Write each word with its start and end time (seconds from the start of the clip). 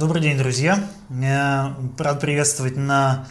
Добрый 0.00 0.22
день, 0.22 0.38
друзья. 0.38 0.82
Я 1.10 1.76
рад 1.98 2.20
приветствовать 2.20 2.74
на 2.74 3.26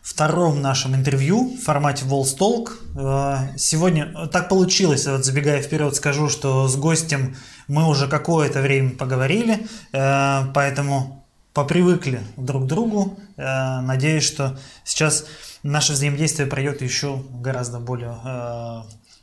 втором 0.00 0.62
нашем 0.62 0.94
интервью 0.94 1.54
в 1.54 1.62
формате 1.62 2.06
Волстолк. 2.06 2.78
Э, 2.96 3.54
сегодня 3.58 4.26
так 4.28 4.48
получилось, 4.48 5.06
вот 5.06 5.26
забегая 5.26 5.60
вперед, 5.60 5.94
скажу, 5.94 6.30
что 6.30 6.66
с 6.66 6.76
гостем 6.76 7.36
мы 7.66 7.86
уже 7.86 8.08
какое-то 8.08 8.62
время 8.62 8.92
поговорили, 8.92 9.66
э, 9.92 10.44
поэтому 10.54 11.26
попривыкли 11.52 12.22
друг 12.38 12.64
к 12.64 12.66
другу. 12.66 13.18
Э, 13.36 13.80
надеюсь, 13.82 14.24
что 14.24 14.58
сейчас 14.84 15.26
наше 15.62 15.92
взаимодействие 15.92 16.48
пройдет 16.48 16.80
еще 16.80 17.22
гораздо 17.34 17.80
более 17.80 18.16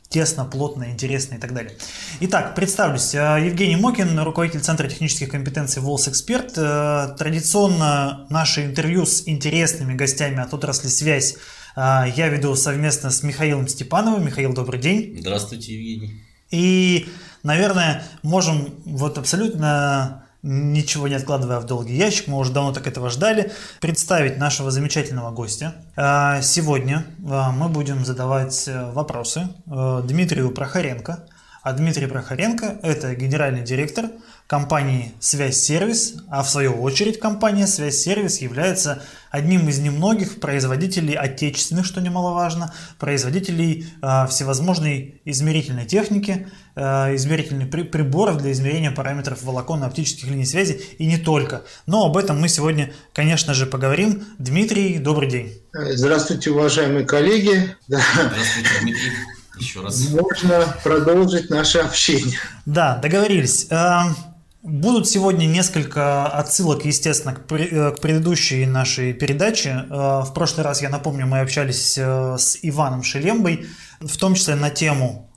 тесно, 0.08 0.44
плотно, 0.44 0.90
интересно 0.90 1.36
и 1.36 1.38
так 1.38 1.52
далее. 1.54 1.74
Итак, 2.20 2.54
представлюсь. 2.54 3.14
Э, 3.14 3.38
Евгений 3.44 3.76
Мокин, 3.76 4.18
руководитель 4.20 4.60
Центра 4.60 4.88
технических 4.88 5.30
компетенций 5.30 5.82
«Волс 5.82 6.08
Эксперт». 6.08 6.52
Э, 6.56 7.14
традиционно 7.18 8.26
наше 8.30 8.64
интервью 8.64 9.06
с 9.06 9.26
интересными 9.26 9.94
гостями 9.94 10.40
от 10.40 10.52
отрасли 10.54 10.88
«Связь» 10.88 11.36
э, 11.76 12.04
я 12.16 12.28
веду 12.28 12.54
совместно 12.54 13.10
с 13.10 13.22
Михаилом 13.22 13.68
Степановым. 13.68 14.24
Михаил, 14.24 14.52
добрый 14.52 14.80
день. 14.80 15.16
Здравствуйте, 15.20 15.74
Евгений. 15.74 16.22
И, 16.50 17.08
наверное, 17.42 18.04
можем 18.22 18.74
вот 18.84 19.18
абсолютно 19.18 20.25
ничего 20.46 21.08
не 21.08 21.14
откладывая 21.14 21.58
в 21.58 21.64
долгий 21.64 21.96
ящик, 21.96 22.28
мы 22.28 22.38
уже 22.38 22.52
давно 22.52 22.72
так 22.72 22.86
этого 22.86 23.10
ждали, 23.10 23.52
представить 23.80 24.38
нашего 24.38 24.70
замечательного 24.70 25.32
гостя. 25.32 25.74
А, 25.96 26.40
сегодня 26.40 27.04
а, 27.28 27.50
мы 27.50 27.68
будем 27.68 28.04
задавать 28.04 28.68
э, 28.68 28.90
вопросы 28.92 29.48
э, 29.66 30.02
Дмитрию 30.04 30.50
Прохоренко. 30.50 31.24
А 31.66 31.72
Дмитрий 31.72 32.06
Прохоренко– 32.06 32.78
это 32.84 33.16
генеральный 33.16 33.62
директор 33.62 34.04
компании 34.46 35.14
«Связь 35.18 35.56
Сервис», 35.56 36.14
а 36.30 36.44
в 36.44 36.48
свою 36.48 36.80
очередь 36.80 37.18
компания 37.18 37.66
«Связь 37.66 37.96
Сервис» 37.96 38.40
является 38.40 39.02
одним 39.32 39.68
из 39.68 39.80
немногих 39.80 40.38
производителей 40.38 41.14
отечественных, 41.14 41.84
что 41.84 42.00
немаловажно, 42.00 42.72
производителей 43.00 43.88
э, 44.00 44.28
всевозможной 44.28 45.20
измерительной 45.24 45.86
техники, 45.86 46.46
э, 46.76 47.16
измерительных 47.16 47.68
при, 47.68 47.82
приборов 47.82 48.36
для 48.36 48.52
измерения 48.52 48.92
параметров 48.92 49.42
волоконно-оптических 49.42 50.28
линий 50.28 50.46
связи 50.46 50.80
и 50.98 51.06
не 51.06 51.18
только. 51.18 51.64
Но 51.86 52.06
об 52.06 52.16
этом 52.16 52.40
мы 52.40 52.48
сегодня, 52.48 52.92
конечно 53.12 53.54
же, 53.54 53.66
поговорим. 53.66 54.24
Дмитрий, 54.38 54.98
добрый 54.98 55.28
день. 55.28 55.52
Здравствуйте, 55.72 56.52
уважаемые 56.52 57.04
коллеги. 57.04 57.74
Здравствуйте, 57.88 58.70
Дмитрий. 58.82 59.10
Еще 59.58 59.80
раз. 59.80 60.08
Можно 60.10 60.76
продолжить 60.82 61.50
наше 61.50 61.78
общение. 61.78 62.38
Да, 62.66 62.96
договорились. 62.96 63.66
Эм, 63.70 64.16
Будут 64.66 65.08
сегодня 65.08 65.46
несколько 65.46 66.26
отсылок, 66.26 66.84
естественно, 66.84 67.36
к, 67.36 67.52
э, 67.52 67.92
к 67.92 68.00
предыдущей 68.00 68.66
нашей 68.66 69.12
передаче. 69.12 69.86
Э, 69.88 70.22
в 70.26 70.32
прошлый 70.34 70.64
раз, 70.64 70.82
я 70.82 70.88
напомню, 70.88 71.24
мы 71.24 71.38
общались 71.38 71.96
э, 71.96 72.36
с 72.36 72.58
Иваном 72.62 73.04
Шелембой, 73.04 73.66
в 74.00 74.16
том 74.16 74.34
числе 74.34 74.56
на 74.56 74.70
тему 74.70 75.30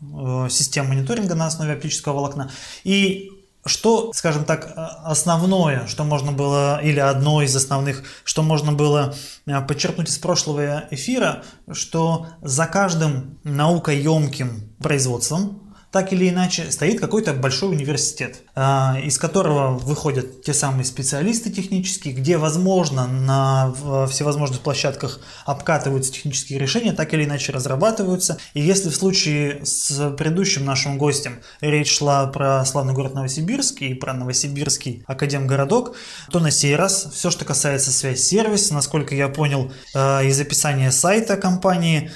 систем 0.50 0.88
мониторинга 0.88 1.36
на 1.36 1.46
основе 1.46 1.74
оптического 1.74 2.14
волокна. 2.14 2.50
И 2.84 3.30
что, 3.66 4.12
скажем 4.14 4.46
так, 4.46 4.74
основное, 5.04 5.86
что 5.88 6.04
можно 6.04 6.32
было, 6.32 6.82
или 6.82 7.00
одно 7.00 7.42
из 7.42 7.56
основных, 7.56 8.04
что 8.24 8.42
можно 8.42 8.72
было 8.72 9.14
подчеркнуть 9.68 10.10
из 10.10 10.18
прошлого 10.18 10.86
эфира, 10.92 11.44
что 11.72 12.28
за 12.42 12.66
каждым 12.66 13.38
наукоемким 13.44 14.74
производством 14.82 15.69
так 15.92 16.14
или 16.14 16.30
иначе 16.30 16.72
стоит 16.72 17.00
какой-то 17.00 17.34
большой 17.34 17.70
университет, 17.70 18.44
а, 18.56 18.98
из 19.04 19.18
которого 19.18 19.78
выходят 19.78 20.44
те 20.44 20.54
самые 20.54 20.86
специалисты 20.86 21.50
технические, 21.50 22.14
где, 22.14 22.38
возможно, 22.38 23.08
на 23.08 23.74
всевозможных 24.08 24.62
площадках 24.62 25.20
обкатываются 25.46 26.12
технические 26.12 26.60
решения, 26.60 26.94
так 26.94 27.14
или 27.14 27.26
иначе 27.26 27.52
разрабатываются. 27.52 28.38
И 28.54 28.62
если 28.62 28.90
в 28.90 28.96
случае 28.96 29.66
с 29.66 30.12
предыдущим 30.12 30.64
нашим 30.64 30.98
гостем 30.98 31.40
речь 31.60 31.98
шла 31.98 32.28
про 32.28 32.64
славный 32.66 32.94
город 32.94 33.16
Новосибирск 33.16 33.82
и 33.82 33.94
про 33.96 34.14
Новосибирский 34.14 35.04
академгородок, 35.08 35.96
то 36.32 36.40
на 36.40 36.52
сей 36.52 36.76
раз 36.76 37.10
все, 37.14 37.32
что 37.32 37.46
касается 37.46 37.92
связь 37.92 38.22
сервис, 38.22 38.70
насколько 38.70 39.16
я 39.16 39.28
понял 39.28 39.72
а, 39.96 40.22
из 40.22 40.40
описания 40.40 40.92
сайта 40.92 41.36
компании, 41.38 42.12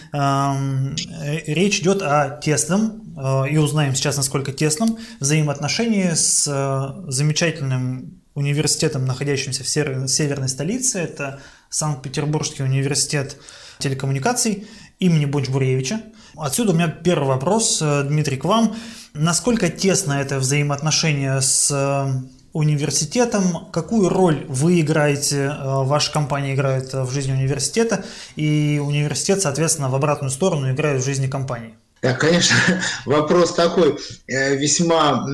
речь 1.45 1.79
идет 1.79 2.01
о 2.01 2.39
тесном 2.41 3.02
Э, 3.02 3.02
и 3.49 3.57
узнаем 3.57 3.93
сейчас, 3.95 4.17
насколько 4.17 4.51
тесным 4.51 4.97
взаимоотношении 5.19 6.13
с 6.13 6.47
э, 6.47 7.11
замечательным 7.11 8.21
университетом, 8.33 9.05
находящимся 9.05 9.63
в 9.63 9.69
северной 9.69 10.49
столице. 10.49 10.99
Это 10.99 11.39
Санкт-Петербургский 11.69 12.63
университет 12.63 13.37
телекоммуникаций 13.77 14.67
имени 14.97 15.25
Бонч-Бруевича. 15.25 16.01
Отсюда 16.35 16.71
у 16.71 16.75
меня 16.75 16.87
первый 16.87 17.27
вопрос, 17.27 17.79
э, 17.81 18.03
Дмитрий, 18.03 18.37
к 18.37 18.45
вам. 18.45 18.75
Насколько 19.13 19.69
тесно 19.69 20.13
это 20.13 20.39
взаимоотношение 20.39 21.39
с 21.39 22.25
университетом, 22.51 23.69
какую 23.71 24.09
роль 24.09 24.45
вы 24.47 24.81
играете, 24.81 25.55
ваша 25.59 26.11
компания 26.11 26.55
играет 26.55 26.93
в 26.93 27.11
жизни 27.11 27.31
университета, 27.31 28.05
и 28.35 28.81
университет, 28.83 29.41
соответственно, 29.41 29.89
в 29.89 29.95
обратную 29.95 30.31
сторону 30.31 30.71
играет 30.71 31.01
в 31.01 31.05
жизни 31.05 31.27
компании? 31.27 31.75
Да, 32.03 32.13
конечно, 32.13 32.57
вопрос 33.05 33.53
такой 33.53 33.97
э, 34.27 34.57
весьма 34.57 35.25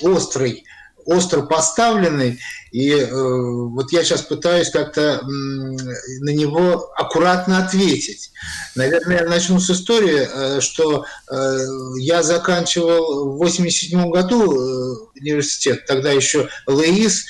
острый, 0.00 0.64
остро 1.04 1.42
поставленный, 1.42 2.38
и 2.70 2.90
э, 2.92 3.08
вот 3.10 3.90
я 3.90 4.04
сейчас 4.04 4.22
пытаюсь 4.22 4.70
как-то 4.70 5.20
на 5.24 6.30
него 6.30 6.92
аккуратно 6.94 7.64
ответить. 7.64 8.30
Наверное, 8.76 9.22
я 9.22 9.28
начну 9.28 9.58
с 9.58 9.70
истории, 9.70 10.28
э, 10.32 10.60
что 10.60 11.04
я 11.96 12.22
заканчивал 12.22 13.32
в 13.32 13.38
87 13.38 14.10
году 14.10 15.10
университет, 15.16 15.84
тогда 15.86 16.12
еще 16.12 16.48
ЛЭИС, 16.66 17.26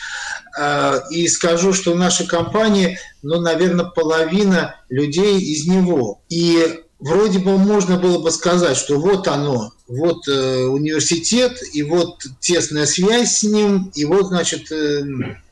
и 1.10 1.28
скажу, 1.28 1.72
что 1.72 1.92
в 1.92 1.96
нашей 1.96 2.26
компании, 2.26 2.98
ну, 3.22 3.40
наверное, 3.40 3.84
половина 3.84 4.74
людей 4.88 5.40
из 5.40 5.68
него. 5.68 6.22
И 6.28 6.82
вроде 7.00 7.38
бы 7.38 7.56
можно 7.58 7.96
было 7.96 8.18
бы 8.18 8.30
сказать, 8.30 8.76
что 8.76 8.98
вот 8.98 9.28
оно, 9.28 9.72
вот 9.86 10.26
э, 10.28 10.64
университет, 10.64 11.58
и 11.72 11.82
вот 11.82 12.22
тесная 12.40 12.86
связь 12.86 13.38
с 13.38 13.42
ним, 13.42 13.90
и 13.94 14.04
вот, 14.04 14.28
значит, 14.28 14.70
э, 14.72 15.02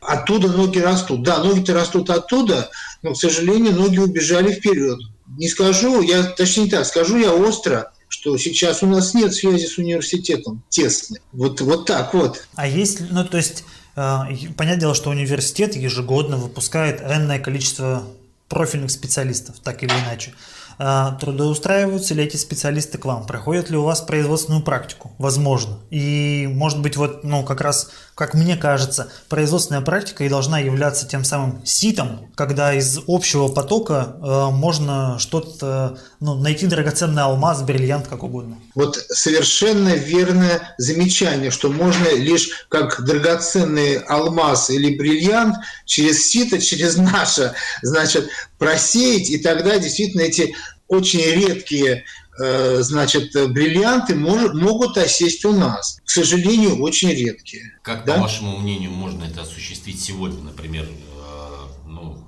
оттуда 0.00 0.48
ноги 0.48 0.78
растут. 0.78 1.22
Да, 1.22 1.42
ноги-то 1.42 1.74
растут 1.74 2.10
оттуда, 2.10 2.70
но, 3.02 3.14
к 3.14 3.18
сожалению, 3.18 3.74
ноги 3.74 3.98
убежали 3.98 4.52
вперед. 4.52 4.98
Не 5.38 5.48
скажу, 5.48 6.02
я, 6.02 6.22
точнее 6.24 6.64
не 6.64 6.70
так, 6.70 6.86
скажу 6.86 7.16
я 7.18 7.32
остро, 7.32 7.92
что 8.08 8.36
сейчас 8.38 8.82
у 8.82 8.86
нас 8.86 9.14
нет 9.14 9.34
связи 9.34 9.66
с 9.66 9.78
университетом 9.78 10.62
тесной. 10.68 11.20
Вот, 11.32 11.60
вот 11.60 11.86
так 11.86 12.14
вот. 12.14 12.46
А 12.54 12.66
есть, 12.66 13.00
ну, 13.10 13.24
то 13.24 13.36
есть, 13.36 13.64
э, 13.96 14.18
понятное 14.56 14.80
дело, 14.80 14.94
что 14.94 15.10
университет 15.10 15.76
ежегодно 15.76 16.36
выпускает 16.36 17.00
энное 17.00 17.38
количество 17.38 18.04
профильных 18.48 18.90
специалистов, 18.90 19.56
так 19.62 19.82
или 19.82 19.90
иначе. 19.90 20.32
А, 20.78 21.12
трудоустраиваются 21.12 22.14
ли 22.14 22.24
эти 22.24 22.36
специалисты 22.36 22.98
к 22.98 23.04
вам? 23.04 23.26
Проходят 23.26 23.70
ли 23.70 23.76
у 23.76 23.82
вас 23.82 24.00
производственную 24.00 24.62
практику? 24.62 25.12
Возможно. 25.18 25.78
И, 25.90 26.48
может 26.52 26.80
быть, 26.80 26.96
вот, 26.96 27.24
ну, 27.24 27.44
как 27.44 27.60
раз, 27.60 27.90
как 28.14 28.34
мне 28.34 28.56
кажется, 28.56 29.08
производственная 29.28 29.80
практика 29.80 30.24
и 30.24 30.28
должна 30.28 30.58
являться 30.58 31.08
тем 31.08 31.24
самым 31.24 31.64
ситом, 31.64 32.30
когда 32.34 32.74
из 32.74 33.00
общего 33.06 33.48
потока 33.48 34.16
э, 34.16 34.50
можно 34.50 35.18
что-то, 35.18 35.98
ну, 36.20 36.34
найти 36.34 36.66
драгоценный 36.66 37.22
алмаз, 37.22 37.62
бриллиант, 37.62 38.08
как 38.08 38.22
угодно. 38.22 38.58
Вот 38.74 38.96
совершенно 38.96 39.90
верное 39.90 40.74
замечание, 40.78 41.50
что 41.50 41.70
можно 41.70 42.14
лишь 42.14 42.66
как 42.68 43.04
драгоценный 43.04 43.98
алмаз 43.98 44.70
или 44.70 44.96
бриллиант 44.96 45.56
через 45.84 46.28
сито, 46.28 46.60
через 46.60 46.96
наше, 46.96 47.54
значит, 47.82 48.28
просеять, 48.58 49.30
и 49.30 49.38
тогда 49.38 49.78
действительно 49.78 50.22
эти 50.22 50.54
очень 50.88 51.20
редкие 51.20 52.04
э, 52.38 52.78
значит, 52.80 53.32
бриллианты 53.50 54.14
могут 54.14 54.96
осесть 54.96 55.44
у 55.44 55.52
нас. 55.52 55.98
К 56.04 56.10
сожалению, 56.10 56.80
очень 56.82 57.10
редкие. 57.10 57.78
Как, 57.82 58.04
да? 58.04 58.14
по 58.14 58.22
вашему 58.22 58.58
мнению, 58.58 58.90
можно 58.90 59.24
это 59.24 59.42
осуществить 59.42 60.02
сегодня, 60.02 60.40
например? 60.42 60.84
Э, 60.84 61.66
ну, 61.86 62.24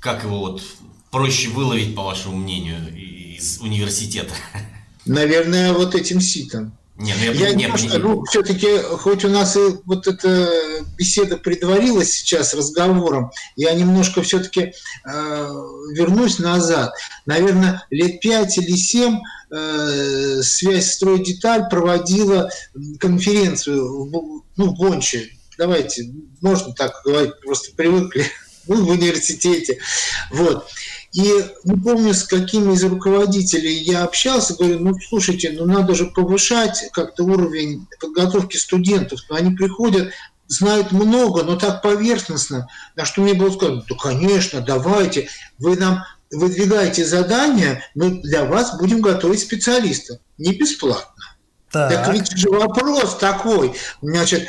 как 0.00 0.24
его 0.24 0.40
вот 0.40 0.62
проще 1.10 1.48
выловить, 1.48 1.94
по 1.94 2.02
вашему 2.02 2.36
мнению, 2.36 2.78
из 2.96 3.60
университета? 3.60 4.34
Наверное, 5.04 5.72
вот 5.72 5.94
этим 5.94 6.20
ситом. 6.20 6.76
Не, 6.98 7.12
ну 7.12 7.24
я, 7.24 7.32
я 7.32 7.54
не, 7.54 7.64
немножко, 7.64 7.98
ну, 7.98 8.24
все-таки, 8.24 8.78
хоть 8.78 9.22
у 9.22 9.28
нас 9.28 9.54
и 9.54 9.60
вот 9.84 10.06
эта 10.06 10.50
беседа 10.96 11.36
предварилась 11.36 12.10
сейчас 12.10 12.54
разговором, 12.54 13.30
я 13.54 13.74
немножко 13.74 14.22
все-таки 14.22 14.72
э, 15.04 15.50
вернусь 15.92 16.38
назад. 16.38 16.94
Наверное, 17.26 17.86
лет 17.90 18.20
пять 18.20 18.56
или 18.56 18.74
семь 18.74 19.18
э, 19.50 20.40
связь 20.42 20.92
строй 20.92 21.22
деталь 21.22 21.68
проводила 21.68 22.50
конференцию 22.98 24.06
в, 24.06 24.42
ну, 24.56 24.70
в 24.70 24.78
Бонче, 24.78 25.28
давайте, 25.58 26.10
можно 26.40 26.72
так 26.72 26.94
говорить, 27.04 27.38
просто 27.42 27.74
привыкли 27.76 28.24
ну, 28.66 28.84
в 28.84 28.88
университете. 28.88 29.78
Вот. 30.30 30.66
И 31.16 31.22
не 31.64 31.80
помню, 31.80 32.12
с 32.12 32.24
какими 32.24 32.74
из 32.74 32.84
руководителей 32.84 33.82
я 33.84 34.04
общался, 34.04 34.52
говорю, 34.52 34.80
ну, 34.80 34.94
слушайте, 35.08 35.50
ну, 35.58 35.64
надо 35.64 35.94
же 35.94 36.08
повышать 36.08 36.90
как-то 36.92 37.24
уровень 37.24 37.86
подготовки 37.98 38.58
студентов. 38.58 39.20
Но 39.30 39.36
они 39.36 39.56
приходят, 39.56 40.12
знают 40.46 40.92
много, 40.92 41.42
но 41.42 41.56
так 41.56 41.80
поверхностно. 41.80 42.68
На 42.96 43.06
что 43.06 43.22
мне 43.22 43.32
было 43.32 43.50
сказано, 43.50 43.82
да, 43.88 43.96
конечно, 43.98 44.60
давайте, 44.60 45.30
вы 45.58 45.78
нам 45.78 46.04
выдвигаете 46.30 47.06
задания, 47.06 47.82
мы 47.94 48.20
для 48.20 48.44
вас 48.44 48.76
будем 48.78 49.00
готовить 49.00 49.40
специалиста. 49.40 50.18
Не 50.36 50.52
бесплатно. 50.52 51.24
Так. 51.72 51.92
так 51.92 52.12
ведь 52.12 52.30
же 52.36 52.50
вопрос 52.50 53.16
такой, 53.16 53.72
значит, 54.02 54.48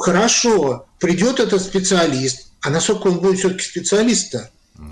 хорошо, 0.00 0.86
придет 1.00 1.38
этот 1.38 1.60
специалист, 1.60 2.46
а 2.62 2.70
насколько 2.70 3.08
он 3.08 3.20
будет 3.20 3.40
все-таки 3.40 3.62
специалист-то? 3.62 4.50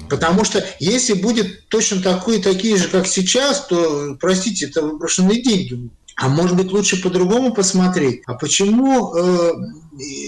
Потому 0.08 0.44
что 0.44 0.64
если 0.78 1.14
будет 1.14 1.68
точно 1.68 2.02
такой, 2.02 2.40
такие 2.40 2.76
же, 2.76 2.88
как 2.88 3.06
сейчас, 3.06 3.66
то, 3.66 4.16
простите, 4.20 4.66
это 4.66 4.82
выброшенные 4.82 5.42
деньги. 5.42 5.90
А 6.16 6.28
может 6.28 6.56
быть, 6.56 6.72
лучше 6.72 7.02
по-другому 7.02 7.52
посмотреть. 7.52 8.22
А 8.26 8.34
почему 8.34 9.14
э, 9.14 9.52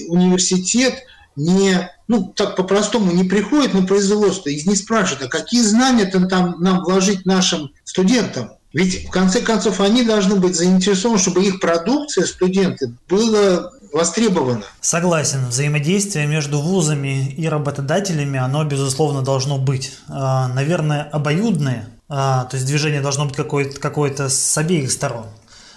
университет 0.08 1.02
не, 1.34 1.90
ну, 2.08 2.32
так 2.34 2.56
по-простому 2.56 3.12
не 3.12 3.25
приходит 3.25 3.72
на 3.72 3.82
производство 3.82 4.49
и 4.50 4.69
не 4.69 4.76
спрашивает, 4.76 5.25
а 5.25 5.28
какие 5.28 5.62
знания 5.62 6.05
там, 6.05 6.28
там 6.28 6.56
нам 6.60 6.84
вложить 6.84 7.25
нашим 7.25 7.72
студентам? 7.84 8.50
Ведь, 8.75 9.06
в 9.06 9.10
конце 9.10 9.40
концов, 9.40 9.81
они 9.81 10.02
должны 10.02 10.37
быть 10.37 10.55
заинтересованы, 10.55 11.19
чтобы 11.19 11.43
их 11.43 11.58
продукция, 11.58 12.26
студенты, 12.26 12.93
была 13.08 13.72
востребована. 13.98 14.62
Согласен. 14.80 15.46
Взаимодействие 15.48 16.26
между 16.26 16.60
вузами 16.60 17.28
и 17.32 17.48
работодателями, 17.48 18.38
оно, 18.38 18.64
безусловно, 18.64 19.22
должно 19.22 19.58
быть. 19.58 19.92
А, 20.08 20.48
наверное, 20.48 21.02
обоюдное. 21.02 21.88
А, 22.08 22.44
то 22.44 22.56
есть 22.56 22.66
движение 22.66 23.00
должно 23.00 23.26
быть 23.26 23.36
какое-то 23.36 23.78
какое 23.78 24.14
с 24.28 24.56
обеих 24.56 24.90
сторон. 24.90 25.26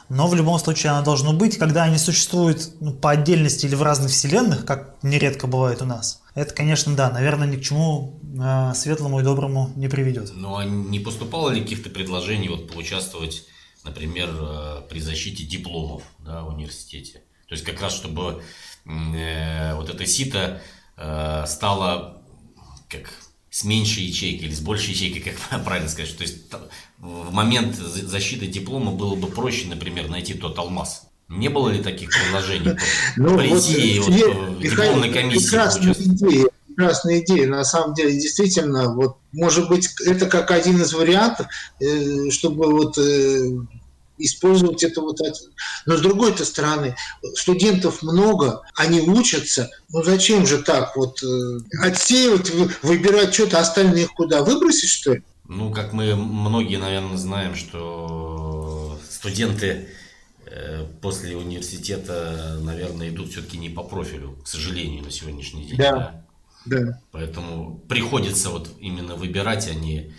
Но 0.07 0.27
в 0.27 0.35
любом 0.35 0.59
случае 0.59 0.91
оно 0.91 1.05
должно 1.05 1.31
быть, 1.31 1.57
когда 1.57 1.83
они 1.83 1.97
существуют 1.97 2.71
ну, 2.81 2.93
по 2.93 3.11
отдельности 3.11 3.65
или 3.65 3.75
в 3.75 3.81
разных 3.81 4.11
вселенных, 4.11 4.65
как 4.65 4.95
нередко 5.03 5.47
бывает 5.47 5.81
у 5.81 5.85
нас. 5.85 6.21
Это, 6.35 6.53
конечно, 6.53 6.93
да, 6.95 7.09
наверное, 7.09 7.47
ни 7.47 7.55
к 7.55 7.63
чему 7.63 8.19
э, 8.37 8.73
светлому 8.75 9.21
и 9.21 9.23
доброму 9.23 9.71
не 9.77 9.87
приведет. 9.87 10.31
Ну 10.35 10.57
а 10.57 10.65
не 10.65 10.99
поступало 10.99 11.49
ли 11.49 11.61
каких-то 11.61 11.89
предложений 11.89 12.49
вот 12.49 12.73
поучаствовать, 12.73 13.45
например, 13.85 14.29
э, 14.37 14.81
при 14.89 14.99
защите 14.99 15.45
дипломов 15.45 16.03
да, 16.19 16.43
в 16.43 16.49
университете? 16.49 17.21
То 17.51 17.55
есть 17.55 17.65
как 17.65 17.81
раз 17.81 17.93
чтобы 17.93 18.41
э, 18.85 19.75
вот 19.75 19.89
эта 19.89 20.05
сито 20.05 20.61
э, 20.95 21.43
стала 21.45 22.23
как 22.87 23.09
с 23.49 23.65
меньшей 23.65 24.03
ячейкой 24.03 24.47
или 24.47 24.55
с 24.55 24.61
большей 24.61 24.93
ячейкой, 24.93 25.33
как 25.49 25.61
правильно 25.65 25.89
сказать. 25.89 26.15
То 26.15 26.21
есть 26.21 26.43
в 26.97 27.33
момент 27.33 27.75
защиты 27.75 28.47
диплома 28.47 28.93
было 28.93 29.15
бы 29.15 29.27
проще, 29.27 29.67
например, 29.67 30.07
найти 30.07 30.33
тот 30.33 30.57
алмаз. 30.59 31.09
Не 31.27 31.49
было 31.49 31.67
ли 31.67 31.83
таких 31.83 32.11
предложений? 32.11 32.77
Ну, 33.17 33.37
Прийти 33.37 33.99
вот, 33.99 34.11
вот, 34.11 34.57
в 34.57 34.61
дипломной 34.61 35.11
комиссии. 35.11 35.49
Прекрасная 35.49 35.93
идея, 35.93 36.45
прекрасная 36.67 37.19
идея. 37.19 37.47
На 37.49 37.65
самом 37.65 37.95
деле, 37.95 38.13
действительно, 38.13 38.93
вот, 38.93 39.17
может 39.33 39.67
быть, 39.67 39.89
это 40.05 40.25
как 40.27 40.51
один 40.51 40.81
из 40.81 40.93
вариантов, 40.93 41.47
э, 41.81 42.29
чтобы 42.29 42.71
вот 42.71 42.97
использовать 44.25 44.83
это 44.83 45.01
вот. 45.01 45.19
Но 45.85 45.97
с 45.97 46.01
другой 46.01 46.31
-то 46.31 46.45
стороны, 46.45 46.95
студентов 47.35 48.01
много, 48.01 48.61
они 48.75 49.01
учатся. 49.01 49.69
Ну 49.89 50.03
зачем 50.03 50.45
же 50.47 50.59
так 50.59 50.95
вот 50.95 51.21
э, 51.23 51.59
отсеивать, 51.81 52.51
выбирать 52.81 53.33
что-то, 53.33 53.59
остальных 53.59 54.13
куда? 54.13 54.43
Выбросить, 54.43 54.89
что 54.89 55.13
ли? 55.13 55.23
Ну, 55.47 55.71
как 55.71 55.91
мы 55.91 56.15
многие, 56.15 56.77
наверное, 56.77 57.17
знаем, 57.17 57.55
что 57.55 58.97
студенты 59.09 59.89
э, 60.45 60.85
после 61.01 61.35
университета, 61.35 62.57
наверное, 62.61 63.09
идут 63.09 63.31
все-таки 63.31 63.57
не 63.57 63.69
по 63.69 63.83
профилю, 63.83 64.37
к 64.43 64.47
сожалению, 64.47 65.03
на 65.03 65.11
сегодняшний 65.11 65.65
день. 65.65 65.77
Да. 65.77 65.91
да? 65.91 66.23
Да. 66.65 67.01
Поэтому 67.11 67.81
приходится 67.89 68.49
вот 68.49 68.69
именно 68.79 69.15
выбирать, 69.15 69.67
а 69.67 69.73
не 69.73 70.13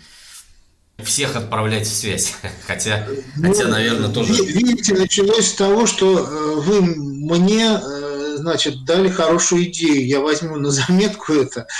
всех 1.01 1.35
отправлять 1.35 1.87
в 1.87 1.93
связь. 1.93 2.33
Хотя, 2.67 3.07
ну, 3.35 3.51
хотя 3.51 3.67
наверное, 3.67 4.09
тоже... 4.09 4.33
Видите, 4.33 4.93
началось 4.93 5.47
с 5.47 5.53
того, 5.53 5.85
что 5.85 6.19
э, 6.19 6.55
вы 6.61 6.81
мне, 6.81 7.79
э, 7.81 8.35
значит, 8.37 8.85
дали 8.85 9.09
хорошую 9.09 9.65
идею. 9.65 10.07
Я 10.07 10.19
возьму 10.19 10.57
на 10.57 10.71
заметку 10.71 11.33
это. 11.33 11.67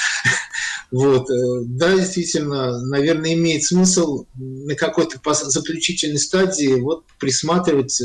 Вот. 0.92 1.28
Э, 1.28 1.62
да, 1.66 1.96
действительно, 1.96 2.80
наверное, 2.86 3.34
имеет 3.34 3.64
смысл 3.64 4.26
на 4.36 4.76
какой-то 4.76 5.20
заключительной 5.34 6.20
стадии 6.20 6.80
вот 6.80 7.06
присматривать 7.18 8.00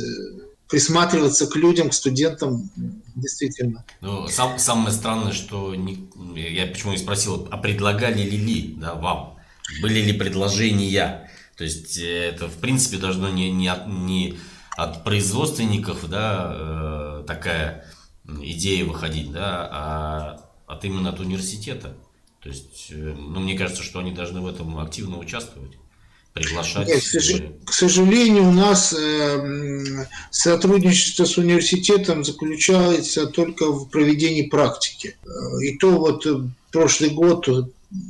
присматриваться 0.70 1.46
к 1.46 1.56
людям, 1.56 1.90
к 1.90 1.94
студентам, 1.94 2.70
действительно. 3.14 3.84
Ну, 4.00 4.28
сам, 4.28 4.58
самое 4.58 4.92
странное, 4.92 5.32
что 5.32 5.74
не, 5.74 6.08
я 6.34 6.66
почему 6.66 6.92
и 6.92 6.98
спросил, 6.98 7.48
а 7.50 7.56
предлагали 7.56 8.22
ли 8.22 8.36
ли 8.36 8.76
да, 8.78 8.94
вам? 8.94 9.37
Были 9.80 10.00
ли 10.00 10.12
предложения. 10.12 11.30
То 11.56 11.64
есть 11.64 11.98
э, 11.98 12.30
это, 12.30 12.48
в 12.48 12.58
принципе, 12.58 12.98
должно 12.98 13.28
не, 13.28 13.50
не, 13.50 13.68
от, 13.68 13.86
не 13.86 14.38
от 14.76 15.04
производственников 15.04 16.08
да, 16.08 16.52
э, 16.54 17.24
такая 17.26 17.84
идея 18.42 18.84
выходить, 18.84 19.32
да, 19.32 19.68
а 19.70 20.40
от 20.66 20.84
именно 20.84 21.10
от 21.10 21.20
университета. 21.20 21.94
То 22.40 22.48
есть, 22.48 22.88
э, 22.90 22.94
ну, 22.94 23.40
мне 23.40 23.56
кажется, 23.56 23.82
что 23.82 23.98
они 23.98 24.12
должны 24.12 24.40
в 24.40 24.46
этом 24.46 24.78
активно 24.78 25.18
участвовать 25.18 25.72
приглашать. 26.32 26.86
Нет, 26.86 27.02
к 27.64 27.72
сожалению, 27.72 28.48
у 28.48 28.52
нас 28.52 28.92
э, 28.96 30.06
сотрудничество 30.30 31.24
с 31.24 31.36
университетом 31.36 32.22
заключается 32.24 33.26
только 33.26 33.72
в 33.72 33.88
проведении 33.88 34.42
практики. 34.42 35.16
И 35.62 35.76
то 35.78 35.90
вот 35.90 36.24
прошлый 36.70 37.10
год 37.10 37.48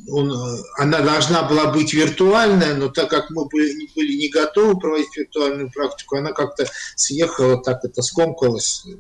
он, 0.09 0.33
она 0.77 1.01
должна 1.01 1.45
была 1.45 1.73
быть 1.73 1.95
виртуальная, 1.95 2.75
но 2.75 2.89
так 2.89 3.11
как 3.11 3.31
мы 3.31 3.47
были, 3.47 3.89
были 3.95 4.17
не 4.17 4.29
готовы 4.29 4.79
проводить 4.79 5.17
виртуальную 5.17 5.71
практику, 5.71 6.17
она 6.17 6.33
как-то 6.33 6.67
съехала, 6.97 7.63
так 7.63 7.85
это 7.85 8.03
скомкалась. 8.03 8.85
Угу. 8.85 8.97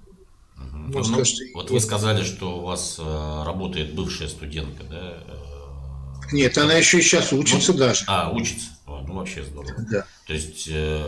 Ну, 0.89 1.05
сказать, 1.05 1.27
что... 1.27 1.45
Вот 1.55 1.71
вы 1.71 1.81
сказали, 1.81 2.23
что 2.23 2.59
у 2.59 2.61
вас 2.63 2.97
э, 2.99 3.43
работает 3.45 3.95
бывшая 3.95 4.29
студентка, 4.29 4.85
да? 4.85 5.19
Э, 5.27 6.33
Нет, 6.33 6.57
она 6.57 6.75
еще 6.75 6.99
и 6.99 7.03
сейчас 7.03 7.33
учится 7.33 7.73
ну, 7.73 7.79
даже. 7.79 8.05
А, 8.07 8.31
учится. 8.31 8.67
Ну, 8.87 9.15
вообще 9.15 9.45
здорово. 9.45 9.75
Да. 9.91 10.07
То 10.27 10.33
есть, 10.33 10.69
э, 10.71 11.05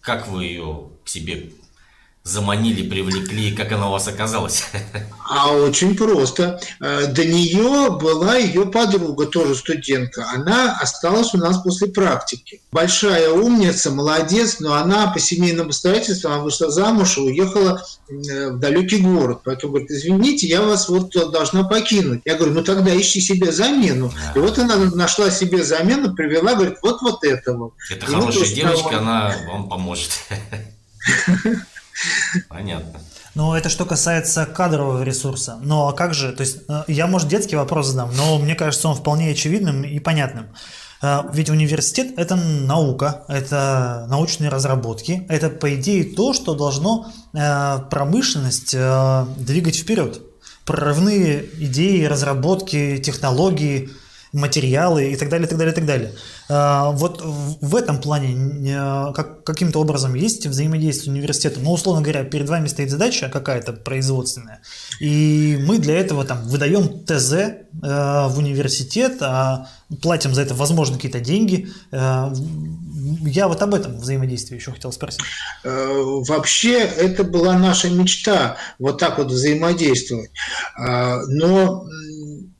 как 0.00 0.26
вы 0.28 0.44
ее 0.44 0.90
к 1.04 1.08
себе 1.08 1.52
заманили, 2.22 2.86
привлекли, 2.86 3.52
как 3.52 3.72
она 3.72 3.88
у 3.88 3.92
вас 3.92 4.08
оказалась? 4.08 4.64
А 5.32 5.52
очень 5.52 5.96
просто. 5.96 6.60
Э, 6.80 7.06
до 7.06 7.24
нее 7.24 7.96
была 8.00 8.34
ее 8.34 8.66
подруга, 8.66 9.26
тоже 9.26 9.54
студентка. 9.54 10.28
Она 10.34 10.76
осталась 10.80 11.32
у 11.34 11.38
нас 11.38 11.58
после 11.58 11.86
практики. 11.86 12.60
Большая 12.72 13.30
умница, 13.30 13.92
молодец, 13.92 14.58
но 14.58 14.74
она 14.74 15.06
по 15.06 15.20
семейным 15.20 15.68
обстоятельствам 15.68 16.32
она 16.32 16.42
вышла 16.42 16.68
замуж 16.72 17.16
и 17.16 17.20
уехала 17.20 17.80
э, 18.08 18.50
в 18.50 18.58
далекий 18.58 18.98
город. 18.98 19.42
Поэтому 19.44 19.74
говорит, 19.74 19.92
извините, 19.92 20.48
я 20.48 20.62
вас 20.62 20.88
вот 20.88 21.12
должна 21.30 21.62
покинуть. 21.62 22.22
Я 22.24 22.34
говорю, 22.34 22.54
ну 22.54 22.64
тогда 22.64 22.90
ищи 23.00 23.20
себе 23.20 23.52
замену. 23.52 24.12
Да. 24.12 24.40
И 24.40 24.42
вот 24.42 24.58
она 24.58 24.74
нашла 24.76 25.30
себе 25.30 25.62
замену, 25.62 26.12
привела, 26.12 26.54
говорит, 26.54 26.78
вот 26.82 27.02
вот 27.02 27.22
этого. 27.22 27.70
Это 27.88 28.04
и 28.04 28.08
хорошая 28.08 28.46
вот 28.46 28.52
девочка, 28.52 28.98
она 28.98 29.32
вам 29.46 29.68
поможет. 29.68 30.10
Понятно. 32.48 33.00
Ну, 33.34 33.54
это 33.54 33.68
что 33.68 33.84
касается 33.84 34.44
кадрового 34.44 35.02
ресурса. 35.02 35.58
Но 35.62 35.88
а 35.88 35.92
как 35.92 36.14
же, 36.14 36.32
то 36.32 36.40
есть 36.40 36.58
э, 36.68 36.82
я, 36.88 37.06
может, 37.06 37.28
детский 37.28 37.56
вопрос 37.56 37.86
задам, 37.88 38.10
но 38.16 38.38
мне 38.38 38.54
кажется, 38.54 38.88
он 38.88 38.96
вполне 38.96 39.30
очевидным 39.30 39.84
и 39.84 40.00
понятным. 40.00 40.48
Э, 41.00 41.22
ведь 41.32 41.48
университет– 41.48 42.14
это 42.16 42.34
наука, 42.34 43.24
это 43.28 44.06
научные 44.08 44.50
разработки, 44.50 45.26
это, 45.28 45.48
по 45.48 45.74
идее, 45.76 46.04
то, 46.04 46.32
что 46.32 46.54
должно 46.54 47.12
э, 47.32 47.78
промышленность 47.88 48.74
двигать 49.36 49.76
вперед. 49.76 50.20
Прорывные 50.64 51.44
идеи, 51.64 52.04
разработки, 52.04 52.98
технологии. 52.98 53.90
Материалы 54.32 55.12
и 55.12 55.16
так 55.16 55.28
далее, 55.28 55.46
и 55.46 55.48
так 55.48 55.58
далее, 55.58 55.72
и 55.72 55.76
так 55.76 55.86
далее. 55.86 56.12
А, 56.48 56.90
вот 56.90 57.22
в 57.22 57.76
этом 57.76 58.00
плане 58.00 58.72
как, 59.14 59.44
каким-то 59.44 59.80
образом 59.80 60.14
есть 60.14 60.46
взаимодействие 60.46 61.04
с 61.04 61.08
университетом. 61.08 61.64
Ну, 61.64 61.72
условно 61.72 62.02
говоря, 62.02 62.24
перед 62.24 62.48
вами 62.48 62.66
стоит 62.68 62.90
задача 62.90 63.28
какая-то 63.28 63.72
производственная, 63.72 64.60
и 65.00 65.58
мы 65.66 65.78
для 65.78 65.98
этого 65.98 66.24
там 66.24 66.42
выдаем 66.44 67.04
ТЗ 67.04 67.32
э, 67.32 67.56
в 67.72 68.34
университет, 68.38 69.18
а 69.20 69.68
платим 70.02 70.34
за 70.34 70.42
это, 70.42 70.54
возможно, 70.54 70.96
какие-то 70.96 71.20
деньги. 71.20 71.68
Э, 71.92 72.32
я 73.22 73.48
вот 73.48 73.62
об 73.62 73.74
этом 73.74 73.98
взаимодействии 73.98 74.56
еще 74.56 74.72
хотел 74.72 74.92
спросить. 74.92 75.24
Э, 75.64 76.02
вообще, 76.28 76.80
это 76.80 77.24
была 77.24 77.58
наша 77.58 77.90
мечта, 77.90 78.56
вот 78.78 78.98
так 78.98 79.18
вот 79.18 79.28
взаимодействовать. 79.28 80.30
Но 80.78 81.86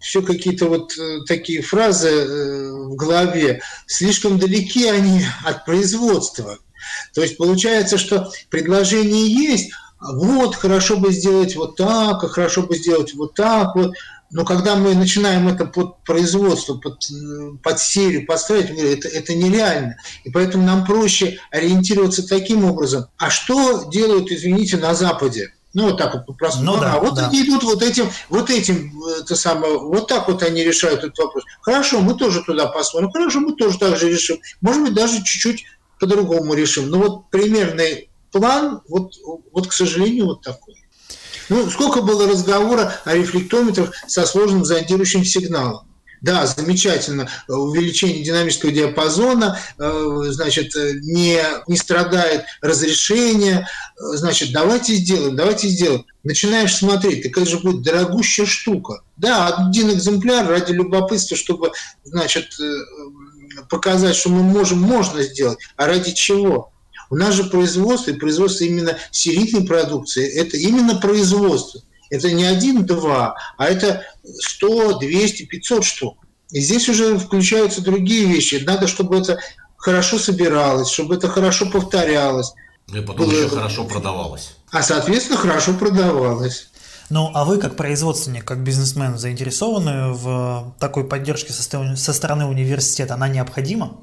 все 0.00 0.22
какие-то 0.22 0.66
вот 0.66 0.92
такие 1.26 1.62
фразы 1.62 2.72
в 2.72 2.94
голове, 2.96 3.62
слишком 3.86 4.38
далеки 4.38 4.88
они 4.88 5.24
от 5.44 5.64
производства. 5.64 6.58
То 7.14 7.22
есть 7.22 7.36
получается, 7.36 7.98
что 7.98 8.30
предложение 8.48 9.26
есть, 9.26 9.70
вот, 10.00 10.56
хорошо 10.56 10.96
бы 10.96 11.12
сделать 11.12 11.54
вот 11.56 11.76
так, 11.76 12.24
а 12.24 12.28
хорошо 12.28 12.62
бы 12.62 12.76
сделать 12.76 13.14
вот 13.14 13.34
так 13.34 13.74
вот. 13.74 13.92
Но 14.32 14.44
когда 14.44 14.76
мы 14.76 14.94
начинаем 14.94 15.48
это 15.48 15.66
под 15.66 16.04
производство, 16.04 16.76
под, 16.76 17.04
под 17.62 17.80
серию 17.80 18.26
подстраивать, 18.26 18.70
это, 18.70 19.08
это 19.08 19.34
нереально. 19.34 19.96
И 20.24 20.30
поэтому 20.30 20.64
нам 20.64 20.86
проще 20.86 21.40
ориентироваться 21.50 22.26
таким 22.26 22.64
образом. 22.64 23.06
А 23.18 23.28
что 23.28 23.90
делают, 23.90 24.30
извините, 24.30 24.76
на 24.76 24.94
Западе? 24.94 25.52
Ну, 25.72 25.84
вот 25.84 25.98
так 25.98 26.14
вот 26.14 26.26
по-простому. 26.26 26.64
Ну, 26.64 26.80
да, 26.80 26.94
а 26.94 26.98
вот 26.98 27.14
да. 27.14 27.28
они 27.28 27.42
идут 27.44 27.62
вот 27.62 27.82
этим, 27.82 28.10
вот 28.28 28.50
этим, 28.50 28.92
это 29.20 29.36
самое, 29.36 29.78
вот 29.78 30.08
так 30.08 30.26
вот 30.26 30.42
они 30.42 30.64
решают 30.64 31.04
этот 31.04 31.18
вопрос. 31.18 31.44
Хорошо, 31.62 32.00
мы 32.00 32.14
тоже 32.14 32.42
туда 32.42 32.66
посмотрим. 32.66 33.12
Хорошо, 33.12 33.40
мы 33.40 33.54
тоже 33.54 33.78
так 33.78 33.96
же 33.96 34.10
решим. 34.10 34.38
Может 34.60 34.82
быть, 34.82 34.94
даже 34.94 35.18
чуть-чуть 35.18 35.64
по-другому 36.00 36.54
решим. 36.54 36.88
Но 36.88 36.98
вот 36.98 37.30
примерный 37.30 38.10
план, 38.32 38.80
вот, 38.88 39.14
вот, 39.52 39.68
к 39.68 39.72
сожалению, 39.72 40.26
вот 40.26 40.42
такой. 40.42 40.74
Ну, 41.48 41.68
сколько 41.70 42.02
было 42.02 42.26
разговора 42.26 42.94
о 43.04 43.14
рефлектометрах 43.14 43.92
со 44.06 44.26
сложным 44.26 44.64
зондирующим 44.64 45.24
сигналом. 45.24 45.89
Да, 46.20 46.46
замечательно. 46.46 47.28
Увеличение 47.48 48.22
динамического 48.22 48.72
диапазона, 48.72 49.58
э, 49.78 50.22
значит, 50.28 50.74
не, 50.74 51.40
не 51.66 51.76
страдает 51.76 52.44
разрешение. 52.60 53.66
Значит, 53.96 54.52
давайте 54.52 54.94
сделаем, 54.94 55.34
давайте 55.34 55.68
сделаем. 55.68 56.04
Начинаешь 56.22 56.74
смотреть, 56.74 57.22
так 57.22 57.38
это 57.38 57.48
же 57.48 57.58
будет 57.58 57.82
дорогущая 57.82 58.44
штука. 58.44 59.02
Да, 59.16 59.48
один 59.48 59.90
экземпляр 59.90 60.46
ради 60.46 60.72
любопытства, 60.72 61.36
чтобы, 61.36 61.72
значит, 62.04 62.48
э, 62.60 62.74
показать, 63.70 64.16
что 64.16 64.28
мы 64.28 64.42
можем, 64.42 64.80
можно 64.80 65.22
сделать. 65.22 65.58
А 65.76 65.86
ради 65.86 66.12
чего? 66.12 66.72
У 67.08 67.16
нас 67.16 67.34
же 67.34 67.44
производство, 67.44 68.10
и 68.10 68.18
производство 68.18 68.64
именно 68.64 68.96
серийной 69.10 69.66
продукции, 69.66 70.28
это 70.28 70.56
именно 70.56 70.96
производство. 70.96 71.80
Это 72.10 72.30
не 72.30 72.44
один-два, 72.44 73.36
а 73.56 73.66
это 73.66 74.02
100, 74.24 74.98
200, 74.98 75.44
500 75.44 75.84
штук. 75.84 76.18
И 76.50 76.60
здесь 76.60 76.88
уже 76.88 77.16
включаются 77.18 77.80
другие 77.82 78.26
вещи. 78.26 78.62
Надо, 78.66 78.88
чтобы 78.88 79.18
это 79.18 79.38
хорошо 79.76 80.18
собиралось, 80.18 80.90
чтобы 80.90 81.14
это 81.14 81.28
хорошо 81.28 81.70
повторялось. 81.70 82.52
И 82.92 83.00
потом 83.00 83.26
было... 83.26 83.32
еще 83.32 83.48
хорошо 83.48 83.84
продавалось. 83.84 84.56
А, 84.72 84.82
соответственно, 84.82 85.38
хорошо 85.38 85.74
продавалось. 85.74 86.70
Ну, 87.08 87.30
а 87.34 87.44
вы, 87.44 87.58
как 87.58 87.76
производственник, 87.76 88.44
как 88.44 88.62
бизнесмен, 88.62 89.18
заинтересованы 89.18 90.12
в 90.12 90.74
такой 90.78 91.04
поддержке 91.04 91.52
со 91.52 92.12
стороны 92.12 92.46
университета? 92.46 93.14
Она 93.14 93.28
необходима? 93.28 93.98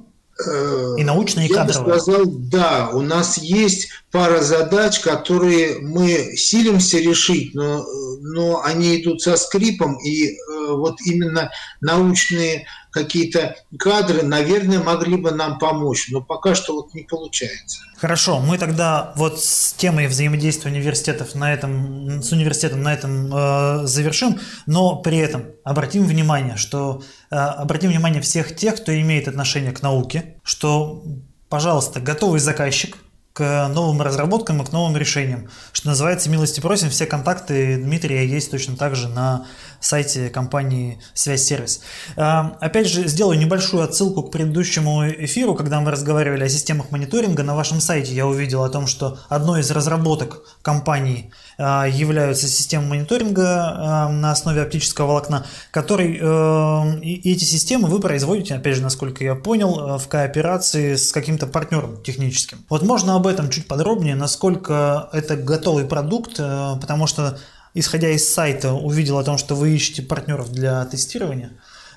И 0.98 1.04
научные, 1.04 1.48
и 1.48 1.54
Я 1.54 1.64
бы 1.64 1.74
сказал, 1.74 2.26
да, 2.26 2.90
у 2.94 3.02
нас 3.02 3.38
есть 3.40 3.90
пара 4.12 4.42
задач, 4.42 5.00
которые 5.00 5.80
мы 5.80 6.36
силимся 6.36 7.00
решить, 7.00 7.56
но, 7.56 7.86
но 8.22 8.62
они 8.64 9.02
идут 9.02 9.22
со 9.22 9.36
скрипом, 9.36 9.98
и 10.04 10.28
э, 10.28 10.38
вот 10.76 11.02
именно 11.02 11.52
научные 11.82 12.66
какие-то 12.92 13.56
кадры, 13.78 14.24
наверное, 14.24 14.80
могли 14.80 15.18
бы 15.18 15.32
нам 15.32 15.60
помочь, 15.60 16.10
но 16.10 16.22
пока 16.22 16.56
что 16.56 16.74
вот 16.74 16.94
не 16.94 17.04
получается. 17.04 17.80
Хорошо, 17.98 18.40
мы 18.40 18.58
тогда 18.58 19.14
вот 19.16 19.40
с 19.42 19.74
темой 19.74 20.08
взаимодействия 20.08 20.72
университетов 20.72 21.36
на 21.36 21.54
этом, 21.54 22.22
с 22.22 22.32
университетом 22.32 22.82
на 22.84 22.94
этом 22.94 23.34
э, 23.34 23.88
завершим, 23.88 24.40
но 24.66 24.98
при 24.98 25.18
этом 25.18 25.46
обратим 25.64 26.06
внимание, 26.06 26.58
что 26.58 27.04
э, 27.30 27.36
обратим 27.36 27.90
внимание 27.90 28.22
всех 28.22 28.56
тех, 28.56 28.78
кто 28.78 28.94
имеет 29.00 29.28
отношение 29.28 29.72
к 29.72 29.82
науке, 29.82 30.36
что, 30.44 31.04
пожалуйста, 31.50 32.00
готовый 32.00 32.40
заказчик– 32.40 32.98
к 33.38 33.68
новым 33.68 34.02
разработкам 34.02 34.64
и 34.64 34.66
к 34.66 34.72
новым 34.72 34.98
решениям. 34.98 35.48
Что 35.72 35.90
называется, 35.90 36.28
милости 36.28 36.60
просим, 36.60 36.90
все 36.90 37.06
контакты 37.06 37.78
Дмитрия 37.78 38.26
есть 38.26 38.50
точно 38.50 38.76
так 38.76 38.96
же 38.96 39.10
на 39.10 39.46
сайте 39.80 40.32
компании 40.32 41.00
«Связь 41.14 41.44
Сервис». 41.44 41.82
А, 42.16 42.58
опять 42.62 42.88
же, 42.88 43.08
сделаю 43.08 43.38
небольшую 43.38 43.84
отсылку 43.84 44.24
к 44.24 44.32
предыдущему 44.32 45.08
эфиру, 45.08 45.54
когда 45.54 45.80
мы 45.82 45.92
разговаривали 45.92 46.46
о 46.46 46.50
системах 46.50 46.90
мониторинга. 46.90 47.44
На 47.44 47.54
вашем 47.54 47.80
сайте 47.80 48.16
я 48.16 48.26
увидел 48.26 48.64
о 48.64 48.70
том, 48.70 48.88
что 48.88 49.20
одной 49.30 49.62
из 49.62 49.70
разработок 49.70 50.42
компании 50.64 51.32
являются 51.58 52.48
системы 52.48 52.88
мониторинга 52.88 53.46
а, 53.48 54.10
на 54.10 54.32
основе 54.32 54.62
оптического 54.62 55.08
волокна, 55.08 55.46
который 55.72 56.20
э, 56.22 57.00
и 57.02 57.32
эти 57.32 57.46
системы 57.46 57.88
вы 57.88 58.00
производите, 58.00 58.54
опять 58.56 58.76
же, 58.76 58.84
насколько 58.84 59.24
я 59.24 59.34
понял, 59.34 59.80
э, 59.80 59.98
в 59.98 60.08
кооперации 60.08 60.96
с 60.96 61.12
каким-то 61.12 61.48
партнером 61.48 62.02
техническим. 62.04 62.60
Вот 62.70 62.84
можно 62.84 63.16
об 63.16 63.26
этом 63.26 63.50
чуть 63.50 63.68
подробнее, 63.68 64.16
насколько 64.16 65.10
это 65.14 65.36
готовый 65.36 65.86
продукт, 65.86 66.36
э, 66.38 66.76
потому 66.80 67.08
что 67.08 67.40
исходя 67.74 68.10
из 68.10 68.32
сайта, 68.32 68.74
увидел 68.74 69.18
о 69.18 69.24
том, 69.24 69.38
что 69.38 69.56
вы 69.56 69.72
ищете 69.72 70.02
партнеров 70.02 70.52
для 70.52 70.86
тестирования. 70.86 71.52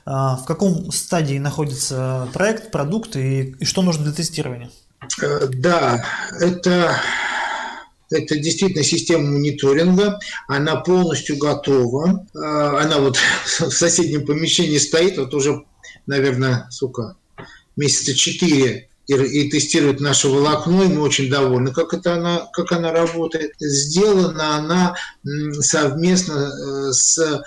А, 0.05 0.37
в 0.37 0.45
каком 0.45 0.91
стадии 0.93 1.39
находится 1.39 2.29
проект, 2.33 2.71
продукт 2.71 3.17
и, 3.17 3.55
и 3.59 3.65
что 3.65 3.83
нужно 3.83 4.05
для 4.05 4.13
тестирования? 4.13 4.71
Да, 5.55 6.05
это, 6.39 6.97
это 8.11 8.37
действительно 8.37 8.85
система 8.85 9.31
мониторинга, 9.31 10.19
она 10.49 10.77
полностью 10.77 11.37
готова. 11.37 12.27
Э, 12.35 12.39
она 12.83 12.99
вот 12.99 13.17
в 13.61 13.71
соседнем 13.71 14.27
помещении 14.27 14.79
стоит, 14.79 15.19
вот 15.19 15.33
уже, 15.35 15.65
наверное, 16.07 16.67
сука, 16.71 17.17
месяца 17.77 18.15
четыре 18.15 18.89
и, 19.07 19.15
и 19.15 19.51
тестирует 19.51 20.01
наше 20.01 20.29
волокно, 20.29 20.85
и 20.85 20.89
мы 20.89 21.03
очень 21.03 21.31
довольны, 21.31 21.73
как, 21.73 21.95
это 21.95 22.15
она, 22.15 22.49
как 22.53 22.73
она 22.73 22.93
работает. 22.93 23.53
Сделана 23.59 24.57
она 24.57 24.95
совместно 25.61 26.51
э, 26.89 26.93
с 26.93 27.43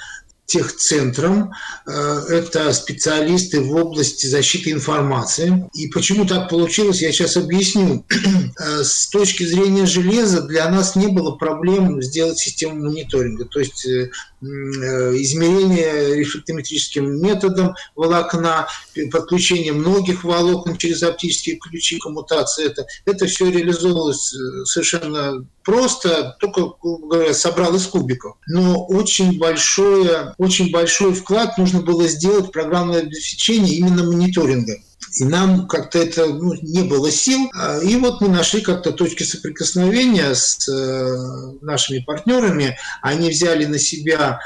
техцентром. 0.46 1.52
Э, 1.88 2.20
это 2.30 2.74
специалисты 2.74 3.62
в 3.62 3.76
области 3.76 4.28
защиты 4.28 4.72
информации. 4.72 5.70
И 5.74 5.88
почему 5.88 6.26
так 6.26 6.50
получилось, 6.50 7.02
я 7.02 7.12
сейчас 7.12 7.38
объясню. 7.38 8.06
Э, 8.60 8.84
с 8.84 9.08
точки 9.08 9.44
зрения 9.44 9.86
железа 9.86 10.42
для 10.42 10.70
нас 10.70 10.96
не 10.96 11.08
было 11.08 11.32
проблем 11.32 12.02
сделать 12.02 12.38
систему 12.38 12.84
мониторинга. 12.84 13.46
То 13.46 13.60
есть 13.60 13.86
э, 13.86 14.12
измерение 14.42 16.16
рефлектометрическим 16.16 17.20
методом 17.20 17.74
волокна, 17.96 18.68
подключение 19.12 19.74
многих 19.74 20.24
волокон 20.24 20.78
через 20.78 21.02
оптические 21.02 21.58
ключи, 21.58 21.98
коммутация. 21.98 22.68
Это, 22.68 22.86
это 23.06 23.26
все 23.26 23.50
реализовывалось 23.50 24.36
совершенно 24.66 25.46
просто, 25.64 26.36
только, 26.40 26.74
говоря, 26.82 27.34
собрал 27.34 27.76
из 27.76 27.88
кубиков. 27.88 28.38
Но 28.48 28.86
очень 28.86 29.38
большое, 29.40 30.33
очень 30.38 30.72
большой 30.72 31.14
вклад 31.14 31.58
нужно 31.58 31.82
было 31.82 32.08
сделать 32.08 32.48
в 32.48 32.52
программное 32.52 33.02
обеспечение 33.02 33.76
именно 33.76 34.04
мониторинга. 34.04 34.78
И 35.20 35.26
нам 35.26 35.68
как-то 35.68 36.00
это 36.00 36.26
ну, 36.26 36.54
не 36.62 36.84
было 36.84 37.12
сил. 37.12 37.50
А, 37.56 37.80
и 37.80 37.96
вот 37.98 38.22
мы 38.22 38.30
нашли 38.30 38.62
как-то 38.62 38.92
точки 38.92 39.24
соприкосновения 39.24 40.34
с 40.34 40.68
э, 40.68 41.56
нашими 41.62 42.00
партнерами. 42.00 42.78
Они 43.02 43.30
взяли 43.30 43.66
на 43.66 43.78
себя 43.78 44.40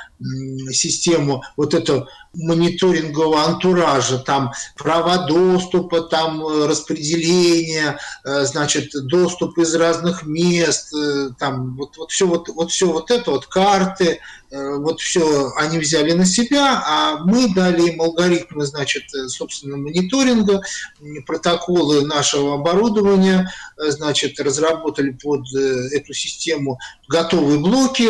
систему 0.72 1.44
вот 1.56 1.76
эту 1.76 2.08
мониторингового 2.34 3.44
антуража, 3.44 4.18
там 4.18 4.52
права 4.76 5.28
доступа, 5.28 6.02
там 6.02 6.46
э, 6.46 6.68
распределение, 6.68 7.98
э, 8.26 8.46
значит, 8.46 8.90
доступ 9.08 9.58
из 9.60 9.74
разных 9.76 10.26
мест, 10.26 10.92
там 11.40 11.76
вот, 11.78 11.98
вот 11.98 12.12
все 12.12 12.28
вот, 12.28 12.50
вот 12.50 12.72
все 12.72 12.92
вот 12.92 13.12
это, 13.12 13.32
вот 13.32 13.46
карты, 13.46 14.20
вот 14.52 15.00
все 15.02 15.52
они 15.58 15.78
взяли 15.80 16.14
на 16.14 16.26
себя, 16.26 16.82
а 16.86 17.18
мы 17.26 17.54
дали 17.54 17.92
им 17.92 18.02
алгоритмы, 18.02 18.66
значит, 18.66 19.04
собственно, 19.28 19.78
мониторинга, 19.78 20.62
протоколы 21.26 22.06
нашего 22.06 22.56
оборудования, 22.56 23.52
значит, 23.78 24.40
разработали 24.40 25.12
под 25.12 25.42
эту 25.92 26.14
систему 26.14 26.80
готовые 27.10 27.60
блоки, 27.60 28.10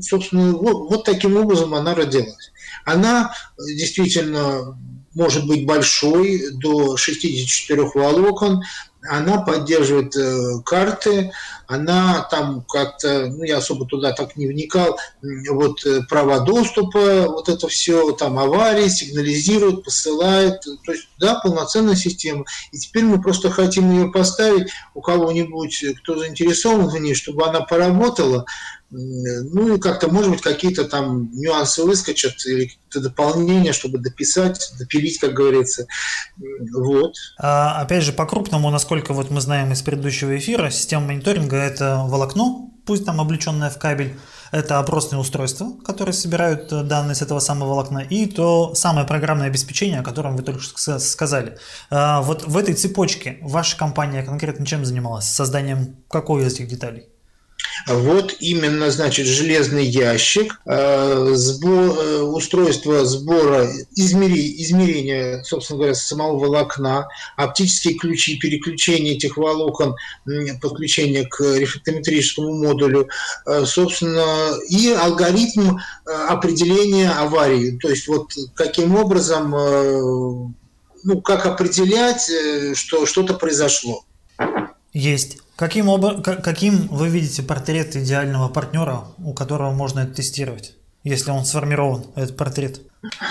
собственно, 0.00 0.52
вот, 0.52 0.90
вот 0.90 1.04
таким 1.04 1.36
образом 1.36 1.74
она 1.74 1.94
родилась. 1.94 2.52
Она 2.84 3.34
действительно 3.58 4.78
может 5.14 5.46
быть 5.46 5.66
большой, 5.66 6.52
до 6.52 6.96
64 6.96 7.90
волокон, 7.94 8.62
она 9.08 9.38
поддерживает 9.40 10.14
э, 10.16 10.60
карты, 10.64 11.32
она 11.66 12.22
там 12.30 12.62
как-то, 12.68 13.26
ну 13.26 13.44
я 13.44 13.58
особо 13.58 13.86
туда 13.86 14.12
так 14.12 14.36
не 14.36 14.46
вникал, 14.46 14.98
вот 15.50 15.84
э, 15.86 16.02
права 16.08 16.40
доступа, 16.40 17.26
вот 17.28 17.48
это 17.48 17.68
все, 17.68 18.12
там 18.12 18.38
аварии, 18.38 18.88
сигнализирует, 18.88 19.84
посылает, 19.84 20.60
то 20.84 20.92
есть 20.92 21.08
да, 21.18 21.40
полноценная 21.40 21.94
система. 21.94 22.44
И 22.72 22.78
теперь 22.78 23.04
мы 23.04 23.20
просто 23.20 23.50
хотим 23.50 23.90
ее 23.90 24.10
поставить 24.10 24.70
у 24.94 25.00
кого-нибудь, 25.00 25.84
кто 26.02 26.18
заинтересован 26.18 26.88
в 26.88 26.98
ней, 26.98 27.14
чтобы 27.14 27.46
она 27.46 27.60
поработала, 27.60 28.44
ну 28.90 29.74
и 29.74 29.78
как-то, 29.78 30.08
может 30.08 30.30
быть, 30.30 30.40
какие-то 30.40 30.84
там 30.84 31.30
нюансы 31.32 31.82
выскочат 31.84 32.34
или 32.46 32.64
какие-то 32.64 33.00
дополнения, 33.00 33.72
чтобы 33.72 33.98
дописать, 33.98 34.72
допилить, 34.78 35.18
как 35.18 35.32
говорится. 35.32 35.86
Вот. 36.74 37.14
А, 37.38 37.80
опять 37.80 38.02
же, 38.02 38.12
по-крупному, 38.12 38.70
насколько 38.70 39.12
вот 39.12 39.30
мы 39.30 39.40
знаем 39.40 39.72
из 39.72 39.82
предыдущего 39.82 40.36
эфира, 40.36 40.70
система 40.70 41.06
мониторинга– 41.06 41.56
это 41.58 42.04
волокно, 42.06 42.72
пусть 42.84 43.04
там 43.04 43.20
облеченное 43.20 43.70
в 43.70 43.78
кабель, 43.78 44.16
это 44.50 44.80
опросные 44.80 45.20
устройства, 45.20 45.70
которые 45.84 46.12
собирают 46.12 46.68
данные 46.88 47.14
с 47.14 47.22
этого 47.22 47.38
самого 47.38 47.70
волокна, 47.70 48.00
и 48.00 48.26
то 48.26 48.74
самое 48.74 49.06
программное 49.06 49.46
обеспечение, 49.46 50.00
о 50.00 50.02
котором 50.02 50.36
вы 50.36 50.42
только 50.42 50.60
что 50.60 50.98
сказали. 50.98 51.58
А, 51.90 52.22
вот 52.22 52.44
в 52.44 52.56
этой 52.56 52.74
цепочке 52.74 53.38
ваша 53.42 53.76
компания 53.76 54.24
конкретно 54.24 54.66
чем 54.66 54.84
занималась? 54.84 55.26
Созданием 55.26 55.96
какой 56.08 56.42
из 56.42 56.54
этих 56.54 56.66
деталей? 56.66 57.06
Вот 57.86 58.34
именно, 58.40 58.90
значит, 58.90 59.26
железный 59.26 59.84
ящик, 59.84 60.60
э, 60.66 61.32
сбор, 61.34 61.98
э, 61.98 62.20
устройство 62.20 63.04
сбора, 63.04 63.68
измери, 63.96 64.62
измерения, 64.62 65.42
собственно 65.42 65.78
говоря, 65.78 65.94
самого 65.94 66.38
волокна, 66.38 67.08
оптические 67.36 67.94
ключи, 67.94 68.38
переключение 68.38 69.14
этих 69.14 69.36
волокон, 69.36 69.96
подключение 70.60 71.26
к 71.26 71.40
рефлектометрическому 71.40 72.64
модулю, 72.64 73.08
э, 73.46 73.64
собственно, 73.64 74.52
и 74.68 74.92
алгоритм 74.92 75.78
определения 76.04 77.10
аварии. 77.10 77.78
То 77.78 77.88
есть 77.88 78.08
вот 78.08 78.32
каким 78.54 78.96
образом, 78.96 79.50
ну, 81.02 81.20
как 81.22 81.46
определять, 81.46 82.30
что 82.74 83.06
что-то 83.06 83.34
произошло. 83.34 84.04
Есть. 84.92 85.38
Каким, 85.60 85.90
об... 85.90 86.22
каким 86.22 86.88
вы 86.88 87.10
видите 87.10 87.42
портрет 87.42 87.94
идеального 87.94 88.48
партнера, 88.48 89.04
у 89.22 89.34
которого 89.34 89.72
можно 89.72 90.00
это 90.00 90.14
тестировать, 90.14 90.72
если 91.04 91.32
он 91.32 91.44
сформирован, 91.44 92.06
этот 92.16 92.34
портрет? 92.34 92.80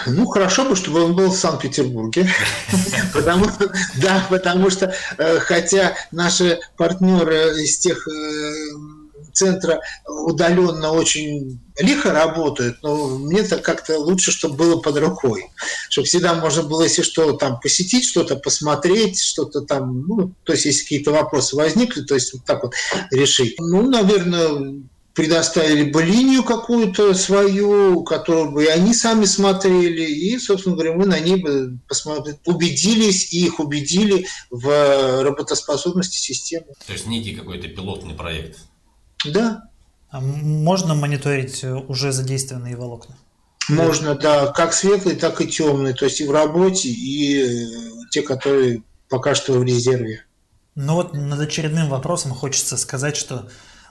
Ну, 0.05 0.27
хорошо 0.27 0.65
бы, 0.65 0.75
чтобы 0.75 1.05
он 1.05 1.15
был 1.15 1.31
в 1.31 1.35
Санкт-Петербурге. 1.35 2.29
Потому 3.13 3.47
да, 3.95 4.23
потому 4.29 4.69
что, 4.69 4.93
э, 5.17 5.39
хотя 5.39 5.95
наши 6.11 6.59
партнеры 6.77 7.63
из 7.63 7.79
тех 7.79 8.07
э, 8.07 8.53
центра 9.39 9.81
удаленно 10.05 10.91
очень 10.91 11.59
лихо 11.77 12.11
работают, 12.11 12.77
но 12.83 13.17
мне-то 13.17 13.57
как-то 13.57 13.97
лучше, 13.97 14.31
чтобы 14.31 14.55
было 14.55 14.77
под 14.81 14.97
рукой. 14.97 15.45
Чтобы 15.89 16.07
всегда 16.07 16.33
можно 16.33 16.63
было, 16.63 16.83
если 16.83 17.03
что, 17.03 17.33
там 17.33 17.59
посетить 17.59 18.05
что-то, 18.05 18.35
посмотреть, 18.35 19.21
что-то 19.21 19.61
там, 19.61 20.05
ну, 20.07 20.33
то 20.43 20.53
есть 20.53 20.65
если 20.65 20.83
какие-то 20.83 21.11
вопросы 21.11 21.55
возникли, 21.55 22.01
то 22.01 22.15
есть 22.15 22.33
вот 22.33 22.43
так 22.45 22.63
вот 22.63 22.73
решить. 23.11 23.55
Ну, 23.59 23.89
наверное, 23.89 24.83
предоставили 25.13 25.91
бы 25.91 26.01
линию 26.01 26.43
какую-то 26.43 27.13
свою, 27.13 28.03
которую 28.03 28.51
бы 28.51 28.65
они 28.67 28.93
сами 28.93 29.25
смотрели, 29.25 30.03
и, 30.03 30.37
собственно 30.37 30.75
говоря, 30.75 30.93
мы 30.93 31.05
на 31.05 31.19
ней 31.19 31.35
бы 31.35 31.77
посмотрели, 31.87 32.39
убедились 32.45 33.33
и 33.33 33.45
их 33.45 33.59
убедили 33.59 34.27
в 34.49 35.23
работоспособности 35.23 36.17
системы. 36.17 36.67
То 36.85 36.93
есть 36.93 37.05
некий 37.07 37.35
какой-то 37.35 37.67
пилотный 37.67 38.13
проект. 38.13 38.59
Да. 39.25 39.63
А 40.09 40.21
можно 40.21 40.95
мониторить 40.95 41.63
э, 41.63 41.73
уже 41.73 42.11
задействованные 42.11 42.75
волокна? 42.75 43.15
Можно, 43.67 44.15
да, 44.15 44.47
как 44.47 44.73
светлый, 44.73 45.15
так 45.15 45.41
и 45.41 45.47
темный, 45.47 45.93
то 45.93 46.05
есть 46.05 46.19
и 46.21 46.27
в 46.27 46.31
работе, 46.31 46.89
и 46.89 47.43
э, 47.43 47.67
те, 48.09 48.23
которые 48.23 48.81
пока 49.07 49.35
что 49.35 49.53
в 49.53 49.63
резерве. 49.63 50.23
Ну 50.75 50.95
вот 50.95 51.13
над 51.13 51.39
очередным 51.39 51.89
вопросом 51.89 52.31
хочется 52.31 52.77
сказать, 52.77 53.15
что 53.15 53.49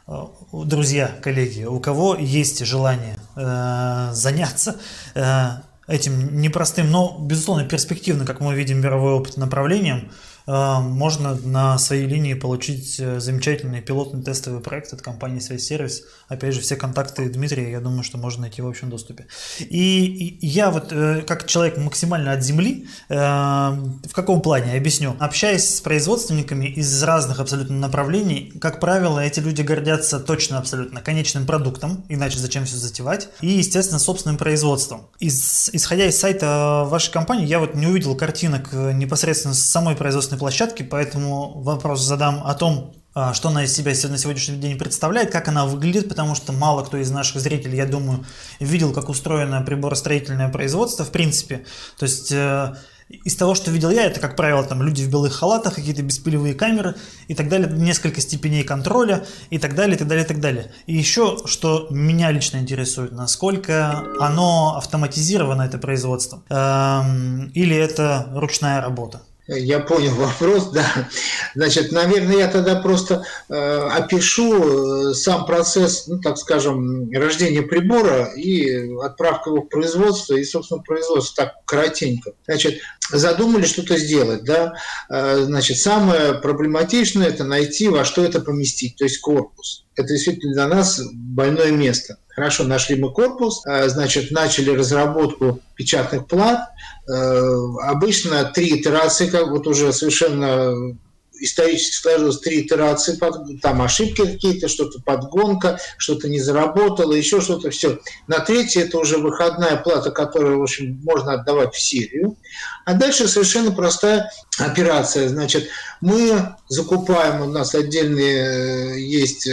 э, 0.09 0.13
друзья, 0.53 1.15
коллеги, 1.23 1.65
у 1.65 1.79
кого 1.79 2.17
есть 2.17 2.65
желание 2.65 3.17
э, 3.37 4.11
заняться 4.13 4.81
э, 5.15 5.51
этим 5.87 6.41
непростым, 6.41 6.91
но, 6.91 7.17
безусловно, 7.21 7.65
перспективно, 7.65 8.25
как 8.25 8.41
мы 8.41 8.55
видим, 8.55 8.81
мировой 8.81 9.13
опыт 9.13 9.37
направлением, 9.37 10.11
можно 10.49 11.35
на 11.35 11.77
своей 11.77 12.07
линии 12.07 12.33
получить 12.33 12.99
э, 12.99 13.21
замечательный 13.21 13.83
пилотный 13.83 14.23
тестовый 14.23 14.61
проект 14.61 14.95
от 14.95 15.03
компании 15.03 15.41
«Связь 15.41 15.65
Сервис». 15.65 16.05
Опять 16.27 16.55
же, 16.55 16.63
все 16.63 16.75
контакты 16.75 17.29
Дмитрия, 17.29 17.71
я 17.71 17.81
думаю, 17.81 18.03
что 18.03 18.17
можно 18.17 18.43
найти 18.43 18.63
в 18.63 18.67
общем 18.67 18.89
доступе. 18.89 19.27
И, 19.61 20.39
я 20.41 20.71
вот, 20.71 20.91
э, 20.91 21.21
как 21.27 21.47
человек 21.47 21.77
максимально 21.77 22.33
от 22.33 22.43
земли, 22.43 22.87
э, 23.11 23.15
в 23.15 24.13
каком 24.15 24.41
плане, 24.41 24.73
объясню. 24.73 25.17
Общаясь 25.19 25.77
с 25.77 25.81
производственниками 25.83 26.65
из 26.65 27.03
разных 27.03 27.41
абсолютно 27.41 27.77
направлений, 27.77 28.51
как 28.59 28.81
правило, 28.81 29.21
эти 29.21 29.41
люди 29.41 29.61
гордятся 29.61 30.19
точно 30.19 30.57
абсолютно 30.57 31.03
конечным 31.03 31.45
продуктом, 31.45 32.07
иначе 32.09 32.39
зачем 32.39 32.65
все 32.65 32.77
затевать, 32.77 33.29
и, 33.43 33.49
естественно, 33.49 33.99
собственным 33.99 34.39
производством. 34.39 35.09
Из, 35.19 35.69
исходя 35.75 36.07
из 36.07 36.19
сайта 36.19 36.85
вашей 36.87 37.13
компании, 37.13 37.47
я 37.47 37.59
вот 37.59 37.75
не 37.75 37.87
увидел 37.87 38.17
картинок 38.17 38.73
непосредственно 38.73 39.53
с 39.53 39.61
самой 39.61 39.95
производственной 39.95 40.38
площадке, 40.39 40.85
поэтому 40.85 41.61
вопрос 41.61 42.03
задам 42.03 42.43
о 42.45 42.55
том, 42.55 42.95
а, 43.15 43.35
что 43.35 43.49
она 43.49 43.65
из 43.65 43.75
себя 43.75 43.91
на 44.09 44.19
сегодняшний 44.19 44.59
день 44.59 44.79
представляет, 44.79 45.31
как 45.33 45.49
она 45.49 45.67
выглядит, 45.67 46.09
потому 46.09 46.35
что 46.35 46.53
мало 46.53 46.85
кто 46.85 46.99
из 46.99 47.11
наших 47.11 47.41
зрителей, 47.41 47.77
я 47.77 47.87
думаю, 47.87 48.25
видел, 48.61 48.93
как 48.93 49.09
устроено 49.09 49.61
приборостроительное 49.63 50.49
производство, 50.51 51.05
в 51.05 51.11
принципе. 51.11 51.65
То 51.99 52.05
есть 52.05 52.31
э, 52.31 52.77
из 53.09 53.37
того, 53.37 53.55
что 53.55 53.71
видел 53.71 53.91
я, 53.91 54.05
это, 54.05 54.21
как 54.21 54.37
правило, 54.37 54.63
там 54.63 54.83
люди 54.83 55.03
в 55.03 55.11
белых 55.11 55.33
халатах, 55.35 55.75
какие-то 55.75 56.03
беспылевые 56.03 56.55
камеры 56.55 56.95
и 57.27 57.35
так 57.35 57.49
далее, 57.49 57.71
несколько 57.71 58.21
степеней 58.21 58.65
контроля 58.65 59.25
и 59.51 59.59
так 59.59 59.75
далее, 59.75 59.97
и 59.97 59.99
так 59.99 60.09
далее, 60.09 60.25
и 60.25 60.29
так 60.29 60.41
далее. 60.41 60.73
И 60.87 60.95
еще, 60.95 61.39
что 61.47 61.89
меня 61.91 62.31
лично 62.31 62.59
интересует, 62.59 63.13
насколько 63.13 64.05
оно 64.21 64.77
автоматизировано, 64.77 65.63
это 65.63 65.79
производство, 65.79 66.43
эм, 66.51 67.49
или 67.55 67.75
это 67.75 68.29
ручная 68.35 68.81
работа. 68.81 69.23
Я 69.49 69.81
понял 69.81 70.15
вопрос, 70.15 70.71
да. 70.73 71.09
Значит, 71.55 71.91
наверное, 71.91 72.37
я 72.37 72.49
тогда 72.49 72.77
просто 72.77 73.25
э, 73.49 73.55
опишу 73.55 75.11
э, 75.11 75.15
сам 75.15 75.47
процесс, 75.47 76.07
ну, 76.07 76.21
так 76.21 76.37
скажем, 76.37 77.11
рождения 77.11 77.63
прибора 77.63 78.27
и 78.37 78.95
отправка 79.01 79.49
его 79.49 79.63
в 79.63 79.69
производство, 79.69 80.35
и, 80.35 80.45
собственно, 80.45 80.83
производство 80.83 81.47
так 81.47 81.55
коротенько. 81.65 82.33
Значит, 82.47 82.81
задумали 83.11 83.65
что-то 83.65 83.97
сделать, 83.97 84.45
да. 84.45 84.75
Э, 85.09 85.39
значит, 85.41 85.79
самое 85.79 86.35
проблематичное– 86.35 87.29
это 87.29 87.45
найти, 87.45 87.89
во 87.89 88.05
что 88.05 88.23
это 88.23 88.41
поместить, 88.41 88.97
то 88.97 89.05
есть 89.05 89.19
корпус. 89.19 89.87
Это 89.99 90.09
действительно 90.09 90.55
для 90.55 90.69
нас 90.69 91.01
больное 91.13 91.73
место. 91.73 92.19
Хорошо, 92.29 92.63
нашли 92.63 92.95
мы 92.95 93.13
корпус, 93.13 93.67
э, 93.67 93.89
значит, 93.89 94.31
начали 94.31 94.71
разработку 94.71 95.61
печатных 95.75 96.29
плат. 96.29 96.69
Э, 97.09 97.43
обычно 97.83 98.45
три 98.45 98.81
итерации, 98.81 99.27
как 99.27 99.49
вот 99.49 99.67
уже 99.67 99.93
совершенно 99.93 100.97
исторически 101.41 101.97
сложилось 101.97 102.41
три 102.41 102.63
итерации, 102.63 103.19
там 103.63 103.83
ошибки 103.83 104.25
какие-то, 104.25 104.69
что-то 104.69 105.01
подгонка, 105.01 105.79
что-то 105.97 106.29
не 106.29 106.41
заработало, 106.41 107.13
еще 107.13 107.41
что-то, 107.41 107.71
все. 107.71 107.99
На 108.27 108.41
третье 108.41 108.83
это 108.83 108.99
уже 108.99 109.19
выходная 109.19 109.77
плата, 109.77 110.11
которую, 110.11 110.59
в 110.61 110.63
общем, 110.63 111.01
можно 111.03 111.35
отдавать 111.35 111.75
в 111.75 111.81
серию. 111.81 112.37
А 112.85 112.95
дальше 112.95 113.29
совершенно 113.29 113.73
простая 113.73 114.31
операция. 114.59 115.29
Значит, 115.29 115.69
мы 116.01 116.57
закупаем, 116.69 117.43
у 117.43 117.47
нас 117.47 117.75
отдельные 117.75 118.95
э, 118.95 119.01
есть 119.01 119.49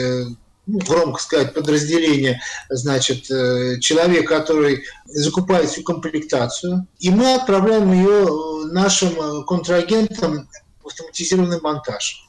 ну, 0.68 0.80
громко 0.80 1.22
сказать, 1.22 1.54
подразделение, 1.54 2.42
значит, 2.70 3.30
э, 3.30 3.80
человек, 3.80 4.28
который 4.28 4.84
закупает 5.06 5.70
всю 5.70 5.84
комплектацию, 5.84 6.88
и 7.00 7.10
мы 7.10 7.36
отправляем 7.36 7.92
ее 7.92 8.26
э, 8.26 8.72
нашим 8.72 9.10
э, 9.10 9.44
контрагентам 9.46 10.50
автоматизированный 10.86 11.62
монтаж. 11.62 12.26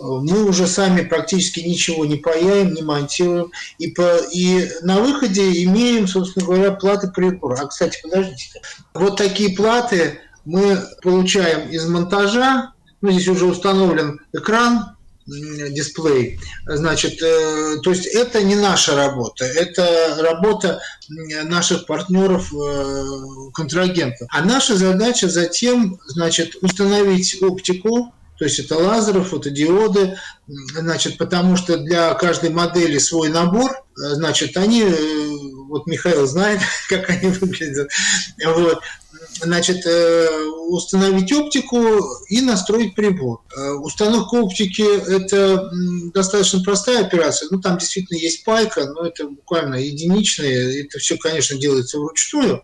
Мы 0.00 0.44
уже 0.44 0.66
сами 0.66 1.02
практически 1.02 1.60
ничего 1.60 2.04
не 2.06 2.16
паяем, 2.16 2.72
не 2.74 2.82
монтируем, 2.82 3.52
и, 3.78 3.88
по, 3.88 4.16
и 4.32 4.68
на 4.82 5.00
выходе 5.00 5.62
имеем, 5.64 6.08
собственно 6.08 6.46
говоря, 6.46 6.72
платы 6.72 7.08
прибора. 7.08 7.60
А, 7.60 7.66
кстати, 7.66 8.00
подождите, 8.02 8.60
вот 8.94 9.16
такие 9.16 9.54
платы 9.54 10.20
мы 10.44 10.78
получаем 11.02 11.68
из 11.70 11.86
монтажа, 11.86 12.72
ну, 13.00 13.10
здесь 13.10 13.28
уже 13.28 13.46
установлен 13.46 14.20
экран, 14.32 14.96
дисплей. 15.70 16.40
Значит, 16.66 17.22
э, 17.22 17.76
то 17.82 17.90
есть 17.90 18.06
это 18.06 18.42
не 18.42 18.54
наша 18.54 18.94
работа, 18.94 19.44
это 19.44 20.16
работа 20.20 20.80
наших 21.44 21.86
партнеров, 21.86 22.52
э, 22.52 23.04
контрагентов. 23.54 24.28
А 24.30 24.44
наша 24.44 24.76
задача 24.76 25.28
затем, 25.28 25.98
значит, 26.06 26.56
установить 26.62 27.42
оптику, 27.42 28.12
то 28.38 28.44
есть 28.44 28.58
это 28.58 28.76
лазеры, 28.76 29.22
фотодиоды, 29.22 30.18
значит, 30.46 31.16
потому 31.16 31.56
что 31.56 31.76
для 31.76 32.12
каждой 32.14 32.50
модели 32.50 32.98
свой 32.98 33.28
набор, 33.28 33.81
значит, 33.94 34.56
они, 34.56 34.84
вот 35.68 35.86
Михаил 35.86 36.26
знает, 36.26 36.60
как 36.88 37.10
они 37.10 37.28
выглядят, 37.28 37.90
вот, 38.44 38.80
значит, 39.40 39.86
э, 39.86 40.28
установить 40.68 41.32
оптику 41.32 41.78
и 42.28 42.40
настроить 42.40 42.94
прибор. 42.94 43.40
Э, 43.56 43.72
установка 43.72 44.34
оптики– 44.36 44.82
это 45.08 45.70
достаточно 46.14 46.62
простая 46.62 47.04
операция. 47.04 47.48
Ну, 47.50 47.60
там 47.60 47.78
действительно 47.78 48.18
есть 48.18 48.44
пайка, 48.44 48.86
но 48.86 49.06
это 49.06 49.28
буквально 49.28 49.76
единичная. 49.76 50.84
Это 50.84 50.98
все, 50.98 51.16
конечно, 51.16 51.58
делается 51.58 51.98
вручную. 51.98 52.62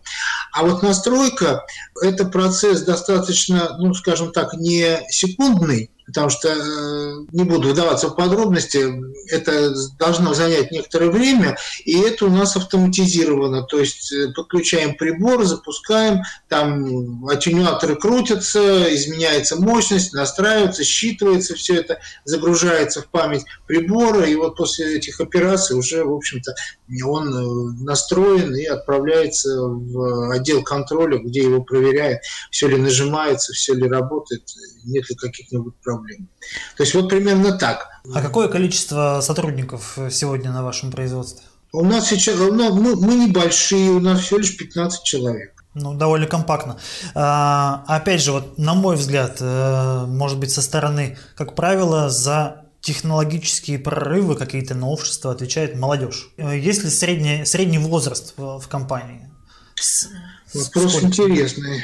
А 0.53 0.63
вот 0.63 0.83
настройка– 0.83 1.65
это 2.01 2.25
процесс 2.25 2.81
достаточно, 2.81 3.77
ну, 3.79 3.93
скажем 3.93 4.31
так, 4.31 4.53
не 4.53 4.99
секундный, 5.09 5.91
потому 6.09 6.29
что 6.29 6.49
э, 6.49 7.25
не 7.31 7.43
буду 7.43 7.69
вдаваться 7.69 8.09
в 8.09 8.15
подробности, 8.15 8.83
это 9.27 9.73
должно 9.99 10.33
занять 10.33 10.71
некоторое 10.71 11.11
время, 11.11 11.57
и 11.85 11.99
это 11.99 12.25
у 12.25 12.29
нас 12.29 12.55
автоматизировано, 12.55 13.63
то 13.63 13.79
есть 13.79 14.11
э, 14.11 14.31
подключаем 14.35 14.95
прибор, 14.95 15.43
запускаем, 15.45 16.21
там 16.47 17.27
аттенюаторы 17.27 17.95
крутятся, 17.95 18.93
изменяется 18.95 19.61
мощность, 19.61 20.13
настраивается, 20.13 20.83
считывается 20.83 21.53
все 21.53 21.75
это, 21.75 21.99
загружается 22.25 23.03
в 23.03 23.07
память 23.07 23.45
прибора, 23.67 24.25
и 24.25 24.33
вот 24.33 24.57
после 24.57 24.97
этих 24.97 25.21
операций 25.21 25.77
уже, 25.77 26.03
в 26.03 26.13
общем-то, 26.13 26.55
он 27.05 27.27
э, 27.27 27.83
настроен 27.83 28.55
и 28.55 28.65
отправляется 28.65 29.59
в 29.59 30.31
отдел 30.31 30.63
контроля, 30.63 31.19
где 31.19 31.43
его 31.43 31.61
проверяют, 31.61 32.21
все 32.49 32.67
ли 32.67 32.77
нажимается, 32.77 33.53
все 33.53 33.75
ли 33.75 33.87
работает, 33.87 34.41
нет 34.85 35.07
ли 35.07 35.15
каких-нибудь 35.15 35.75
проблем 35.83 35.98
проблем. 35.99 36.27
То 36.77 36.83
есть 36.83 36.93
вот 36.93 37.09
примерно 37.09 37.57
так. 37.57 37.89
А 38.13 38.21
какое 38.21 38.47
количество 38.47 39.19
сотрудников 39.21 39.97
сегодня 40.11 40.51
на 40.51 40.63
вашем 40.63 40.91
производстве? 40.91 41.43
У 41.71 41.85
нас 41.85 42.09
сейчас, 42.09 42.37
ну, 42.37 42.73
мы, 42.73 42.95
мы 42.95 43.27
небольшие, 43.27 43.91
у 43.91 43.99
нас 43.99 44.21
всего 44.21 44.39
лишь 44.39 44.57
15 44.57 45.03
человек. 45.03 45.53
Ну, 45.75 45.93
довольно 45.93 46.25
компактно. 46.25 46.79
А, 47.13 47.83
опять 47.87 48.21
же, 48.21 48.31
вот 48.31 48.57
на 48.57 48.73
мой 48.73 48.95
взгляд, 48.95 49.37
э, 49.39 50.05
может 50.07 50.39
быть, 50.39 50.51
со 50.51 50.63
стороны, 50.63 51.17
как 51.35 51.55
правило, 51.55 52.09
за 52.09 52.65
технологические 52.81 53.77
прорывы, 53.77 54.35
какие-то 54.35 54.73
новшества 54.73 55.31
отвечает 55.31 55.75
молодежь. 55.75 56.31
Э, 56.37 56.57
есть 56.57 56.83
ли 56.83 56.89
средний, 56.89 57.45
средний 57.45 57.77
возраст 57.77 58.33
в, 58.35 58.59
в 58.59 58.67
компании? 58.67 59.29
Вопрос 60.53 60.93
Сколько? 60.93 61.05
интересный. 61.05 61.83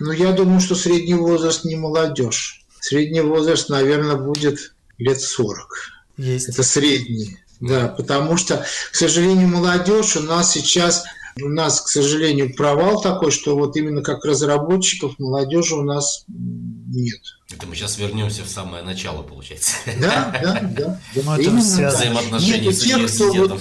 Но 0.00 0.06
ну, 0.06 0.12
я 0.12 0.32
думаю, 0.32 0.60
что 0.60 0.74
средний 0.74 1.14
возраст 1.14 1.64
не 1.64 1.76
молодежь. 1.76 2.61
Средний 2.82 3.20
возраст, 3.20 3.68
наверное, 3.68 4.16
будет 4.16 4.74
лет 4.98 5.20
40. 5.20 5.68
Есть. 6.16 6.48
Это 6.48 6.64
средний. 6.64 7.38
Да, 7.60 7.86
потому 7.86 8.36
что, 8.36 8.66
к 8.90 8.94
сожалению, 8.96 9.46
молодежь 9.46 10.16
у 10.16 10.20
нас 10.20 10.52
сейчас, 10.52 11.04
у 11.40 11.48
нас, 11.48 11.80
к 11.80 11.88
сожалению, 11.88 12.56
провал 12.56 13.00
такой, 13.00 13.30
что 13.30 13.54
вот 13.54 13.76
именно 13.76 14.02
как 14.02 14.24
разработчиков 14.24 15.16
молодежи 15.20 15.76
у 15.76 15.82
нас 15.82 16.24
нет. 16.26 17.20
Это 17.54 17.68
мы 17.68 17.76
сейчас 17.76 17.98
вернемся 17.98 18.42
в 18.42 18.48
самое 18.48 18.82
начало, 18.82 19.22
получается. 19.22 19.76
Да, 20.00 20.36
да, 20.42 20.60
да. 20.62 21.00
Ну, 21.14 21.34
это 21.34 21.50
взаимоотношения 21.50 22.72
с 22.72 22.80
тех, 22.80 23.14
кто 23.14 23.32
вот 23.32 23.60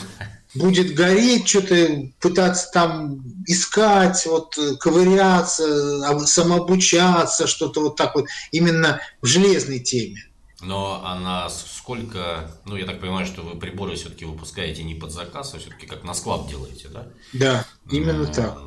будет 0.54 0.94
гореть, 0.94 1.48
что-то 1.48 2.10
пытаться 2.20 2.70
там 2.72 3.24
искать, 3.46 4.26
вот 4.26 4.58
ковыряться, 4.80 6.26
самообучаться, 6.26 7.48
что-то 7.48 7.82
вот 7.82 7.96
так 7.96 8.16
вот, 8.16 8.26
именно 8.52 9.02
в 9.22 9.26
железной 9.26 9.80
теме. 9.80 10.26
Но 10.62 11.04
она 11.04 11.50
сколько, 11.50 12.52
ну 12.66 12.76
я 12.76 12.86
так 12.86 13.00
понимаю, 13.00 13.26
что 13.26 13.42
вы 13.42 13.60
приборы 13.60 13.96
все-таки 13.96 14.26
выпускаете 14.26 14.84
не 14.84 14.94
под 14.94 15.12
заказ, 15.12 15.54
а 15.54 15.60
все-таки 15.60 15.88
как 15.88 16.04
на 16.04 16.14
склад 16.14 16.48
делаете, 16.48 16.88
да? 16.90 17.08
Да, 17.34 17.66
именно 17.90 18.26
ну, 18.28 18.34
так. 18.34 18.58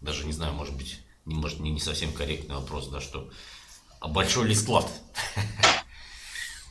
Даже 0.00 0.24
не 0.24 0.32
знаю, 0.32 0.52
может 0.52 0.76
быть, 0.76 1.00
не, 1.26 1.34
может, 1.34 1.58
не, 1.60 1.70
не 1.70 1.80
совсем 1.80 2.12
корректный 2.12 2.56
вопрос, 2.56 2.88
да, 2.88 3.00
что 3.00 3.28
а 4.00 4.08
большой 4.08 4.48
ли 4.48 4.54
склад? 4.54 4.88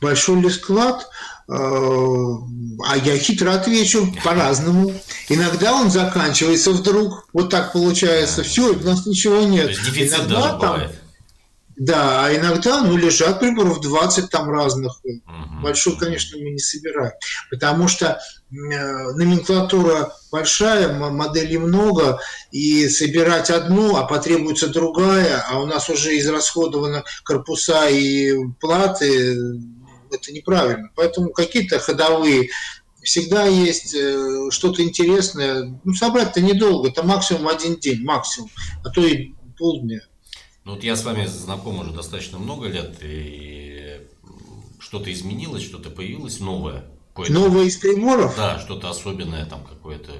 Большой 0.02 0.40
ли 0.40 0.50
склад? 0.50 1.08
Э, 1.48 1.54
а 1.54 2.96
я 2.96 3.18
хитро 3.18 3.52
отвечу 3.52 4.12
по-разному. 4.24 4.92
Иногда 5.28 5.74
он 5.74 5.90
заканчивается 5.90 6.70
вдруг, 6.70 7.28
вот 7.32 7.50
так 7.50 7.72
получается, 7.72 8.42
все, 8.42 8.74
у 8.74 8.80
нас 8.80 9.06
ничего 9.06 9.40
нет. 9.42 9.76
Иногда 9.94 10.48
там, 10.50 10.58
бывает. 10.58 11.02
Да, 11.76 12.26
а 12.26 12.36
иногда 12.36 12.82
ну, 12.82 12.96
лежат 12.96 13.40
приборов 13.40 13.80
20 13.80 14.30
там 14.30 14.50
разных. 14.50 15.00
Угу. 15.02 15.62
Большой, 15.62 15.96
конечно, 15.96 16.38
мы 16.38 16.50
не 16.50 16.58
собираем. 16.58 17.12
Потому 17.50 17.88
что 17.88 18.20
э, 18.50 18.54
номенклатура 18.54 20.12
большая, 20.30 20.92
моделей 20.92 21.58
много, 21.58 22.20
и 22.50 22.88
собирать 22.88 23.50
одну, 23.50 23.96
а 23.96 24.04
потребуется 24.04 24.68
другая, 24.68 25.44
а 25.48 25.60
у 25.60 25.66
нас 25.66 25.88
уже 25.88 26.16
израсходованы 26.18 27.04
корпуса 27.24 27.88
и 27.88 28.32
платы, 28.60 29.36
это 30.12 30.32
неправильно. 30.32 30.90
Поэтому 30.94 31.30
какие-то 31.30 31.78
ходовые 31.78 32.50
всегда 33.02 33.46
есть 33.46 33.94
э, 33.94 34.48
что-то 34.50 34.82
интересное. 34.82 35.78
Ну, 35.84 35.94
собрать-то 35.94 36.40
недолго, 36.40 36.88
это 36.88 37.02
максимум 37.02 37.48
один 37.48 37.76
день, 37.76 38.02
максимум, 38.02 38.50
а 38.84 38.90
то 38.90 39.04
и 39.04 39.32
полдня. 39.58 40.00
Ну 40.64 40.74
вот 40.74 40.84
я 40.84 40.94
с 40.94 41.04
вами 41.04 41.26
знаком 41.26 41.80
уже 41.80 41.90
достаточно 41.90 42.38
много 42.38 42.68
лет, 42.68 42.98
и 43.02 44.00
что-то 44.78 45.12
изменилось, 45.12 45.64
что-то 45.64 45.90
появилось 45.90 46.38
новое. 46.38 46.84
Новое 47.28 47.64
из 47.64 47.76
приборов? 47.76 48.36
Да, 48.36 48.58
что-то 48.58 48.90
особенное 48.90 49.44
там 49.44 49.64
какое-то. 49.64 50.12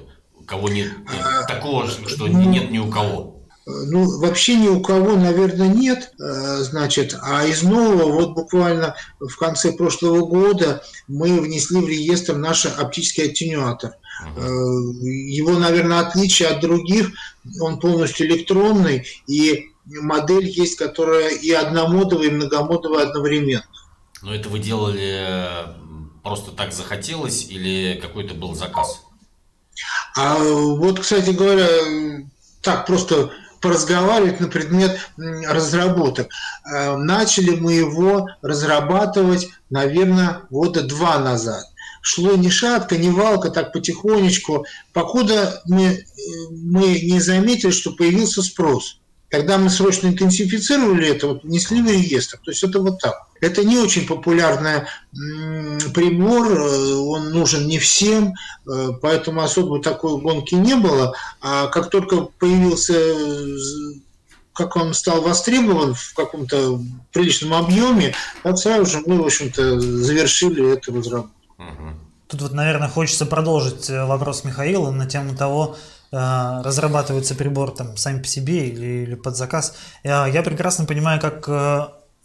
Кого 0.45 0.67
нет, 0.67 0.91
а, 1.07 1.45
такого, 1.45 1.87
что 1.87 2.27
ну, 2.27 2.41
нет 2.49 2.69
ни 2.69 2.77
у 2.77 2.89
кого. 2.89 3.42
Ну, 3.65 4.19
вообще 4.19 4.55
ни 4.55 4.67
у 4.67 4.81
кого, 4.81 5.15
наверное, 5.15 5.69
нет, 5.69 6.13
э, 6.19 6.57
значит, 6.63 7.17
а 7.21 7.45
из 7.45 7.63
нового, 7.63 8.11
вот 8.11 8.33
буквально 8.33 8.95
в 9.19 9.37
конце 9.37 9.71
прошлого 9.71 10.25
года 10.25 10.83
мы 11.07 11.39
внесли 11.39 11.79
в 11.79 11.87
реестр 11.87 12.35
наш 12.35 12.65
оптический 12.65 13.29
аттенюатор. 13.29 13.91
Э, 14.35 14.41
его, 14.41 15.57
наверное, 15.57 16.01
отличие 16.01 16.49
от 16.49 16.59
других, 16.59 17.11
он 17.61 17.79
полностью 17.79 18.27
электронный, 18.27 19.07
и 19.27 19.69
модель 19.85 20.49
есть, 20.49 20.77
которая 20.77 21.29
и 21.29 21.51
одномодовая, 21.51 22.27
и 22.27 22.31
многомодовая 22.31 23.07
одновременно. 23.07 23.65
Но 24.21 24.35
это 24.35 24.49
вы 24.49 24.59
делали 24.59 25.73
просто 26.21 26.51
так 26.51 26.73
захотелось 26.73 27.47
или 27.49 27.99
какой-то 28.01 28.33
был 28.33 28.55
заказ? 28.55 29.03
А 30.15 30.37
вот, 30.37 30.99
кстати 30.99 31.31
говоря, 31.31 31.67
так 32.61 32.85
просто 32.85 33.31
поразговаривать 33.63 34.41
на 34.41 34.49
предмет 34.49 34.99
разработок. 35.17 36.29
Э, 36.65 36.97
начали 36.97 37.51
мы 37.55 37.73
его 37.73 38.27
разрабатывать, 38.41 39.49
наверное, 39.69 40.41
года 40.49 40.83
два 40.83 41.17
назад. 41.17 41.63
Шло 42.01 42.35
ни 42.35 42.49
шатка, 42.49 42.97
ни 42.97 43.09
валка, 43.09 43.49
так 43.49 43.71
потихонечку, 43.71 44.65
покуда 44.91 45.61
мы, 45.65 45.85
э, 45.85 46.03
мы 46.51 46.99
не 46.99 47.21
заметили, 47.21 47.71
что 47.71 47.93
появился 47.93 48.41
спрос. 48.43 48.99
Тогда 49.33 49.57
мы 49.57 49.71
срочно 49.71 50.09
интенсифицировали 50.09 51.07
это, 51.07 51.29
вот, 51.29 51.43
внесли 51.43 51.81
в 51.81 51.87
реестр. 51.87 52.37
То 52.45 52.51
есть 52.51 52.63
это 52.63 52.79
вот 52.79 52.99
так. 52.99 53.15
Это 53.41 53.63
не 53.63 53.79
очень 53.79 54.05
популярный 54.05 54.83
прибор, 55.91 56.51
э, 56.51 56.93
он 56.93 57.31
нужен 57.31 57.65
не 57.65 57.79
всем, 57.79 58.35
э, 58.67 58.89
поэтому 59.01 59.41
особо 59.41 59.81
такой 59.81 60.21
гонки 60.21 60.53
не 60.53 60.75
было. 60.75 61.15
А 61.41 61.65
как 61.65 61.89
только 61.89 62.27
появился 62.37 62.93
как 64.53 64.75
он 64.75 64.93
стал 64.93 65.23
востребован 65.23 65.95
в 65.95 66.13
каком-то 66.13 66.79
приличном 67.11 67.55
объеме, 67.55 68.13
так 68.43 68.59
сразу 68.59 68.85
же 68.85 69.01
мы, 69.07 69.19
в 69.19 69.25
общем-то, 69.25 69.79
завершили 69.79 70.73
эту 70.73 70.95
разработку. 70.95 71.33
Тут 72.27 72.41
вот, 72.41 72.51
наверное, 72.51 72.87
хочется 72.87 73.25
продолжить 73.25 73.89
э, 73.89 74.05
вопрос 74.05 74.43
Михаила 74.43 74.91
на 74.91 75.07
тему 75.07 75.35
того, 75.35 75.75
разрабатывается 76.13 77.33
прибор 77.33 77.71
там 77.71 77.97
сам 77.97 78.21
по 78.21 78.27
себе 78.27 78.67
или, 78.69 79.03
или 79.03 79.15
под 79.15 79.35
заказ. 79.35 79.75
Я, 80.03 80.27
я 80.27 80.43
прекрасно 80.43 80.85
понимаю, 80.85 81.19
как 81.19 81.49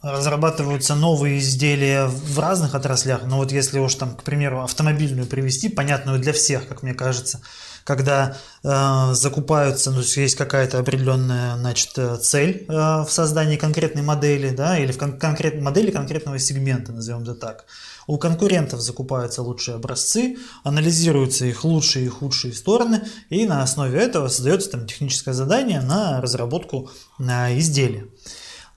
разрабатываются 0.03 0.95
новые 0.95 1.39
изделия 1.39 2.07
в 2.07 2.39
разных 2.39 2.75
отраслях, 2.75 3.23
но 3.25 3.39
вот 3.39 3.51
если 3.51 3.79
уж 3.79 3.95
там, 3.97 4.15
к 4.15 4.23
примеру, 4.23 4.63
автомобильную 4.63 5.27
привести, 5.27 5.69
понятную 5.69 6.21
для 6.21 6.33
всех, 6.33 6.69
как 6.69 6.83
мне 6.83 6.95
кажется, 6.95 7.41
когда 7.89 8.37
э, 8.63 9.15
закупаются, 9.15 9.91
ну, 9.91 10.03
есть 10.03 10.35
какая-то 10.35 10.79
определенная, 10.79 11.57
значит, 11.57 11.99
цель 12.21 12.67
э, 12.69 12.73
в 12.73 13.09
создании 13.09 13.57
конкретной 13.57 14.03
модели, 14.03 14.51
да, 14.51 14.79
или 14.79 14.93
в 14.93 14.99
кон- 14.99 15.19
конкретной 15.19 15.63
модели 15.63 15.91
конкретного 15.91 16.39
сегмента, 16.39 16.93
назовем 16.93 17.23
это 17.23 17.35
так. 17.35 17.65
У 18.07 18.19
конкурентов 18.19 18.83
закупаются 18.83 19.43
лучшие 19.43 19.77
образцы, 19.77 20.37
анализируются 20.65 21.47
их 21.47 21.65
лучшие 21.65 22.05
и 22.05 22.09
худшие 22.11 22.53
стороны, 22.53 23.05
и 23.31 23.47
на 23.47 23.63
основе 23.63 23.99
этого 23.99 24.29
создается 24.29 24.73
там 24.73 24.87
техническое 24.87 25.33
задание 25.33 25.81
на 25.81 26.21
разработку 26.21 26.91
э, 27.19 27.59
изделия. 27.59 28.05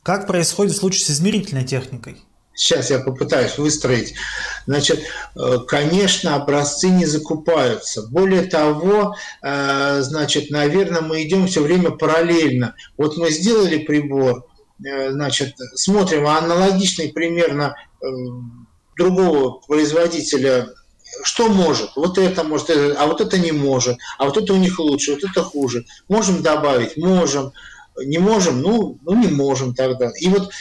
Как 0.03 0.25
происходит 0.25 0.73
в 0.73 0.79
случае 0.79 1.05
с 1.05 1.09
измерительной 1.09 1.65
техникой? 1.65 2.23
Сейчас 2.53 2.89
я 2.91 2.99
попытаюсь 2.99 3.57
выстроить. 3.57 4.13
Значит, 4.67 5.01
э, 5.35 5.57
конечно, 5.67 6.35
образцы 6.35 6.89
не 6.89 7.05
закупаются. 7.05 8.03
Более 8.07 8.43
того, 8.43 9.15
э, 9.41 10.01
значит, 10.01 10.51
наверное, 10.51 11.01
мы 11.01 11.23
идем 11.23 11.47
все 11.47 11.61
время 11.61 11.91
параллельно. 11.91 12.75
Вот 12.97 13.17
мы 13.17 13.31
сделали 13.31 13.77
прибор, 13.77 14.45
э, 14.83 15.11
значит, 15.11 15.55
смотрим 15.75 16.27
аналогичный 16.27 17.09
примерно 17.09 17.75
другого 18.97 19.59
производителя 19.67 20.69
что 21.23 21.49
может? 21.49 21.91
Вот 21.97 22.17
это 22.17 22.43
может, 22.43 22.69
а 22.69 23.05
вот 23.05 23.19
это 23.19 23.37
не 23.37 23.51
может, 23.51 23.97
а 24.17 24.25
вот 24.25 24.37
это 24.37 24.53
у 24.53 24.55
них 24.55 24.79
лучше, 24.79 25.11
вот 25.11 25.23
это 25.23 25.43
хуже. 25.43 25.85
Можем 26.07 26.41
добавить? 26.41 26.95
Можем 26.95 27.51
не 28.05 28.17
можем, 28.17 28.61
ну, 28.61 28.97
ну 29.03 29.15
не 29.15 29.27
можем 29.27 29.73
тогда. 29.73 30.11
И 30.19 30.27
вот 30.29 30.51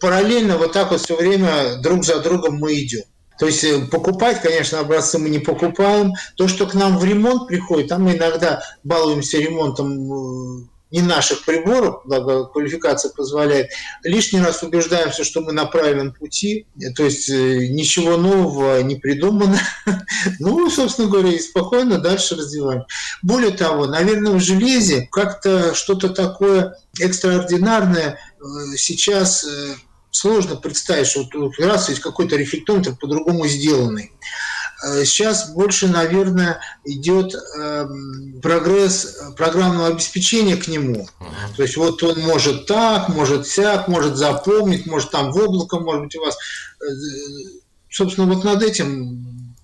параллельно 0.00 0.58
вот 0.58 0.72
так 0.72 0.90
вот 0.90 1.00
все 1.00 1.16
время 1.16 1.76
друг 1.82 2.04
за 2.04 2.20
другом 2.20 2.56
мы 2.56 2.74
идем. 2.74 3.02
То 3.38 3.46
есть 3.46 3.64
э, 3.64 3.86
покупать, 3.86 4.42
конечно, 4.42 4.80
образцы 4.80 5.18
мы 5.18 5.30
не 5.30 5.38
покупаем. 5.38 6.12
То, 6.36 6.48
что 6.48 6.66
к 6.66 6.74
нам 6.74 6.98
в 6.98 7.04
ремонт 7.04 7.46
приходит, 7.46 7.88
там 7.88 8.02
мы 8.02 8.16
иногда 8.16 8.62
балуемся 8.82 9.38
ремонтом 9.38 10.12
э, 10.12 10.66
не 10.90 11.02
наших 11.02 11.44
приборов, 11.44 12.00
благо 12.06 12.46
квалификация 12.46 13.12
позволяет, 13.12 13.70
лишний 14.02 14.40
раз 14.40 14.62
убеждаемся, 14.62 15.22
что 15.22 15.42
мы 15.42 15.52
на 15.52 15.66
правильном 15.66 16.14
пути, 16.14 16.66
то 16.96 17.04
есть 17.04 17.28
э, 17.28 17.68
ничего 17.68 18.16
нового 18.16 18.82
не 18.82 18.96
придумано. 18.96 19.58
Ну, 20.40 20.68
собственно 20.70 21.08
говоря, 21.08 21.30
и 21.30 21.38
спокойно 21.38 21.98
дальше 21.98 22.34
развиваем. 22.34 22.84
Более 23.22 23.50
того, 23.50 23.86
наверное, 23.86 24.32
в 24.32 24.40
железе 24.40 25.08
как-то 25.12 25.74
что-то 25.74 26.08
такое 26.08 26.76
экстраординарное 26.98 28.18
сейчас 28.76 29.46
сложно 30.18 30.56
представить, 30.56 31.06
что 31.06 31.26
вот 31.34 31.58
раз 31.58 31.88
есть 31.88 32.00
какой-то 32.00 32.36
рефлектометр 32.36 32.96
по-другому 32.96 33.46
сделанный. 33.46 34.12
Э, 34.84 35.04
сейчас 35.04 35.50
больше, 35.50 35.88
наверное, 35.88 36.60
идет 36.84 37.34
эм, 37.34 38.40
прогресс 38.42 39.18
программного 39.36 39.88
обеспечения 39.88 40.56
к 40.56 40.68
нему. 40.68 41.08
Uh-huh. 41.20 41.56
То 41.56 41.62
есть 41.62 41.76
вот 41.76 42.02
он 42.02 42.20
может 42.20 42.66
так, 42.66 43.08
может 43.08 43.46
сяк, 43.46 43.88
может 43.88 44.16
запомнить, 44.16 44.86
может 44.86 45.10
там 45.10 45.32
в 45.32 45.36
облако, 45.36 45.80
может 45.80 46.02
быть 46.02 46.16
у 46.16 46.20
вас. 46.20 46.36
Э, 46.80 46.84
собственно, 47.90 48.32
вот 48.32 48.44
над 48.44 48.62
этим 48.62 49.54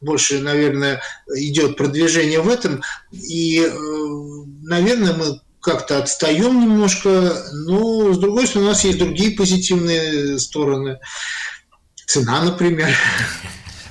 больше, 0.00 0.40
наверное, 0.40 1.02
идет 1.34 1.76
продвижение 1.76 2.40
в 2.40 2.48
этом. 2.48 2.82
И, 3.10 3.60
э, 3.60 3.72
наверное, 4.62 5.14
мы 5.14 5.40
как-то 5.68 5.98
отстаем 5.98 6.60
немножко, 6.60 7.34
но 7.52 8.12
с 8.12 8.18
другой 8.18 8.46
стороны 8.46 8.70
у 8.70 8.72
нас 8.72 8.84
есть 8.84 8.98
другие 8.98 9.36
позитивные 9.36 10.38
стороны. 10.38 10.98
Цена, 12.06 12.42
например. 12.42 12.88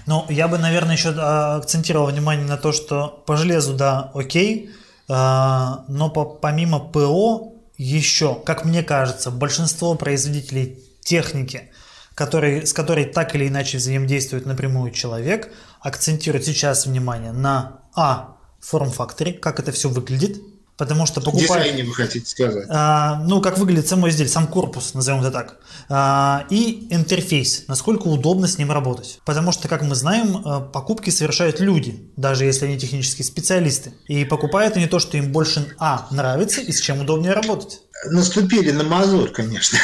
Ну, 0.07 0.25
я 0.29 0.47
бы, 0.47 0.57
наверное, 0.57 0.95
еще 0.95 1.09
а, 1.09 1.57
акцентировал 1.57 2.07
внимание 2.07 2.47
на 2.47 2.57
то, 2.57 2.71
что 2.71 3.23
по 3.27 3.37
железу, 3.37 3.75
да, 3.75 4.09
окей, 4.15 4.71
а, 5.07 5.83
но 5.87 6.09
по, 6.09 6.25
помимо 6.25 6.79
ПО 6.79 7.53
еще, 7.77 8.41
как 8.43 8.65
мне 8.65 8.81
кажется, 8.81 9.29
большинство 9.29 9.93
производителей 9.95 10.79
техники, 11.03 11.69
который, 12.15 12.65
с 12.65 12.73
которой 12.73 13.05
так 13.05 13.35
или 13.35 13.47
иначе 13.47 13.77
взаимодействует 13.77 14.45
напрямую 14.45 14.91
человек, 14.91 15.53
акцентируют 15.81 16.45
сейчас 16.45 16.87
внимание 16.87 17.33
на 17.33 17.81
А, 17.95 18.37
форм-факторе, 18.61 19.33
как 19.33 19.59
это 19.59 19.71
все 19.71 19.89
выглядит, 19.89 20.41
Потому 20.77 21.07
что 21.07 21.21
покупать... 21.21 21.63
Дизайне 21.63 21.83
вы 21.83 21.93
хотите 21.93 22.29
сказать. 22.29 22.67
А, 22.69 23.19
ну, 23.25 23.41
как 23.41 23.57
выглядит 23.57 23.87
само 23.87 24.09
изделие, 24.09 24.31
сам 24.31 24.45
корпус, 24.45 24.93
назовем 24.93 25.21
это 25.21 25.31
так. 25.31 25.57
А, 25.89 26.45
и 26.51 26.87
интерфейс, 26.91 27.63
насколько 27.67 28.07
удобно 28.07 28.47
с 28.47 28.59
ним 28.59 28.71
работать. 28.71 29.19
Потому 29.25 29.51
что, 29.51 29.67
как 29.67 29.81
мы 29.81 29.95
знаем, 29.95 30.41
а, 30.45 30.61
покупки 30.61 31.09
совершают 31.09 31.59
люди, 31.59 32.11
даже 32.15 32.45
если 32.45 32.65
они 32.65 32.77
технические 32.77 33.25
специалисты. 33.25 33.93
И 34.07 34.23
покупают 34.23 34.77
они 34.77 34.85
то, 34.85 34.99
что 34.99 35.17
им 35.17 35.31
больше, 35.31 35.73
а, 35.79 36.07
нравится 36.11 36.61
и 36.61 36.71
с 36.71 36.79
чем 36.79 37.01
удобнее 37.01 37.33
работать. 37.33 37.81
Наступили 38.11 38.71
на 38.71 38.83
мозоль, 38.83 39.31
конечно 39.31 39.79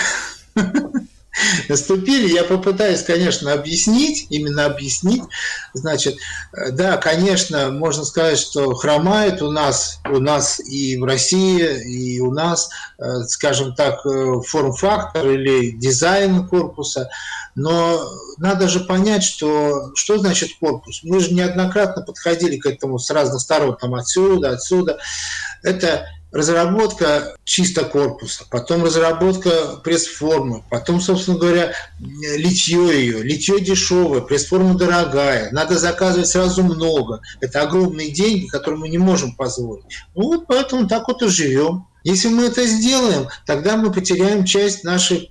наступили. 1.70 2.34
Я 2.34 2.44
попытаюсь, 2.44 3.04
конечно, 3.04 3.54
объяснить, 3.54 4.28
именно 4.30 4.66
объяснить. 4.66 5.24
Значит, 5.74 6.16
э, 6.54 6.72
да, 6.72 6.98
конечно, 6.98 7.72
можно 7.72 8.04
сказать, 8.06 8.40
что 8.40 8.74
хромает 8.76 9.42
у 9.42 9.52
нас, 9.52 10.00
у 10.10 10.20
нас 10.20 10.60
и 10.60 10.98
в 10.98 11.04
России, 11.04 12.16
и 12.16 12.20
у 12.20 12.32
нас, 12.32 12.70
э, 13.00 13.24
скажем 13.28 13.74
так, 13.76 14.06
э, 14.06 14.42
форм-фактор 14.48 15.30
или 15.30 15.72
дизайн 15.72 16.48
корпуса. 16.48 17.10
Но 17.56 18.02
надо 18.38 18.68
же 18.68 18.80
понять, 18.82 19.24
что, 19.24 19.92
что 19.96 20.18
значит 20.18 20.50
корпус. 20.60 21.02
Мы 21.04 21.20
же 21.20 21.34
неоднократно 21.34 22.02
подходили 22.04 22.58
к 22.58 22.66
этому 22.66 22.98
с 22.98 23.10
разных 23.12 23.42
сторон, 23.42 23.78
там 23.80 23.94
отсюда, 23.94 24.52
отсюда. 24.52 25.00
Это 25.62 26.08
разработка 26.34 27.36
чисто 27.44 27.86
корпуса, 27.86 28.46
потом 28.50 28.84
разработка 28.84 29.80
пресс-формы, 29.84 30.64
потом, 30.70 31.00
собственно 31.00 31.38
говоря, 31.38 31.74
литье 32.00 32.80
ее. 32.80 33.24
Литье 33.24 33.60
дешевое, 33.62 34.22
пресс-форма 34.22 34.76
дорогая, 34.76 35.52
надо 35.52 35.78
заказывать 35.78 36.28
сразу 36.28 36.64
много. 36.64 37.22
Это 37.40 37.62
огромные 37.62 38.12
деньги, 38.12 38.48
которые 38.48 38.80
мы 38.80 38.90
не 38.90 38.98
можем 38.98 39.36
позволить. 39.36 39.86
Ну 40.16 40.24
вот 40.24 40.48
поэтому 40.48 40.88
так 40.88 41.08
вот 41.08 41.22
и 41.22 41.28
живем. 41.28 41.88
Если 42.04 42.28
мы 42.28 42.46
это 42.46 42.66
сделаем, 42.66 43.28
тогда 43.46 43.78
мы 43.78 43.94
потеряем 43.94 44.44
часть 44.44 44.84
нашей, 44.84 45.26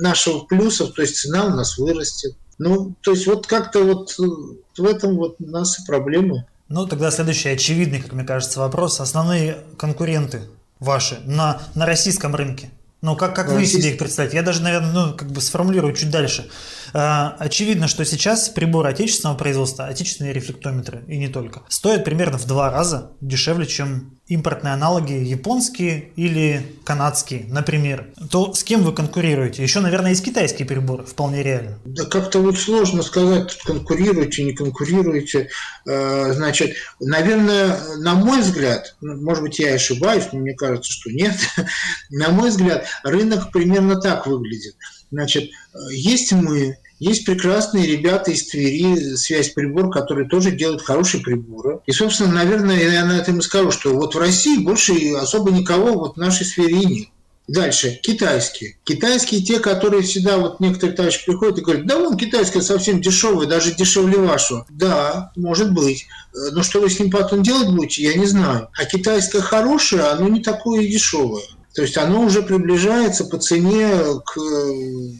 нашего 0.00 0.40
плюсов, 0.40 0.92
то 0.94 1.02
есть 1.02 1.16
цена 1.16 1.44
у 1.46 1.50
нас 1.50 1.76
вырастет. 1.76 2.36
Ну, 2.56 2.94
то 3.00 3.10
есть 3.10 3.26
вот 3.26 3.46
как-то 3.46 3.82
вот 3.82 4.16
в 4.16 4.84
этом 4.84 5.16
вот 5.16 5.36
у 5.40 5.46
нас 5.46 5.80
и 5.80 5.84
проблемы. 5.84 6.46
Ну, 6.68 6.86
тогда 6.86 7.10
следующий 7.10 7.50
очевидный, 7.50 8.00
как 8.00 8.12
мне 8.12 8.24
кажется, 8.24 8.60
вопрос. 8.60 9.00
Основные 9.00 9.58
конкуренты 9.76 10.42
ваши 10.80 11.20
на, 11.24 11.60
на 11.74 11.86
российском 11.86 12.34
рынке. 12.34 12.70
Ну, 13.02 13.16
как, 13.16 13.34
как 13.34 13.50
вы 13.50 13.66
себе 13.66 13.90
их 13.90 13.98
представляете? 13.98 14.38
Я 14.38 14.42
даже, 14.42 14.62
наверное, 14.62 14.92
ну, 14.92 15.14
как 15.14 15.30
бы 15.30 15.42
сформулирую 15.42 15.94
чуть 15.94 16.10
дальше. 16.10 16.48
А, 16.96 17.34
очевидно, 17.40 17.88
что 17.88 18.04
сейчас 18.04 18.48
приборы 18.48 18.88
отечественного 18.88 19.36
производства, 19.36 19.86
отечественные 19.86 20.32
рефлектометры 20.32 21.04
и 21.08 21.18
не 21.18 21.26
только, 21.26 21.62
стоят 21.68 22.04
примерно 22.04 22.38
в 22.38 22.46
два 22.46 22.70
раза 22.70 23.10
дешевле, 23.20 23.66
чем 23.66 24.14
импортные 24.28 24.72
аналоги 24.72 25.12
японские 25.12 26.12
или 26.14 26.64
канадские, 26.84 27.46
например. 27.48 28.10
То 28.30 28.54
с 28.54 28.62
кем 28.62 28.82
вы 28.82 28.92
конкурируете? 28.92 29.62
Еще, 29.62 29.80
наверное, 29.80 30.10
есть 30.10 30.24
китайские 30.24 30.66
приборы, 30.66 31.04
вполне 31.04 31.42
реально. 31.42 31.78
Да 31.84 32.04
как-то 32.04 32.38
вот 32.38 32.56
сложно 32.56 33.02
сказать, 33.02 33.58
конкурируете, 33.64 34.44
не 34.44 34.52
конкурируете. 34.52 35.50
А, 35.88 36.32
значит, 36.32 36.76
наверное, 37.00 37.76
на 37.98 38.14
мой 38.14 38.40
взгляд, 38.40 38.94
ну, 39.00 39.20
может 39.20 39.42
быть, 39.42 39.58
я 39.58 39.74
ошибаюсь, 39.74 40.28
но 40.30 40.38
мне 40.38 40.54
кажется, 40.54 40.92
что 40.92 41.10
нет, 41.10 41.34
на 42.10 42.28
мой 42.30 42.50
взгляд, 42.50 42.86
рынок 43.02 43.50
примерно 43.50 44.00
так 44.00 44.28
выглядит. 44.28 44.76
Значит, 45.14 45.50
есть 45.92 46.32
мы, 46.32 46.76
есть 46.98 47.24
прекрасные 47.24 47.86
ребята 47.86 48.32
из 48.32 48.48
Твери, 48.48 49.14
связь 49.14 49.50
прибор, 49.50 49.90
которые 49.90 50.28
тоже 50.28 50.50
делают 50.50 50.82
хорошие 50.82 51.22
приборы. 51.22 51.78
И, 51.86 51.92
собственно, 51.92 52.32
наверное, 52.32 52.82
я 52.82 53.04
на 53.04 53.18
этом 53.18 53.38
и 53.38 53.42
скажу, 53.42 53.70
что 53.70 53.94
вот 53.94 54.16
в 54.16 54.18
России 54.18 54.58
больше 54.58 54.92
особо 55.14 55.52
никого 55.52 55.92
вот 55.92 56.14
в 56.14 56.18
нашей 56.18 56.44
сфере 56.44 56.80
и 56.80 56.86
нет. 56.86 57.08
Дальше, 57.46 58.00
китайские. 58.02 58.78
Китайские 58.84 59.42
те, 59.42 59.60
которые 59.60 60.02
всегда, 60.02 60.38
вот 60.38 60.58
некоторые 60.58 60.96
товарищи 60.96 61.24
приходят 61.24 61.58
и 61.58 61.62
говорят, 61.62 61.86
да 61.86 61.98
вон 61.98 62.16
китайская 62.16 62.62
совсем 62.62 63.00
дешевая, 63.00 63.46
даже 63.46 63.74
дешевле 63.74 64.18
вашего. 64.18 64.66
Да, 64.70 65.30
может 65.36 65.72
быть. 65.72 66.06
Но 66.52 66.62
что 66.62 66.80
вы 66.80 66.90
с 66.90 66.98
ним 66.98 67.10
потом 67.10 67.42
делать 67.42 67.68
будете, 67.68 68.02
я 68.02 68.14
не 68.14 68.26
знаю. 68.26 68.68
А 68.76 68.84
китайская 68.86 69.42
хорошая, 69.42 70.12
оно 70.12 70.28
не 70.28 70.42
такое 70.42 70.88
дешевое. 70.88 71.44
То 71.74 71.82
есть 71.82 71.96
оно 71.96 72.22
уже 72.22 72.42
приближается 72.42 73.24
по 73.24 73.38
цене 73.38 73.90
к, 74.24 74.38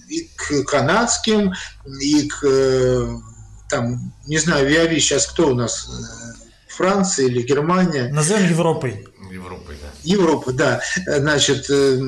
и 0.09 0.31
к 0.37 0.65
канадским, 0.65 1.53
и 2.01 2.29
к, 2.29 3.21
там, 3.69 4.15
не 4.27 4.39
знаю, 4.39 4.69
Виави 4.69 5.01
сейчас 5.01 5.27
кто 5.27 5.49
у 5.49 5.55
нас, 5.55 5.89
Франция 6.69 7.27
или 7.27 7.43
Германия? 7.43 8.09
Назовем 8.13 8.49
Европой. 8.51 9.05
Европой, 9.31 9.77
да. 9.81 9.89
Европа, 10.05 10.53
да. 10.53 10.81
Значит, 11.07 11.69
э, 11.71 12.01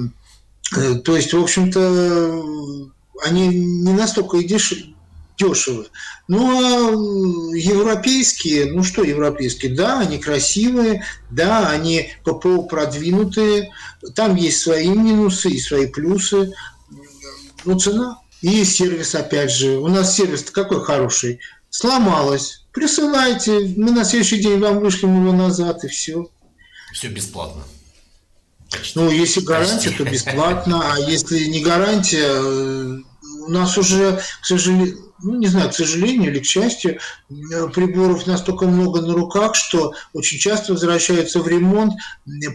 э, 0.77 0.95
то 1.05 1.17
есть, 1.17 1.33
в 1.33 1.43
общем-то, 1.43 2.43
они 3.25 3.49
не 3.49 3.93
настолько 3.93 4.37
и 4.37 4.45
дешевы. 5.39 5.87
Ну, 6.29 6.49
а 6.49 7.57
европейские, 7.57 8.73
ну 8.73 8.83
что 8.83 9.03
европейские, 9.03 9.75
да, 9.75 10.01
они 10.01 10.19
красивые, 10.19 11.05
да, 11.31 11.71
они 11.71 12.13
ППО 12.25 12.63
продвинутые, 12.63 13.73
там 14.15 14.37
есть 14.37 14.61
свои 14.61 14.89
минусы 14.89 15.51
и 15.51 15.61
свои 15.61 15.87
плюсы, 15.87 16.53
ну, 17.65 17.79
цена. 17.79 18.21
И 18.43 18.65
сервис, 18.65 19.15
опять 19.15 19.51
же, 19.51 19.79
у 19.79 19.89
нас 19.89 20.15
сервис 20.15 20.45
какой 20.51 20.85
хороший, 20.85 21.41
сломалось, 21.71 22.67
присылайте, 22.73 23.75
мы 23.77 23.91
на 23.91 24.05
следующий 24.05 24.39
день 24.39 24.61
вам 24.61 24.81
вышлем 24.81 25.21
его 25.23 25.33
назад, 25.33 25.83
и 25.85 25.89
все. 25.89 26.29
Все 26.93 27.09
бесплатно. 27.09 27.63
Почти. 28.71 28.99
Ну, 28.99 29.11
если 29.11 29.41
гарантия, 29.41 29.91
Почти. 29.91 30.05
то 30.05 30.11
бесплатно, 30.11 30.93
а 30.93 30.99
если 30.99 31.47
не 31.47 31.63
гарантия, 31.63 32.27
э, 32.27 32.99
у 33.47 33.51
нас 33.51 33.79
уже, 33.79 34.21
к 34.41 34.45
сожалению, 34.47 34.97
ну, 35.23 35.39
не 35.39 35.47
знаю, 35.47 35.71
к 35.71 35.75
сожалению 35.75 36.31
или 36.31 36.41
к 36.41 36.45
счастью, 36.45 36.99
э, 37.31 37.69
приборов 37.69 38.27
настолько 38.27 38.67
много 38.67 39.01
на 39.01 39.15
руках, 39.15 39.55
что 39.55 39.95
очень 40.13 40.39
часто 40.39 40.73
возвращаются 40.73 41.41
в 41.41 41.49
ремонт 41.49 41.95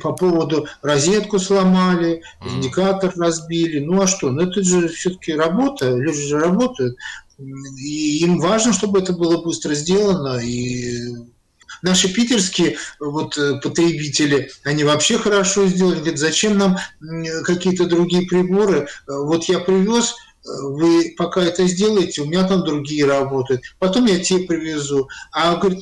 по 0.02 0.14
поводу 0.14 0.68
розетку 0.82 1.40
сломали, 1.40 2.22
индикатор 2.46 3.14
разбили. 3.18 3.80
Ну 3.80 4.02
а 4.02 4.08
что? 4.08 4.30
Ну 4.30 4.42
это 4.42 4.64
же 4.64 4.88
все-таки 4.90 5.34
работа, 5.34 5.90
люди 5.90 6.22
же 6.22 6.40
работают. 6.40 6.98
И 7.40 8.20
им 8.20 8.40
важно, 8.40 8.74
чтобы 8.74 9.00
это 9.00 9.14
было 9.14 9.42
быстро 9.42 9.74
сделано. 9.74 10.38
И 10.38 11.16
наши 11.82 12.14
питерские 12.14 12.78
вот, 13.00 13.38
э, 13.38 13.60
потребители, 13.62 14.52
они 14.64 14.84
вообще 14.84 15.18
хорошо 15.18 15.66
сделали. 15.66 16.00
Говорят, 16.00 16.20
зачем 16.20 16.58
нам 16.58 16.78
какие-то 17.44 17.86
другие 17.86 18.28
приборы? 18.28 18.88
Э, 19.08 19.18
вот 19.24 19.46
я 19.46 19.60
привез, 19.60 20.16
вы 20.64 21.14
пока 21.18 21.42
это 21.44 21.68
сделаете, 21.68 22.22
у 22.22 22.26
меня 22.26 22.48
там 22.48 22.64
другие 22.64 23.06
работают, 23.06 23.62
потом 23.80 24.06
я 24.06 24.20
те 24.20 24.40
привезу. 24.40 25.08
А, 25.32 25.56
говорит, 25.56 25.82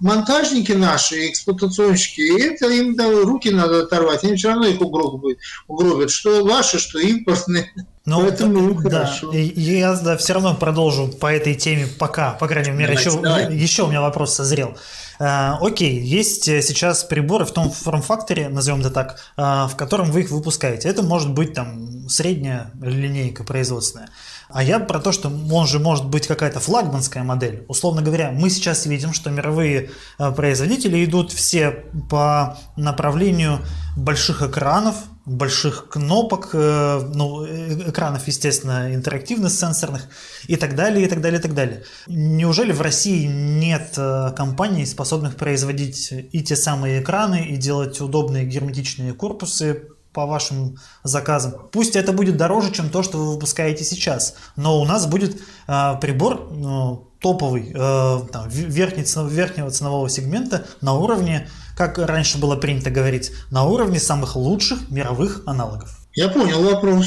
монтажники 0.00 0.72
наши, 0.72 1.28
эксплуатационщики, 1.28 2.40
это 2.40 2.68
им 2.68 2.96
да, 2.96 3.10
руки 3.10 3.50
надо 3.50 3.82
оторвать, 3.82 4.24
они 4.24 4.36
все 4.36 4.48
равно 4.48 4.66
их 4.66 4.80
угробят, 4.80 5.38
угробят 5.66 6.10
что 6.10 6.44
ваши, 6.44 6.78
что 6.78 6.98
импортные. 6.98 7.72
Ну, 8.04 8.22
Поэтому 8.22 8.74
да, 8.82 9.04
хорошо. 9.04 9.32
Я 9.34 9.94
да, 9.94 10.16
все 10.16 10.32
равно 10.32 10.54
продолжу 10.54 11.08
по 11.08 11.26
этой 11.26 11.54
теме 11.54 11.86
пока, 11.86 12.32
по 12.32 12.48
крайней 12.48 12.70
мере, 12.70 12.94
давайте, 12.94 13.10
еще, 13.10 13.20
давайте. 13.20 13.56
еще 13.56 13.82
у 13.82 13.88
меня 13.88 14.00
вопрос 14.00 14.34
созрел. 14.34 14.76
Э, 15.18 15.56
окей, 15.60 16.00
есть 16.00 16.48
э, 16.48 16.62
сейчас 16.62 17.04
приборы 17.04 17.44
в 17.44 17.52
том 17.52 17.70
форм-факторе, 17.70 18.48
назовем 18.48 18.80
это 18.80 18.90
так, 18.90 19.20
э, 19.36 19.42
в 19.42 19.72
котором 19.76 20.10
вы 20.10 20.22
их 20.22 20.30
выпускаете. 20.30 20.88
Это 20.88 21.02
может 21.02 21.32
быть 21.32 21.54
там 21.54 22.08
средняя 22.08 22.70
линейка 22.80 23.44
производственная. 23.44 24.08
А 24.50 24.62
я 24.62 24.78
про 24.78 24.98
то, 24.98 25.12
что 25.12 25.28
он 25.28 25.66
же 25.66 25.78
может 25.78 26.06
быть 26.06 26.26
какая-то 26.26 26.60
флагманская 26.60 27.22
модель. 27.22 27.64
Условно 27.68 28.02
говоря, 28.02 28.30
мы 28.30 28.50
сейчас 28.50 28.86
видим, 28.86 29.12
что 29.12 29.30
мировые 29.30 29.90
производители 30.18 31.04
идут 31.04 31.32
все 31.32 31.84
по 32.08 32.58
направлению 32.76 33.60
больших 33.96 34.42
экранов, 34.42 34.94
больших 35.28 35.88
кнопок, 35.88 36.50
э, 36.54 37.00
ну, 37.14 37.44
э, 37.44 37.90
экранов, 37.90 38.26
естественно, 38.26 38.94
интерактивных, 38.94 39.52
сенсорных 39.52 40.08
и 40.46 40.56
так 40.56 40.74
далее, 40.74 41.04
и 41.04 41.08
так 41.08 41.20
далее, 41.20 41.38
и 41.38 41.42
так 41.42 41.54
далее. 41.54 41.84
Неужели 42.06 42.72
в 42.72 42.80
России 42.80 43.26
нет 43.26 43.94
э, 43.96 44.32
компаний, 44.36 44.86
способных 44.86 45.36
производить 45.36 46.12
и 46.12 46.42
те 46.42 46.56
самые 46.56 47.02
экраны, 47.02 47.44
и 47.44 47.56
делать 47.56 48.00
удобные 48.00 48.46
герметичные 48.46 49.12
корпусы 49.12 49.88
по 50.12 50.26
вашим 50.26 50.78
заказам. 51.04 51.54
Пусть 51.72 51.96
это 51.96 52.12
будет 52.12 52.36
дороже, 52.36 52.72
чем 52.72 52.90
то, 52.90 53.02
что 53.02 53.18
вы 53.18 53.32
выпускаете 53.34 53.84
сейчас, 53.84 54.34
но 54.56 54.80
у 54.80 54.84
нас 54.84 55.06
будет 55.06 55.40
э, 55.66 55.94
прибор 56.00 56.48
ну, 56.50 57.08
топовый, 57.20 57.72
э, 57.74 58.20
там, 58.32 58.48
верхний, 58.48 59.04
верхнего 59.28 59.70
ценового 59.70 60.08
сегмента 60.08 60.66
на 60.80 60.94
уровне 60.94 61.48
как 61.78 61.96
раньше 61.98 62.38
было 62.38 62.56
принято 62.56 62.90
говорить, 62.90 63.30
на 63.52 63.62
уровне 63.62 64.00
самых 64.00 64.34
лучших 64.34 64.90
мировых 64.90 65.42
аналогов. 65.46 65.96
Я 66.12 66.28
понял 66.28 66.60
вопрос. 66.64 67.06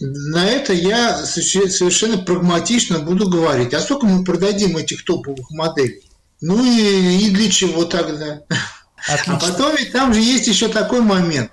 На 0.00 0.44
это 0.44 0.74
я 0.74 1.24
совершенно 1.24 2.18
прагматично 2.18 2.98
буду 2.98 3.30
говорить. 3.30 3.72
А 3.72 3.80
сколько 3.80 4.04
мы 4.04 4.22
продадим 4.22 4.76
этих 4.76 5.06
топовых 5.06 5.50
моделей? 5.50 6.02
Ну 6.42 6.62
и, 6.62 7.26
и 7.26 7.30
для 7.30 7.50
чего 7.50 7.86
тогда? 7.86 8.42
Отлично. 9.08 9.36
А 9.36 9.40
потом 9.40 9.74
ведь 9.74 9.92
там 9.92 10.12
же 10.12 10.20
есть 10.20 10.46
еще 10.48 10.68
такой 10.68 11.00
момент, 11.00 11.50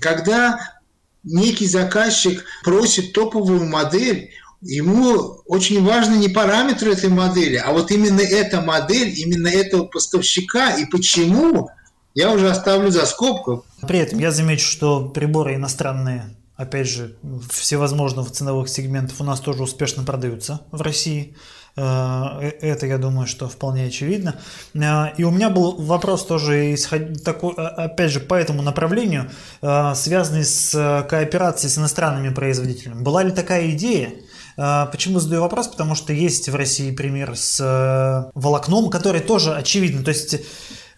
когда 0.00 0.78
некий 1.24 1.66
заказчик 1.66 2.44
просит 2.64 3.12
топовую 3.12 3.66
модель, 3.66 4.30
ему 4.60 5.42
очень 5.46 5.84
важны 5.84 6.16
не 6.16 6.28
параметры 6.28 6.92
этой 6.92 7.10
модели, 7.10 7.56
а 7.56 7.72
вот 7.72 7.90
именно 7.90 8.20
эта 8.20 8.60
модель, 8.60 9.18
именно 9.18 9.48
этого 9.48 9.84
поставщика 9.84 10.72
и 10.76 10.84
почему 10.84 11.70
я 12.14 12.32
уже 12.32 12.50
оставлю 12.50 12.90
за 12.90 13.06
скобку. 13.06 13.64
При 13.86 14.00
этом 14.00 14.18
я 14.18 14.32
замечу, 14.32 14.66
что 14.66 15.08
приборы 15.08 15.54
иностранные, 15.54 16.36
опять 16.56 16.88
же, 16.88 17.16
всевозможных 17.50 18.30
ценовых 18.32 18.68
сегментов 18.68 19.20
у 19.20 19.24
нас 19.24 19.40
тоже 19.40 19.62
успешно 19.62 20.02
продаются 20.02 20.62
в 20.72 20.80
России. 20.80 21.36
Э, 21.78 22.50
э, 22.60 22.68
это, 22.68 22.86
я 22.86 22.98
думаю, 22.98 23.26
что 23.26 23.48
вполне 23.48 23.84
очевидно. 23.84 24.34
Э, 24.74 25.14
и 25.16 25.24
у 25.24 25.30
меня 25.30 25.48
был 25.48 25.76
вопрос 25.76 26.26
тоже, 26.26 26.76
такой, 27.24 27.54
опять 27.54 28.10
же, 28.10 28.20
по 28.20 28.34
этому 28.34 28.62
направлению, 28.62 29.30
связанный 29.60 30.44
с 30.44 31.06
кооперацией 31.08 31.70
с 31.70 31.78
иностранными 31.78 32.34
производителями. 32.34 33.02
Была 33.02 33.22
ли 33.22 33.30
такая 33.30 33.70
идея? 33.70 34.12
Почему 34.56 35.20
задаю 35.20 35.42
вопрос? 35.42 35.68
Потому 35.68 35.94
что 35.94 36.12
есть 36.12 36.48
в 36.48 36.54
России 36.54 36.90
пример 36.90 37.36
с 37.36 38.30
волокном, 38.34 38.90
который 38.90 39.20
тоже 39.20 39.54
очевидно. 39.54 40.02
То 40.02 40.10
есть 40.10 40.40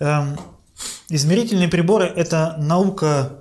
эм, 0.01 0.39
Измерительные 1.09 1.69
приборы– 1.69 2.07
это 2.17 2.57
наука 2.59 3.40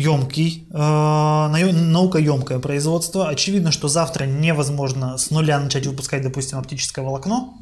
емкий, 0.00 0.66
э, 0.70 1.72
наукоемкое 1.72 2.58
производство. 2.58 3.28
Очевидно, 3.28 3.72
что 3.72 3.88
завтра 3.88 4.24
невозможно 4.24 5.18
с 5.18 5.30
нуля 5.30 5.60
начать 5.60 5.86
выпускать, 5.86 6.22
допустим, 6.22 6.58
оптическое 6.58 7.04
волокно 7.04 7.58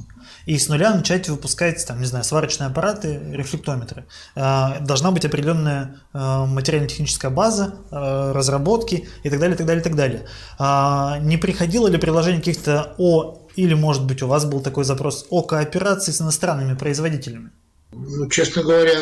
и 0.46 0.58
с 0.58 0.68
нуля 0.68 0.94
начать 0.94 1.28
выпускать, 1.28 1.84
там, 1.86 2.00
не 2.00 2.06
знаю, 2.06 2.24
сварочные 2.24 2.68
аппараты, 2.68 3.20
рефлектометры. 3.32 4.06
Э, 4.36 4.80
должна 4.80 5.10
быть 5.10 5.24
определенная 5.24 5.96
э, 6.14 6.46
материально-техническая 6.46 7.30
база, 7.30 7.74
э, 7.90 8.32
разработки 8.32 9.08
и 9.24 9.30
так 9.30 9.40
далее, 9.40 9.56
так 9.56 9.66
далее, 9.66 9.82
так 9.82 9.96
далее. 9.96 10.26
Э, 10.58 11.18
не 11.20 11.36
приходило 11.36 11.88
ли 11.88 11.98
предложение 11.98 12.40
каких-то 12.40 12.94
о, 12.98 13.48
или, 13.56 13.74
может 13.74 14.04
быть, 14.06 14.22
у 14.22 14.26
вас 14.26 14.44
был 14.44 14.60
такой 14.60 14.84
запрос 14.84 15.26
о 15.30 15.42
кооперации 15.42 16.12
с 16.12 16.20
иностранными 16.20 16.74
производителями? 16.74 17.50
ну, 17.92 18.28
честно 18.28 18.62
говоря, 18.62 18.94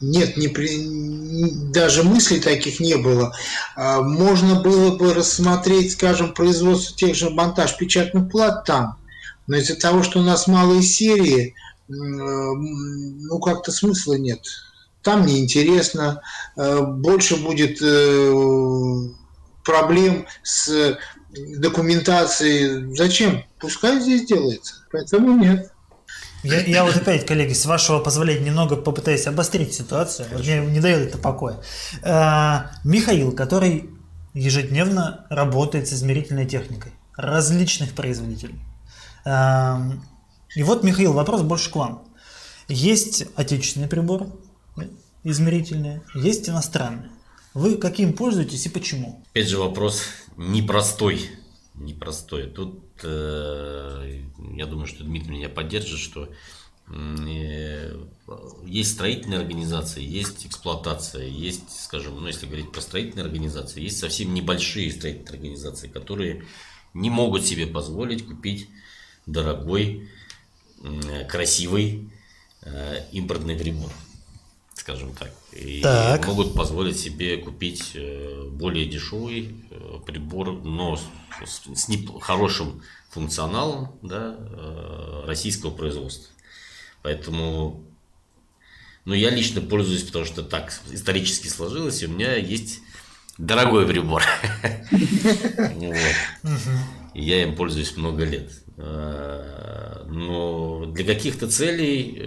нет, 0.00 0.36
не 0.36 0.48
при, 0.48 1.70
даже 1.72 2.02
мыслей 2.02 2.40
таких 2.40 2.80
не 2.80 2.96
было. 2.96 3.34
А, 3.74 4.02
можно 4.02 4.60
было 4.60 4.96
бы 4.96 5.14
рассмотреть, 5.14 5.92
скажем, 5.92 6.34
производство 6.34 6.96
тех 6.96 7.14
же 7.14 7.30
монтаж 7.30 7.76
печатных 7.76 8.30
плат 8.30 8.64
там, 8.64 8.98
но 9.46 9.56
из-за 9.56 9.76
того, 9.76 10.02
что 10.02 10.20
у 10.20 10.22
нас 10.22 10.46
малые 10.46 10.82
серии, 10.82 11.54
ну, 11.88 13.38
как-то 13.38 13.70
смысла 13.72 14.14
нет. 14.14 14.40
Там 15.02 15.24
неинтересно, 15.24 16.20
а, 16.56 16.82
больше 16.82 17.36
будет 17.36 17.78
э, 17.80 18.32
проблем 19.64 20.26
с 20.42 20.98
документацией. 21.58 22.94
Зачем? 22.96 23.44
Пускай 23.60 24.00
здесь 24.00 24.26
делается. 24.26 24.84
Поэтому 24.90 25.36
нет. 25.38 25.70
Я, 26.42 26.60
я 26.64 26.84
вот 26.84 26.96
опять, 26.96 27.26
коллеги, 27.26 27.52
с 27.52 27.66
вашего 27.66 27.98
позволения 27.98 28.46
немного 28.46 28.76
попытаюсь 28.76 29.26
обострить 29.26 29.74
ситуацию. 29.74 30.28
Вот 30.32 30.42
мне 30.42 30.64
не 30.64 30.80
дает 30.80 31.08
это 31.08 31.18
покоя. 31.18 31.60
А, 32.02 32.70
Михаил, 32.84 33.32
который 33.32 33.90
ежедневно 34.34 35.26
работает 35.30 35.88
с 35.88 35.92
измерительной 35.92 36.46
техникой 36.46 36.92
различных 37.16 37.92
производителей. 37.92 38.60
А, 39.24 39.80
и 40.54 40.62
вот, 40.62 40.84
Михаил, 40.84 41.12
вопрос 41.12 41.42
больше 41.42 41.70
к 41.70 41.76
вам. 41.76 42.04
Есть 42.68 43.24
отечественные 43.36 43.88
приборы 43.88 44.26
измерительные, 45.26 46.02
есть 46.14 46.48
иностранные. 46.48 47.10
Вы 47.52 47.76
каким 47.78 48.12
пользуетесь 48.12 48.66
и 48.66 48.68
почему? 48.68 49.24
Опять 49.30 49.48
же 49.48 49.58
вопрос 49.58 50.02
непростой. 50.36 51.30
Непростой. 51.74 52.46
Тут 52.46 52.84
я 53.04 54.66
думаю, 54.66 54.86
что 54.86 55.04
Дмитрий 55.04 55.36
меня 55.36 55.48
поддержит, 55.48 55.98
что 55.98 56.28
э, 56.88 58.06
есть 58.64 58.92
строительные 58.92 59.40
организации, 59.40 60.02
есть 60.02 60.46
эксплуатация, 60.46 61.26
есть, 61.26 61.84
скажем, 61.84 62.20
ну 62.20 62.26
если 62.26 62.46
говорить 62.46 62.72
про 62.72 62.80
строительные 62.80 63.24
организации, 63.24 63.82
есть 63.82 63.98
совсем 63.98 64.32
небольшие 64.34 64.90
строительные 64.92 65.30
организации, 65.30 65.88
которые 65.88 66.44
не 66.94 67.10
могут 67.10 67.44
себе 67.44 67.66
позволить 67.66 68.26
купить 68.26 68.68
дорогой, 69.26 70.08
красивый 71.28 72.10
э, 72.62 73.04
импортный 73.12 73.56
прибор. 73.56 73.90
Скажем 74.86 75.12
так. 75.14 75.32
И 75.50 75.80
Так. 75.82 76.28
могут 76.28 76.54
позволить 76.54 76.96
себе 76.96 77.38
купить 77.38 77.90
э, 77.94 78.44
более 78.52 78.86
дешевый 78.86 79.56
э, 79.68 79.98
прибор, 80.06 80.52
но 80.62 80.96
с, 80.96 81.02
с 81.74 81.88
неп- 81.88 82.20
хорошим 82.20 82.82
функционалом 83.10 83.98
да, 84.02 84.36
э, 84.38 85.24
российского 85.26 85.72
производства. 85.72 86.32
Поэтому 87.02 87.84
ну, 89.04 89.14
я 89.14 89.30
лично 89.30 89.60
пользуюсь, 89.60 90.04
потому 90.04 90.24
что 90.24 90.44
так 90.44 90.72
исторически 90.92 91.48
сложилось, 91.48 92.00
и 92.04 92.06
у 92.06 92.10
меня 92.10 92.36
есть 92.36 92.78
дорогой 93.38 93.88
прибор. 93.88 94.22
Я 97.12 97.42
им 97.42 97.56
пользуюсь 97.56 97.96
много 97.96 98.24
лет. 98.24 98.52
Но 100.08 100.86
для 100.86 101.04
каких-то 101.04 101.48
целей, 101.48 102.22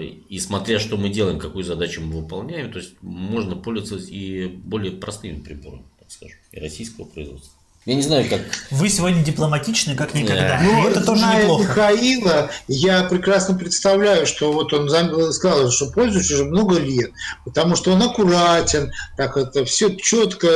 и 0.00 0.38
смотря, 0.38 0.78
что 0.78 0.96
мы 0.96 1.08
делаем, 1.08 1.38
какую 1.38 1.64
задачу 1.64 2.00
мы 2.00 2.22
выполняем, 2.22 2.72
то 2.72 2.78
есть 2.78 2.94
можно 3.02 3.56
пользоваться 3.56 4.08
и 4.10 4.46
более 4.46 4.92
простыми 4.92 5.40
приборами, 5.40 5.84
так 5.98 6.10
скажем, 6.10 6.38
и 6.52 6.60
российского 6.60 7.04
производства. 7.04 7.52
Я 7.86 7.94
не 7.94 8.02
знаю, 8.02 8.28
как 8.28 8.42
Вы 8.70 8.90
сегодня 8.90 9.24
дипломатичны, 9.24 9.94
как 9.94 10.12
никогда. 10.12 10.60
Да. 10.60 10.62
И 10.62 10.90
это 10.90 11.02
тоже 11.02 11.20
зная 11.20 11.42
неплохо. 11.42 11.62
Михаила, 11.62 12.50
я 12.66 13.04
прекрасно 13.04 13.54
представляю, 13.54 14.26
что 14.26 14.52
вот 14.52 14.74
он 14.74 14.90
сказал, 15.32 15.70
что 15.70 15.90
пользуется 15.90 16.34
уже 16.34 16.44
много 16.44 16.78
лет, 16.78 17.12
потому 17.46 17.76
что 17.76 17.92
он 17.92 18.02
аккуратен, 18.02 18.92
так 19.16 19.38
это 19.38 19.64
все 19.64 19.96
четко. 19.96 20.48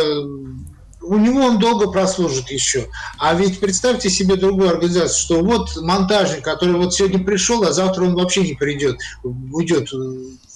У 1.02 1.16
него 1.16 1.40
он 1.40 1.58
долго 1.58 1.90
прослужит 1.90 2.50
еще. 2.50 2.88
А 3.18 3.34
ведь 3.34 3.60
представьте 3.60 4.10
себе 4.10 4.36
другую 4.36 4.70
организацию, 4.70 5.18
что 5.18 5.42
вот 5.42 5.76
монтажник, 5.76 6.44
который 6.44 6.74
вот 6.74 6.94
сегодня 6.94 7.22
пришел, 7.22 7.62
а 7.64 7.72
завтра 7.72 8.04
он 8.04 8.14
вообще 8.14 8.42
не 8.42 8.54
придет, 8.54 8.98
уйдет. 9.22 9.90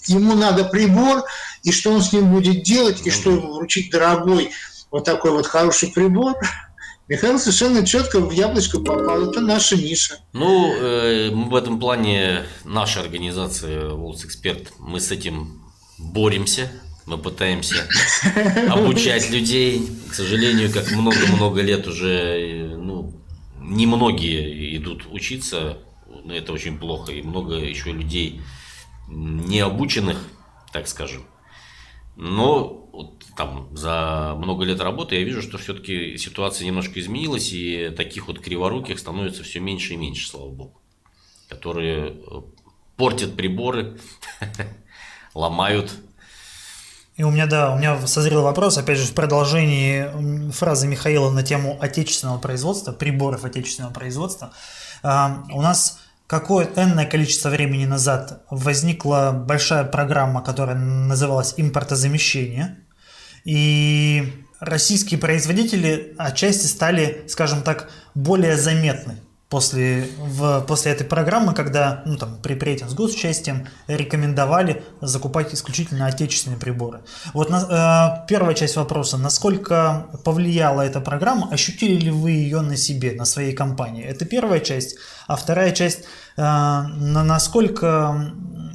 Ему 0.07 0.35
надо 0.35 0.65
прибор, 0.65 1.25
и 1.63 1.73
что 1.73 1.91
он 1.91 2.01
с 2.01 2.13
ним 2.13 2.33
будет 2.33 2.63
делать, 2.63 3.05
и 3.05 3.11
что 3.11 3.31
ему 3.31 3.55
вручить 3.55 3.91
дорогой 3.91 4.51
вот 4.91 5.05
такой 5.05 5.33
вот 5.33 5.47
хороший 5.47 5.91
прибор. 5.91 6.35
Михаил 7.09 7.39
совершенно 7.39 7.87
четко 7.87 8.19
в 8.21 8.33
яблочко 8.33 8.81
попал. 8.81 9.31
Это 9.31 9.41
наша 9.41 9.77
ниша. 9.77 10.19
Ну, 10.33 10.73
э, 10.75 11.31
в 11.31 11.55
этом 11.55 11.79
плане, 11.79 12.45
наша 12.65 13.01
организация 13.01 13.91
Волс 13.91 14.25
Эксперт, 14.25 14.73
мы 14.79 15.01
с 15.01 15.13
этим 15.13 15.63
боремся, 15.99 16.71
мы 17.07 17.19
пытаемся 17.19 17.89
обучать 18.71 19.31
людей. 19.31 19.89
К 20.11 20.15
сожалению, 20.15 20.73
как 20.73 20.91
много-много 20.91 21.63
лет 21.63 21.87
уже, 21.87 22.77
ну, 22.77 23.15
немногие 23.61 24.77
идут 24.77 25.07
учиться, 25.11 25.79
но 26.25 26.35
это 26.35 26.53
очень 26.53 26.79
плохо, 26.79 27.13
и 27.13 27.23
много 27.23 27.55
еще 27.55 27.93
людей 27.93 28.41
необученных, 29.09 30.19
так 30.73 30.89
скажем. 30.89 31.25
Но 32.17 32.89
вот 32.93 33.25
там 33.37 33.69
за 33.77 34.35
много 34.39 34.65
лет 34.65 34.81
работы 34.81 35.17
я 35.17 35.23
вижу, 35.23 35.43
что 35.43 35.59
все-таки 35.59 36.17
ситуация 36.17 36.67
немножко 36.67 36.99
изменилась, 36.99 37.53
и 37.53 37.91
таких 37.91 38.27
вот 38.27 38.41
криворуких 38.41 38.99
становится 38.99 39.45
все 39.45 39.61
меньше 39.61 39.93
и 39.93 39.97
меньше, 39.97 40.29
слава 40.29 40.51
богу, 40.51 40.81
которые 41.49 42.17
э, 42.27 42.43
портят 42.97 43.37
приборы, 43.37 43.99
ломают. 45.35 45.93
И 47.17 47.23
у 47.23 47.31
меня, 47.31 47.47
да, 47.47 47.73
у 47.73 47.79
меня 47.79 48.07
созрел 48.07 48.43
вопрос, 48.43 48.77
опять 48.77 48.99
же, 48.99 49.07
в 49.07 49.15
продолжении 49.15 50.51
фразы 50.51 50.87
Михаила 50.87 51.31
на 51.31 51.43
тему 51.43 51.79
отечественного 51.81 52.39
производства, 52.39 52.93
приборов 52.93 53.45
отечественного 53.45 53.93
производства. 53.93 54.53
А, 55.03 55.45
У 55.51 55.63
нас 55.63 56.01
какое-то 56.27 56.83
энное 56.83 57.07
количество 57.07 57.49
времени 57.49 57.87
назад 57.87 58.43
возникла 58.51 59.33
большая 59.33 59.85
программа, 59.85 60.43
которая 60.43 60.77
называлась 60.77 61.55
импортозамещение. 61.57 62.81
И 63.45 64.45
российские 64.61 65.19
производители 65.19 66.15
отчасти 66.19 66.67
стали, 66.67 67.25
скажем 67.29 67.63
так, 67.63 67.89
более 68.15 68.59
заметны 68.59 69.21
после, 69.49 70.09
в, 70.19 70.61
после 70.67 70.93
этой 70.93 71.07
программы, 71.07 71.55
когда 71.55 72.03
ну, 72.05 72.17
там, 72.17 72.39
предприятиям 72.43 72.89
с 72.89 72.95
госучастием 72.95 73.69
рекомендовали 73.87 74.83
закупать 75.01 75.55
исключительно 75.55 76.07
отечественные 76.07 76.59
приборы. 76.59 77.03
Вот 77.33 77.49
на- 77.49 78.23
э, 78.25 78.27
первая 78.29 78.55
часть 78.55 78.77
вопроса. 78.77 79.19
Насколько 79.19 80.07
повлияла 80.25 80.83
эта 80.83 81.01
программа? 81.01 81.49
Ощутили 81.53 81.95
ли 81.97 82.11
вы 82.11 82.33
ее 82.33 82.61
на 82.61 82.77
себе, 82.77 83.13
на 83.13 83.25
своей 83.25 83.53
компании? 83.55 84.05
Это 84.05 84.25
первая 84.25 84.61
часть. 84.61 84.97
А 85.27 85.37
вторая 85.37 85.73
часть. 85.73 86.01
э, 86.39 86.43
на 86.43 87.25
насколько 87.25 88.33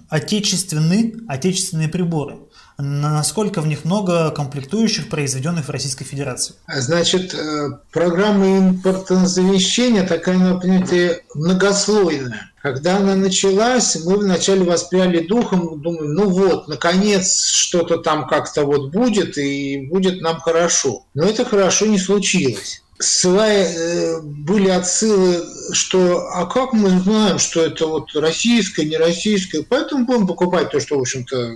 отечественны 0.09 1.13
отечественные 1.27 1.89
приборы? 1.89 2.37
На- 2.81 3.21
Насколько 3.21 3.61
в 3.61 3.67
них 3.67 3.85
много 3.85 4.31
комплектующих, 4.31 5.07
произведенных 5.09 5.67
в 5.67 5.69
Российской 5.69 6.03
Федерации? 6.03 6.55
Значит, 6.67 7.33
э, 7.33 7.69
программа 7.91 8.57
импортозамещения 8.57 10.05
такая, 10.07 10.37
ну, 10.37 10.59
понимаете, 10.59 11.23
многослойная. 11.35 12.51
Когда 12.61 12.97
она 12.97 13.15
началась, 13.15 13.97
мы 14.03 14.17
вначале 14.17 14.63
воспряли 14.63 15.25
духом, 15.25 15.81
думаем, 15.81 16.13
ну 16.13 16.29
вот, 16.29 16.67
наконец 16.67 17.45
что-то 17.45 17.97
там 17.97 18.27
как-то 18.27 18.65
вот 18.65 18.91
будет, 18.91 19.37
и 19.37 19.87
будет 19.89 20.21
нам 20.21 20.39
хорошо. 20.39 21.05
Но 21.13 21.25
это 21.25 21.45
хорошо 21.45 21.85
не 21.85 21.97
случилось. 21.99 22.83
Ссылая, 22.99 23.67
э, 23.67 24.21
были 24.21 24.69
отсылы, 24.69 25.43
что 25.73 26.27
а 26.33 26.45
как 26.45 26.73
мы 26.73 26.89
знаем, 26.89 27.39
что 27.39 27.65
это 27.65 27.87
вот 27.87 28.15
российское, 28.15 28.85
не 28.85 28.97
российское, 28.97 29.63
поэтому 29.63 30.05
будем 30.05 30.27
покупать 30.27 30.69
то, 30.69 30.79
что, 30.79 30.97
в 30.97 31.01
общем-то, 31.01 31.55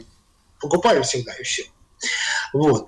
покупали 0.59 1.01
всегда 1.01 1.33
и 1.33 1.43
все. 1.43 1.63
Вот. 2.53 2.85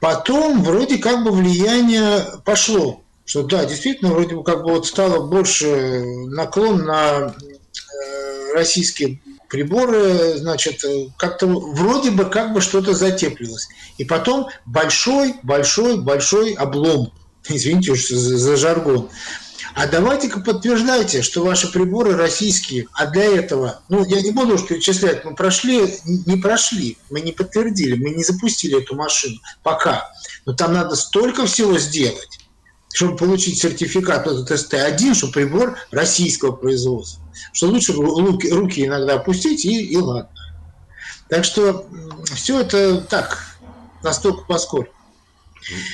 Потом 0.00 0.62
вроде 0.62 0.98
как 0.98 1.24
бы 1.24 1.30
влияние 1.30 2.24
пошло, 2.44 3.02
что 3.24 3.42
да, 3.42 3.64
действительно, 3.64 4.12
вроде 4.12 4.34
бы 4.34 4.42
как 4.42 4.62
бы 4.64 4.72
вот 4.72 4.86
стало 4.86 5.26
больше 5.26 6.02
наклон 6.28 6.84
на 6.84 7.34
э, 7.34 8.54
российские 8.54 9.20
приборы, 9.48 10.38
значит, 10.38 10.82
э, 10.84 11.08
как-то 11.18 11.46
вроде 11.46 12.10
бы 12.12 12.24
как 12.24 12.54
бы 12.54 12.60
что-то 12.60 12.94
затеплилось. 12.94 13.68
И 13.98 14.04
потом 14.04 14.48
большой, 14.64 15.34
большой, 15.42 16.00
большой 16.00 16.54
облом. 16.54 17.12
Извините 17.48 17.92
уж 17.92 18.08
за, 18.08 18.38
за 18.38 18.56
жаргон. 18.56 19.10
А 19.74 19.86
давайте-ка 19.86 20.40
подтверждайте, 20.40 21.22
что 21.22 21.44
ваши 21.44 21.70
приборы 21.70 22.16
российские, 22.16 22.86
а 22.92 23.06
для 23.06 23.24
этого, 23.24 23.80
ну, 23.88 24.04
я 24.04 24.20
не 24.20 24.30
буду 24.30 24.54
уж 24.54 24.66
перечислять, 24.66 25.24
мы 25.24 25.34
прошли, 25.34 25.98
не 26.04 26.36
прошли, 26.36 26.98
мы 27.10 27.20
не 27.20 27.32
подтвердили, 27.32 27.94
мы 27.96 28.10
не 28.10 28.24
запустили 28.24 28.82
эту 28.82 28.96
машину 28.96 29.36
пока. 29.62 30.10
Но 30.44 30.54
там 30.54 30.72
надо 30.72 30.96
столько 30.96 31.46
всего 31.46 31.78
сделать, 31.78 32.40
чтобы 32.92 33.16
получить 33.16 33.58
сертификат 33.58 34.26
этот 34.26 34.50
СТ-1, 34.50 35.14
что 35.14 35.28
прибор 35.28 35.78
российского 35.90 36.52
производства. 36.52 37.22
Что 37.52 37.68
лучше 37.68 37.92
руки, 37.92 38.50
руки 38.50 38.84
иногда 38.84 39.14
опустить 39.14 39.64
и, 39.64 39.84
и 39.84 39.96
ладно. 39.96 40.30
Так 41.28 41.44
что 41.44 41.86
все 42.34 42.60
это 42.60 43.00
так, 43.02 43.46
настолько 44.02 44.42
поскольку. 44.46 44.92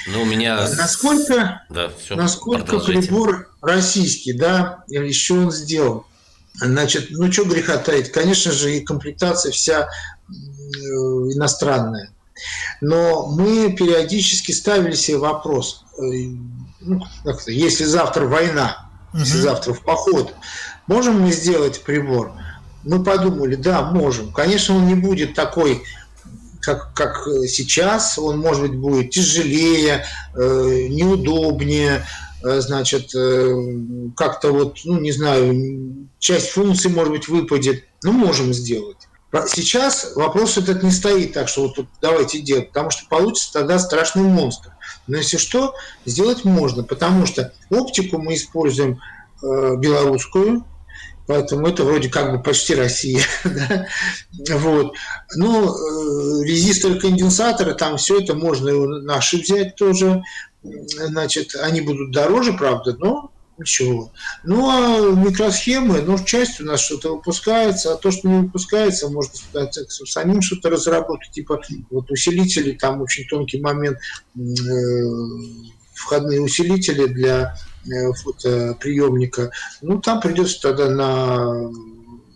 Ну, 0.06 0.22
у 0.22 0.24
меня... 0.24 0.68
Насколько, 0.76 1.62
Да, 1.70 1.90
все, 1.98 2.16
насколько 2.16 2.78
прибор 2.78 3.50
российский, 3.60 4.32
да, 4.32 4.84
еще 4.88 5.34
он 5.34 5.50
сделал. 5.50 6.06
Значит, 6.54 7.08
ну 7.10 7.30
что 7.30 7.44
греха 7.44 7.76
таить, 7.76 8.10
конечно 8.12 8.52
же, 8.52 8.76
и 8.76 8.80
комплектация 8.80 9.52
вся 9.52 9.88
иностранная. 10.28 12.10
Но 12.80 13.26
мы 13.26 13.72
периодически 13.72 14.52
ставили 14.52 14.94
себе 14.94 15.18
вопрос, 15.18 15.84
ну, 15.98 17.02
если 17.46 17.84
завтра 17.84 18.26
война, 18.26 18.88
угу. 19.12 19.20
если 19.20 19.38
завтра 19.38 19.72
в 19.72 19.82
поход, 19.82 20.34
можем 20.86 21.20
мы 21.20 21.32
сделать 21.32 21.82
прибор? 21.82 22.32
Мы 22.84 23.02
подумали, 23.02 23.56
да, 23.56 23.82
можем. 23.82 24.32
Конечно, 24.32 24.76
он 24.76 24.86
не 24.86 24.94
будет 24.94 25.34
такой 25.34 25.82
как, 26.66 26.92
как 26.94 27.28
сейчас, 27.46 28.18
он, 28.18 28.38
может 28.40 28.62
быть, 28.62 28.76
будет 28.76 29.10
тяжелее, 29.10 30.04
э, 30.34 30.86
неудобнее, 30.88 32.04
э, 32.42 32.60
значит, 32.60 33.14
э, 33.14 33.54
как-то 34.16 34.50
вот, 34.50 34.78
ну, 34.84 34.98
не 34.98 35.12
знаю, 35.12 36.08
часть 36.18 36.50
функций, 36.50 36.90
может 36.90 37.12
быть, 37.12 37.28
выпадет. 37.28 37.84
Ну, 38.02 38.10
можем 38.12 38.52
сделать. 38.52 38.96
Сейчас 39.46 40.12
вопрос 40.16 40.56
этот 40.58 40.82
не 40.82 40.90
стоит 40.90 41.34
так, 41.34 41.48
что 41.48 41.62
вот 41.62 41.76
тут 41.76 41.88
давайте 42.00 42.40
делать, 42.40 42.68
потому 42.68 42.90
что 42.90 43.06
получится 43.08 43.52
тогда 43.52 43.78
страшный 43.78 44.22
монстр. 44.22 44.72
Но 45.06 45.18
если 45.18 45.36
что, 45.36 45.74
сделать 46.04 46.44
можно, 46.44 46.82
потому 46.82 47.26
что 47.26 47.52
оптику 47.70 48.18
мы 48.18 48.34
используем 48.34 49.00
э, 49.42 49.76
белорусскую, 49.76 50.64
Поэтому 51.26 51.66
это 51.66 51.84
вроде 51.84 52.08
как 52.08 52.32
бы 52.32 52.42
почти 52.42 52.74
Россия. 52.74 53.22
да? 53.44 53.86
вот. 54.58 54.94
Ну, 55.34 56.42
резисторы, 56.42 56.98
конденсаторы, 57.00 57.74
там 57.74 57.96
все 57.96 58.20
это 58.20 58.34
можно 58.34 59.00
наши 59.00 59.38
взять 59.38 59.76
тоже. 59.76 60.22
Значит, 60.62 61.54
они 61.60 61.80
будут 61.80 62.12
дороже, 62.12 62.52
правда, 62.52 62.96
но 62.98 63.30
Ничего. 63.58 64.12
Ну, 64.44 64.68
а 64.68 65.14
микросхемы, 65.14 66.02
ну, 66.02 66.22
часть 66.22 66.60
у 66.60 66.64
нас 66.64 66.80
что-то 66.80 67.16
выпускается, 67.16 67.94
а 67.94 67.96
то, 67.96 68.10
что 68.10 68.28
не 68.28 68.42
выпускается, 68.42 69.08
можно 69.08 69.32
самим 70.04 70.42
что-то 70.42 70.68
разработать, 70.68 71.30
типа 71.30 71.62
вот 71.90 72.10
усилители, 72.10 72.72
там 72.72 73.00
очень 73.00 73.26
тонкий 73.26 73.58
момент, 73.58 73.98
э, 74.36 74.40
входные 75.94 76.42
усилители 76.42 77.06
для 77.06 77.54
э, 77.54 77.75
фотоприемника. 78.22 79.50
Ну, 79.82 80.00
там 80.00 80.20
придется 80.20 80.60
тогда 80.60 80.88
на 80.90 81.70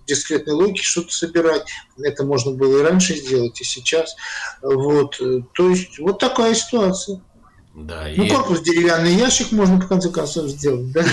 дискретной 0.07 0.55
логике 0.55 0.83
что-то 0.83 1.13
собирать. 1.13 1.69
Это 1.99 2.25
можно 2.25 2.53
было 2.53 2.79
и 2.79 2.83
раньше 2.83 3.15
сделать, 3.15 3.61
и 3.61 3.65
сейчас. 3.65 4.17
Вот. 4.63 5.21
То 5.55 5.71
есть 5.71 5.99
вот 5.99 6.19
такая 6.19 6.55
ситуация. 6.55 7.23
Да, 7.75 8.09
ну, 8.17 8.25
и... 8.25 8.29
корпус 8.29 8.61
деревянный 8.61 9.15
ящик 9.15 9.53
можно, 9.53 9.77
в 9.77 9.87
конце 9.87 10.11
концов, 10.11 10.49
сделать, 10.49 10.91
да? 10.93 11.05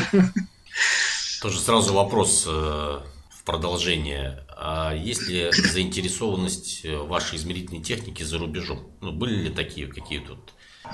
Тоже 1.42 1.60
сразу 1.60 1.94
вопрос 1.94 2.46
э, 2.48 2.50
в 2.50 3.44
продолжение. 3.46 4.44
А 4.58 4.94
есть 4.96 5.28
ли 5.28 5.52
заинтересованность 5.52 6.84
э, 6.84 6.98
вашей 6.98 7.38
измерительной 7.38 7.84
техники 7.84 8.24
за 8.24 8.40
рубежом? 8.40 8.92
Ну, 9.02 9.12
были 9.12 9.36
ли 9.44 9.50
такие 9.50 9.86
какие-то 9.86 10.38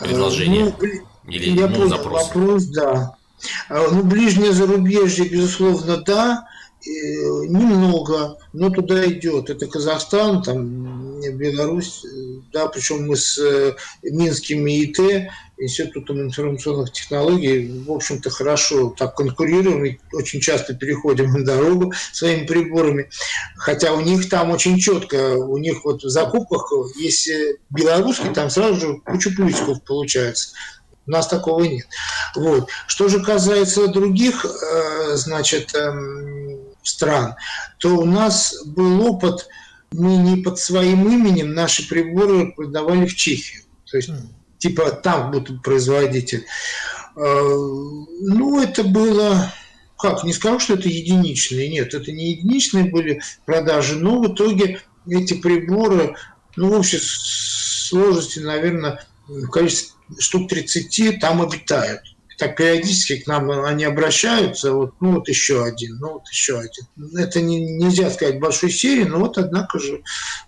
предложения? 0.02 0.76
Ну, 0.78 1.32
Или 1.32 1.58
я 1.58 1.68
ну, 1.68 1.76
понял 1.76 1.90
запросы? 1.90 2.26
вопрос, 2.28 2.64
да. 2.66 3.16
А, 3.70 3.88
ну, 3.92 4.04
ближнее 4.04 4.52
зарубежье, 4.52 5.28
безусловно, 5.28 5.98
да. 5.98 6.48
Немного, 6.86 8.38
но 8.52 8.70
туда 8.70 9.06
идет. 9.06 9.50
Это 9.50 9.68
Казахстан, 9.68 10.44
там 10.44 11.22
Беларусь, 11.22 12.04
да, 12.52 12.68
причем 12.68 13.08
мы 13.08 13.16
с 13.16 13.38
э, 13.38 13.74
Минским 14.04 14.68
ИИТ 14.68 15.30
Институтом 15.58 16.22
информационных 16.22 16.92
технологий, 16.92 17.84
в 17.86 17.92
общем-то, 17.92 18.30
хорошо 18.30 18.94
так 18.98 19.16
конкурируем 19.16 19.86
и 19.86 19.98
очень 20.12 20.42
часто 20.42 20.74
переходим 20.74 21.32
на 21.32 21.46
дорогу 21.46 21.94
своими 22.12 22.46
приборами. 22.46 23.10
Хотя 23.56 23.94
у 23.94 24.02
них 24.02 24.30
там 24.30 24.52
очень 24.52 24.78
четко, 24.78 25.38
у 25.38 25.58
них 25.58 25.86
вот 25.86 26.04
в 26.04 26.10
закупках, 26.10 26.70
если 27.00 27.60
белорусский, 27.70 28.34
там 28.34 28.50
сразу 28.50 28.76
же 28.80 28.98
куча 29.06 29.30
плюсиков 29.30 29.84
получается. 29.84 30.54
У 31.06 31.12
нас 31.12 31.28
такого 31.28 31.64
нет. 31.64 31.88
Вот. 32.36 32.70
Что 32.88 33.10
же 33.10 33.22
касается 33.22 33.88
других, 33.88 34.46
э, 34.46 35.16
значит, 35.16 35.76
эм, 35.76 36.60
стран, 36.82 37.36
то 37.80 37.98
у 37.98 38.06
нас 38.06 38.56
был 38.66 39.06
опыт, 39.06 39.48
мы 39.92 40.18
не 40.18 40.42
под 40.42 40.60
своим 40.60 41.08
именем 41.08 41.54
наши 41.54 41.88
приборы 41.88 42.54
продавали 42.54 43.06
в 43.06 43.16
Чехию. 43.16 43.64
То 43.90 43.98
есть 43.98 44.10
типа 44.58 44.92
там 44.92 45.32
будут 45.32 45.62
производитель. 45.62 46.46
А, 47.16 47.20
ну, 47.20 48.62
это 48.62 48.84
было, 48.84 49.54
как, 49.98 50.24
не 50.24 50.34
скажу, 50.34 50.60
что 50.60 50.74
это 50.76 50.88
единичные, 50.88 51.70
нет, 51.70 51.94
это 51.94 52.12
не 52.12 52.32
единичные 52.32 52.86
были 52.86 53.22
продажи, 53.46 54.00
но 54.00 54.22
в 54.22 54.34
итоге 54.34 54.82
эти 55.08 55.34
приборы, 55.34 56.16
ну, 56.56 56.70
в 56.70 56.80
общей 56.80 57.00
сложности, 57.00 58.40
наверное, 58.40 59.06
в 59.28 59.48
количестве 59.50 59.93
штук 60.20 60.50
30 60.50 61.20
там 61.20 61.42
обитают. 61.42 62.02
Так 62.40 62.58
периодически 62.58 63.20
к 63.20 63.28
нам 63.28 63.52
они 63.52 63.84
обращаются, 63.84 64.74
вот, 64.74 64.96
ну 65.00 65.14
вот 65.14 65.30
еще 65.30 65.64
один, 65.64 65.98
ну 66.00 66.14
вот 66.14 66.28
еще 66.30 66.60
один. 66.60 67.16
Это 67.16 67.42
не, 67.42 67.60
нельзя 67.60 68.10
сказать 68.10 68.40
большой 68.40 68.72
серии, 68.72 69.04
но 69.04 69.20
вот 69.20 69.38
однако 69.38 69.80
же 69.80 70.02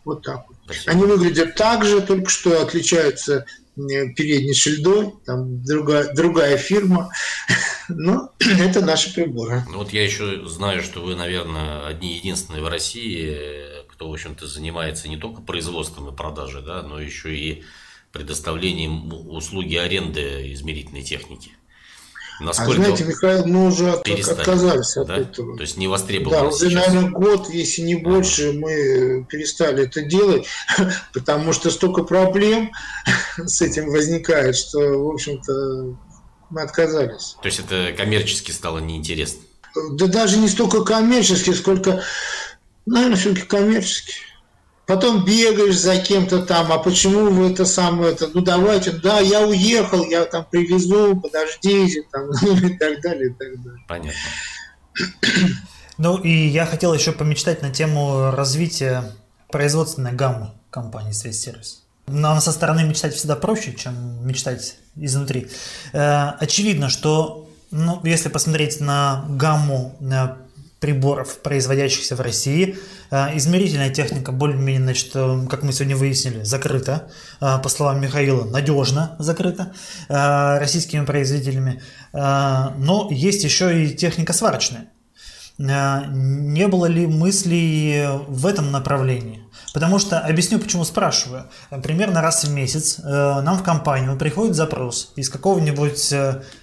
вот 0.04 0.24
так 0.24 0.46
вот. 0.48 0.58
Они 0.88 1.04
выглядят 1.04 1.56
так 1.56 1.86
же, 1.86 2.02
только 2.02 2.30
что 2.30 2.62
отличаются 2.62 3.46
передней 3.76 4.54
шильдой, 4.54 5.14
там 5.26 5.64
другая, 5.64 6.14
другая 6.14 6.58
фирма, 6.58 7.12
но 7.90 8.32
это 8.40 8.84
наши 8.84 9.14
приборы. 9.14 9.64
Ну 9.70 9.80
вот 9.80 9.94
я 9.94 10.04
еще 10.04 10.48
знаю, 10.48 10.82
что 10.82 11.02
вы, 11.02 11.16
наверное, 11.16 11.86
одни 11.86 12.16
единственные 12.16 12.64
в 12.64 12.68
России, 12.68 13.38
кто, 13.90 14.10
в 14.10 14.14
общем-то, 14.14 14.48
занимается 14.48 15.08
не 15.08 15.18
только 15.18 15.42
производством 15.42 16.10
и 16.10 16.16
продажей, 16.16 16.62
да, 16.62 16.82
но 16.82 17.00
еще 17.00 17.36
и 17.36 17.64
предоставлением 18.16 19.12
услуги 19.30 19.76
аренды 19.76 20.54
измерительной 20.54 21.04
техники. 21.04 21.52
Насколько 22.40 22.72
а 22.72 22.76
знаете, 22.76 23.04
Михаил, 23.04 23.46
мы 23.46 23.68
уже 23.68 24.02
перестали, 24.04 24.40
отказались 24.40 24.98
от 24.98 25.08
да? 25.08 25.18
этого. 25.18 25.58
То 25.58 25.62
есть 25.62 25.76
не 25.78 25.88
востребовано 25.88 26.42
Да, 26.42 26.48
уже, 26.48 26.70
сейчас. 26.70 26.88
наверное, 26.88 27.12
год, 27.12 27.50
если 27.50 27.82
не 27.82 27.96
больше, 27.96 28.50
ага. 28.50 28.60
мы 28.60 29.26
перестали 29.30 29.84
это 29.84 30.02
делать, 30.02 30.46
потому 31.14 31.52
что 31.52 31.70
столько 31.72 32.04
проблем 32.04 32.72
с 33.38 33.62
этим 33.62 33.90
возникает, 33.90 34.56
что, 34.56 34.80
в 34.80 35.14
общем-то, 35.14 35.98
мы 36.50 36.62
отказались. 36.62 37.36
То 37.42 37.48
есть 37.48 37.60
это 37.60 37.94
коммерчески 37.98 38.52
стало 38.52 38.80
неинтересно? 38.80 39.42
Да 39.92 40.08
даже 40.08 40.38
не 40.38 40.48
столько 40.48 40.84
коммерчески, 40.84 41.52
сколько, 41.52 42.02
наверное, 42.86 43.18
все-таки 43.18 43.46
коммерчески. 43.46 44.14
Потом 44.86 45.26
бегаешь 45.26 45.80
за 45.80 45.98
кем-то 45.98 46.44
там, 46.44 46.72
а 46.72 46.78
почему 46.78 47.32
вы 47.32 47.52
это 47.52 47.66
самое, 47.66 48.14
это, 48.14 48.30
ну 48.34 48.42
давайте, 48.42 48.92
да, 48.92 49.20
я 49.20 49.42
уехал, 49.42 50.06
я 50.06 50.26
там 50.26 50.46
привезу, 50.46 51.20
подождите, 51.20 52.04
там, 52.12 52.30
и 52.32 52.78
так 52.78 53.02
далее, 53.02 53.30
и 53.30 53.34
так 53.34 53.64
далее. 53.64 53.84
Понятно. 53.88 54.20
Ну 55.98 56.18
и 56.18 56.30
я 56.30 56.66
хотел 56.66 56.94
еще 56.94 57.14
помечтать 57.14 57.62
на 57.62 57.70
тему 57.70 58.32
развития 58.32 59.14
производственной 59.50 60.12
гаммы 60.12 60.52
компании 60.70 61.14
Связь 61.14 61.40
Сервис. 61.40 61.84
Нам 62.08 62.42
со 62.42 62.52
стороны 62.52 62.84
мечтать 62.84 63.16
всегда 63.16 63.38
проще, 63.38 63.74
чем 63.74 64.28
мечтать 64.28 64.76
изнутри. 64.98 65.48
Э, 65.94 66.32
очевидно, 66.38 66.90
что 66.90 67.50
ну, 67.72 68.02
если 68.04 68.30
посмотреть 68.30 68.80
на 68.80 69.26
гамму 69.30 69.96
на 70.00 70.38
приборов, 70.86 71.40
производящихся 71.40 72.16
в 72.16 72.22
России. 72.22 72.78
Э, 73.10 73.36
измерительная 73.36 73.90
техника 73.90 74.32
более-менее, 74.32 74.84
значит, 74.84 75.12
э, 75.16 75.48
как 75.50 75.64
мы 75.64 75.74
сегодня 75.74 75.96
выяснили, 75.96 76.44
закрыта, 76.44 77.08
э, 77.42 77.58
по 77.58 77.70
словам 77.70 78.00
Михаила, 78.02 78.46
надежно 78.46 79.16
закрыта 79.18 79.74
российскими 80.08 81.06
производителями. 81.06 81.82
Но 82.14 83.08
есть 83.12 83.44
еще 83.44 83.84
и 83.84 83.96
техника 83.96 84.34
сварочная. 84.34 84.90
Не 85.58 86.68
было 86.68 86.86
ли 86.86 87.08
мыслей 87.08 88.06
в 88.28 88.46
этом 88.46 88.72
направлении? 88.72 89.42
Потому 89.74 90.00
что, 90.00 90.20
объясню, 90.20 90.60
почему 90.60 90.86
спрашиваю. 90.86 91.46
Примерно 91.84 92.22
раз 92.22 92.46
в 92.46 92.52
месяц 92.52 93.00
нам 93.00 93.58
в 93.58 93.64
компанию 93.64 94.18
приходит 94.18 94.56
запрос 94.56 95.14
из 95.16 95.30
какого-нибудь 95.30 96.14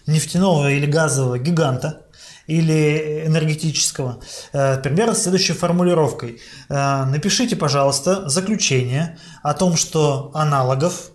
нефтяного 0.07 0.71
или 0.71 0.87
газового 0.87 1.39
гиганта, 1.39 2.03
или 2.47 3.25
энергетического. 3.27 4.21
Э, 4.53 4.79
примерно 4.79 5.15
с 5.15 5.23
следующей 5.23 5.53
формулировкой. 5.53 6.41
Э, 6.69 7.05
напишите, 7.05 7.57
пожалуйста, 7.57 8.29
заключение 8.29 9.19
о 9.43 9.55
том, 9.55 9.77
что 9.77 10.31
аналогов 10.35 11.13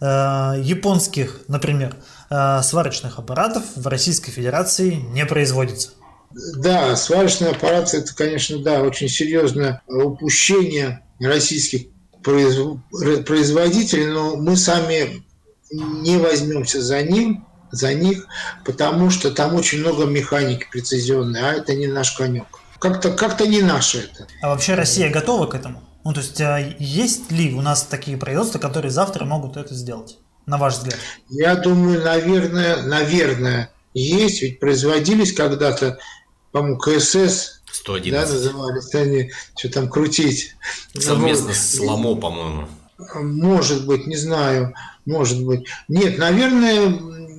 э, 0.00 0.04
японских, 0.62 1.40
например, 1.48 1.96
сварочных 2.28 3.20
аппаратов 3.20 3.62
в 3.76 3.86
Российской 3.86 4.32
Федерации 4.32 4.94
не 4.94 5.24
производится. 5.26 5.90
Да, 6.56 6.96
сварочные 6.96 7.52
аппараты– 7.52 7.96
это, 7.98 8.12
конечно, 8.16 8.58
да, 8.58 8.82
очень 8.82 9.08
серьезное 9.08 9.80
упущение 9.86 11.04
российских 11.20 11.86
производителей, 12.24 14.06
но 14.06 14.34
мы 14.34 14.56
сами 14.56 15.24
не 15.70 16.16
возьмемся 16.16 16.82
за 16.82 17.02
ним, 17.02 17.45
за 17.70 17.94
них, 17.94 18.26
потому 18.64 19.10
что 19.10 19.30
там 19.30 19.54
очень 19.54 19.80
много 19.80 20.04
механики 20.04 20.66
прецизионной, 20.70 21.40
а 21.40 21.52
это 21.54 21.74
не 21.74 21.86
наш 21.86 22.12
конек. 22.12 22.46
Как-то 22.78 23.12
как 23.12 23.40
не 23.40 23.62
наше 23.62 23.98
это. 23.98 24.26
А 24.42 24.48
вообще 24.48 24.74
Россия 24.74 25.10
готова 25.10 25.46
к 25.46 25.54
этому? 25.54 25.82
Ну, 26.04 26.12
то 26.12 26.20
есть, 26.20 26.40
а 26.40 26.58
есть 26.78 27.32
ли 27.32 27.52
у 27.52 27.62
нас 27.62 27.82
такие 27.82 28.16
производства, 28.16 28.58
которые 28.58 28.92
завтра 28.92 29.24
могут 29.24 29.56
это 29.56 29.74
сделать, 29.74 30.18
на 30.46 30.56
ваш 30.56 30.74
взгляд? 30.74 30.98
Я 31.28 31.56
думаю, 31.56 32.04
наверное, 32.04 32.82
наверное, 32.82 33.72
есть, 33.92 34.42
ведь 34.42 34.60
производились 34.60 35.32
когда-то, 35.32 35.98
по-моему, 36.52 36.78
КСС, 36.78 37.62
111. 37.72 38.12
Да, 38.12 38.32
назывались 38.32 38.94
они, 38.94 39.32
что 39.56 39.68
там 39.70 39.88
крутить. 39.88 40.54
Совместно 40.98 41.52
с 41.52 41.78
Ламо, 41.80 42.14
по-моему. 42.14 42.68
Может 43.14 43.86
быть, 43.86 44.06
не 44.06 44.16
знаю, 44.16 44.74
может 45.04 45.44
быть. 45.44 45.66
Нет, 45.88 46.18
наверное, 46.18 46.88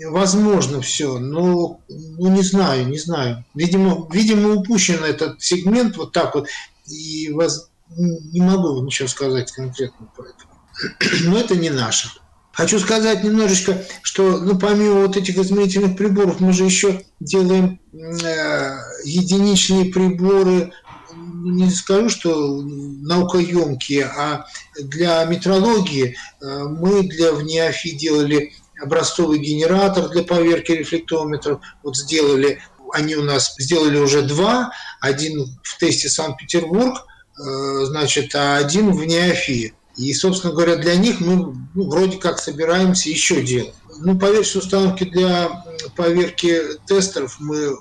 возможно 0.06 0.82
все, 0.82 1.20
но 1.20 1.80
ну, 1.90 2.30
не 2.30 2.42
знаю, 2.42 2.88
не 2.88 2.98
знаю. 2.98 3.44
Видимо, 3.54 4.08
видимо, 4.12 4.54
упущен 4.54 5.04
этот 5.04 5.42
сегмент 5.42 5.98
вот 5.98 6.12
так 6.12 6.36
вот, 6.36 6.48
и 6.86 7.32
вас, 7.32 7.70
не 7.90 8.42
могу 8.42 8.82
ничего 8.84 9.08
сказать 9.08 9.52
конкретно 9.52 10.08
по 10.16 10.22
этому. 10.22 11.32
Но 11.32 11.38
это 11.38 11.56
не 11.56 11.70
наше. 11.70 12.10
Хочу 12.58 12.80
сказать 12.80 13.24
немножечко, 13.24 13.84
что 14.02 14.40
ну, 14.40 14.58
помимо 14.58 15.02
вот 15.02 15.16
этих 15.16 15.38
измерительных 15.38 15.96
приборов, 15.96 16.40
мы 16.40 16.54
же 16.54 16.64
еще 16.64 17.04
делаем 17.20 17.80
э, 17.94 18.78
единичные 19.04 19.94
приборы, 19.94 20.74
не 21.16 21.70
скажу, 21.70 22.10
что 22.10 22.62
наукоемкие, 22.64 24.06
а 24.06 24.48
для 24.80 25.24
метрологии 25.26 26.16
э, 26.42 26.64
мы 26.64 27.04
для 27.04 27.34
ВНИАФИ 27.34 27.92
делали 27.96 28.54
образцовый 28.82 29.40
генератор 29.40 30.10
для 30.10 30.24
поверки 30.24 30.72
рефлектометров. 30.72 31.62
Вот 31.84 31.96
сделали, 31.96 32.62
они 32.94 33.16
у 33.16 33.24
нас 33.24 33.56
сделали 33.58 33.98
уже 33.98 34.22
два. 34.22 34.72
Один 35.02 35.58
в 35.64 35.78
тесте 35.78 36.10
Санкт-Петербург, 36.10 37.06
э, 37.40 37.86
значит, 37.86 38.34
а 38.36 38.58
один 38.58 38.92
в 38.92 39.04
Неофии. 39.06 39.74
И, 39.98 40.14
собственно 40.14 40.54
говоря, 40.54 40.76
для 40.76 40.96
них 40.96 41.20
мы 41.20 41.56
ну, 41.74 41.90
вроде 41.90 42.18
как 42.18 42.40
собираемся 42.40 43.10
еще 43.10 43.42
делать. 43.42 43.74
Ну, 44.00 44.18
поверхностные 44.18 44.62
установки 44.62 45.04
для 45.06 45.64
поверки 45.96 46.62
тестеров 46.86 47.38
мы 47.40 47.76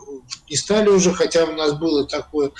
не 0.48 0.56
стали 0.56 0.88
уже, 0.88 1.12
хотя 1.12 1.44
у 1.44 1.52
нас 1.52 1.74
было 1.74 2.06
такое 2.06 2.52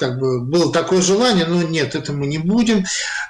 как 0.00 0.18
бы 0.18 0.40
было 0.40 0.72
такое 0.72 1.02
желание, 1.02 1.44
но 1.44 1.62
нет, 1.62 1.94
это 1.94 2.14
мы 2.14 2.26
не 2.26 2.38
будем. 2.38 2.86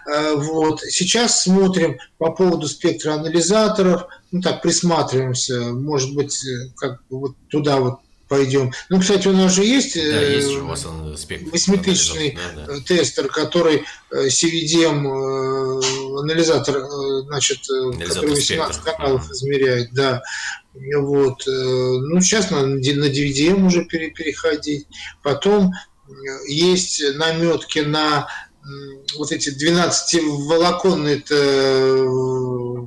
Э, 0.07 0.35
вот. 0.37 0.81
Сейчас 0.83 1.43
смотрим 1.43 1.99
по 2.17 2.31
поводу 2.31 2.69
спектра 2.69 3.15
анализаторов, 3.15 4.05
ну 4.31 4.41
так 4.41 4.63
присматриваемся, 4.63 5.61
может 5.73 6.15
быть, 6.15 6.45
э, 6.47 6.71
как 6.77 7.03
бы 7.09 7.19
вот 7.19 7.33
туда 7.49 7.81
вот 7.81 7.99
пойдем. 8.29 8.71
Ну, 8.89 9.01
кстати, 9.01 9.27
у 9.27 9.33
нас 9.33 9.53
же 9.53 9.65
есть, 9.65 9.97
да, 9.97 10.01
э, 10.01 10.37
есть 10.37 10.49
же 10.49 10.63
у 10.63 10.69
вас 10.69 10.87
восьмитысячный 10.87 12.39
да, 12.55 12.67
да. 12.69 12.81
тестер, 12.83 13.27
который 13.27 13.85
CVDM 14.13 15.81
анализатор, 16.21 16.87
значит, 17.27 17.69
анализатор 17.69 18.23
который 18.23 18.31
18 18.37 18.75
спектр. 18.75 18.93
каналов 18.93 19.25
ага. 19.25 19.33
измеряет, 19.33 19.93
да. 19.93 20.23
Вот. 20.73 21.43
Ну, 21.47 22.21
сейчас 22.21 22.53
на, 22.53 22.65
на 22.65 22.77
DVDM 22.77 23.67
уже 23.67 23.85
переходить. 23.87 24.87
Потом 25.25 25.73
есть 26.47 27.03
наметки 27.15 27.81
на 27.81 28.29
вот 29.17 29.33
эти 29.33 29.51
12-волоконные 29.51 31.25
э, 31.31 32.87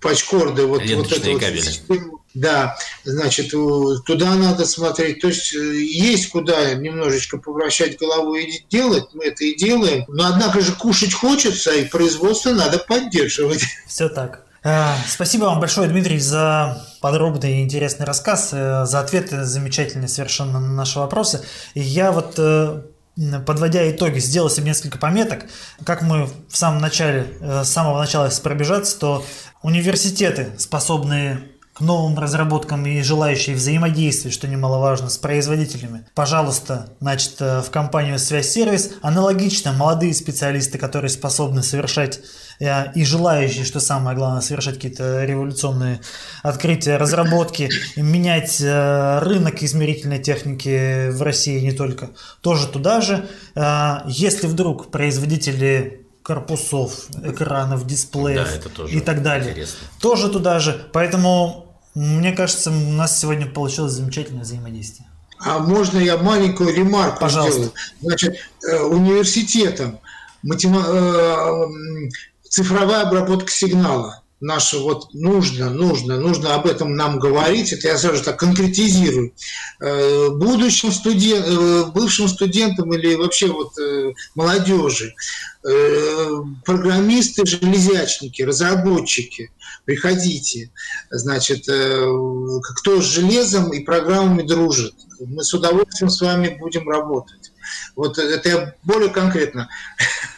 пачкорды, 0.00 0.66
вот, 0.66 0.80
вот 0.80 1.12
это 1.12 1.30
вот 1.30 1.42
систему, 1.42 2.22
да, 2.34 2.76
значит, 3.04 3.50
туда 3.50 4.34
надо 4.34 4.66
смотреть. 4.66 5.20
То 5.20 5.28
есть 5.28 5.54
э, 5.54 5.58
есть 5.58 6.28
куда 6.28 6.74
немножечко 6.74 7.38
повращать 7.38 7.98
головой 7.98 8.44
и 8.44 8.66
делать, 8.70 9.06
мы 9.14 9.24
это 9.24 9.44
и 9.44 9.56
делаем. 9.56 10.04
Но 10.08 10.26
однако 10.26 10.60
же 10.60 10.72
кушать 10.72 11.14
хочется, 11.14 11.72
и 11.72 11.84
производство 11.86 12.52
надо 12.52 12.78
поддерживать. 12.78 13.64
Все 13.86 14.08
так. 14.08 14.45
Э, 14.66 14.96
спасибо 15.06 15.44
вам 15.44 15.60
большое, 15.60 15.88
Дмитрий, 15.88 16.18
за 16.18 16.84
подробный 17.00 17.60
и 17.60 17.62
интересный 17.62 18.04
рассказ, 18.04 18.48
э, 18.50 18.84
за 18.84 18.98
ответы 18.98 19.44
замечательные 19.44 20.08
совершенно 20.08 20.58
на 20.58 20.72
наши 20.72 20.98
вопросы. 20.98 21.44
И 21.74 21.80
я 21.80 22.10
вот 22.10 22.34
э, 22.36 22.82
подводя 23.46 23.88
итоги, 23.88 24.18
сделал 24.18 24.50
себе 24.50 24.66
несколько 24.66 24.98
пометок. 24.98 25.44
Как 25.84 26.02
мы 26.02 26.24
в 26.24 26.56
самом 26.56 26.80
начале, 26.80 27.28
с 27.40 27.68
самого 27.68 28.00
начала 28.00 28.28
пробежаться, 28.42 28.98
то 28.98 29.24
университеты, 29.62 30.48
способные 30.58 31.44
к 31.76 31.80
новым 31.80 32.18
разработкам 32.18 32.86
и 32.86 33.02
желающие 33.02 33.54
взаимодействовать, 33.54 34.34
что 34.34 34.48
немаловажно, 34.48 35.10
с 35.10 35.18
производителями. 35.18 36.06
Пожалуйста, 36.14 36.88
значит, 37.00 37.38
в 37.38 37.66
компанию 37.70 38.18
«Связь 38.18 38.48
Сервис» 38.48 38.92
аналогично 39.02 39.72
молодые 39.72 40.14
специалисты, 40.14 40.78
которые 40.78 41.10
способны 41.10 41.62
совершать 41.62 42.20
Э, 42.58 42.92
и 42.94 43.04
желающие, 43.04 43.64
что 43.64 43.80
самое 43.80 44.16
главное, 44.16 44.40
совершать 44.40 44.76
какие-то 44.76 45.24
революционные 45.24 46.00
открытия, 46.42 46.96
разработки, 46.96 47.70
менять 47.96 48.60
э, 48.60 49.18
рынок 49.20 49.62
измерительной 49.62 50.18
техники 50.18 51.10
в 51.10 51.22
России 51.22 51.60
не 51.60 51.72
только, 51.72 52.10
тоже 52.40 52.66
туда 52.68 53.00
же. 53.00 53.26
Э, 53.54 53.98
если 54.06 54.46
вдруг 54.46 54.90
производители 54.90 56.02
корпусов, 56.22 57.06
экранов, 57.22 57.86
дисплеев 57.86 58.48
да, 58.76 58.84
и 58.88 58.98
так 59.00 59.22
далее, 59.22 59.50
интересно. 59.50 59.78
тоже 60.00 60.28
туда 60.28 60.58
же. 60.58 60.86
Поэтому, 60.92 61.65
мне 61.96 62.32
кажется, 62.32 62.70
у 62.70 62.92
нас 62.92 63.18
сегодня 63.18 63.46
получилось 63.46 63.92
замечательное 63.92 64.42
взаимодействие. 64.42 65.08
А 65.38 65.58
можно 65.58 65.98
я 65.98 66.16
маленькую 66.16 66.74
ремарку 66.74 67.20
Пожалуйста. 67.20 67.52
сделаю? 67.52 67.72
Значит, 68.00 68.36
университетом 68.90 69.98
матема 70.42 70.84
цифровая 72.48 73.02
обработка 73.02 73.50
сигнала 73.50 74.22
наша 74.40 74.78
вот 74.78 75.14
нужно, 75.14 75.70
нужно, 75.70 76.18
нужно 76.20 76.54
об 76.54 76.66
этом 76.66 76.94
нам 76.94 77.18
говорить, 77.18 77.72
это 77.72 77.88
я 77.88 77.98
сразу 77.98 78.22
так 78.22 78.38
конкретизирую. 78.38 79.32
Э, 79.80 80.28
будущим 80.30 80.92
студент, 80.92 81.46
э, 81.46 81.84
бывшим 81.94 82.28
студентам 82.28 82.92
или 82.92 83.14
вообще 83.14 83.48
вот 83.48 83.78
э, 83.78 84.12
молодежи, 84.34 85.14
программисты, 86.64 87.44
железячники, 87.44 88.42
разработчики, 88.42 89.50
приходите. 89.86 90.70
Значит, 91.10 91.62
кто 91.62 93.00
с 93.00 93.04
железом 93.04 93.72
и 93.72 93.82
программами 93.82 94.42
дружит, 94.42 94.92
мы 95.20 95.42
с 95.42 95.54
удовольствием 95.54 96.10
с 96.10 96.20
вами 96.20 96.58
будем 96.60 96.86
работать. 96.88 97.52
Вот 97.94 98.18
это 98.18 98.48
я 98.48 98.74
более 98.82 99.08
конкретно. 99.08 99.70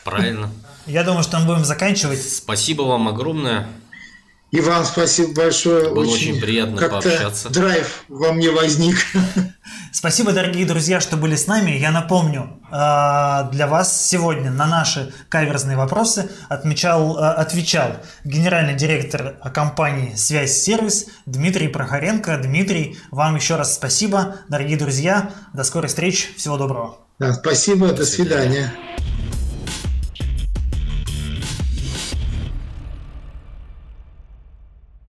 Правильно. 0.04 0.50
Я 0.86 1.02
думаю, 1.02 1.24
что 1.24 1.40
мы 1.40 1.46
будем 1.46 1.64
заканчивать. 1.64 2.22
Спасибо 2.22 2.82
вам 2.82 3.08
огромное. 3.08 3.66
И 4.50 4.60
вам 4.60 4.84
спасибо 4.84 5.34
большое. 5.34 5.90
Было 5.90 6.04
очень, 6.04 6.32
очень 6.32 6.40
приятно 6.40 6.88
пообщаться. 6.88 7.50
Драйв 7.50 8.04
во 8.08 8.32
мне 8.32 8.50
возник. 8.50 8.96
Спасибо, 9.92 10.32
дорогие 10.32 10.64
друзья, 10.64 11.00
что 11.00 11.16
были 11.16 11.34
с 11.34 11.46
нами. 11.46 11.72
Я 11.72 11.90
напомню, 11.90 12.60
а, 12.70 13.44
для 13.50 13.66
вас 13.66 14.06
сегодня 14.06 14.50
на 14.50 14.66
наши 14.66 15.12
каверзные 15.28 15.76
вопросы 15.76 16.30
отмечал, 16.48 17.18
а, 17.18 17.32
отвечал 17.32 17.96
генеральный 18.24 18.74
директор 18.74 19.36
компании 19.52 20.14
«Связь 20.14 20.52
Сервис» 20.52 21.06
Дмитрий 21.26 21.68
Прохоренко. 21.68 22.38
Дмитрий, 22.38 22.98
вам 23.10 23.36
еще 23.36 23.56
раз 23.56 23.74
спасибо. 23.74 24.36
Дорогие 24.48 24.78
друзья, 24.78 25.30
до 25.52 25.64
скорой 25.64 25.88
встречи. 25.88 26.28
Всего 26.36 26.56
доброго. 26.56 26.98
Да, 27.18 27.34
спасибо, 27.34 27.88
до, 27.88 27.96
до 27.96 28.06
свидания. 28.06 28.72
свидания. 28.72 29.17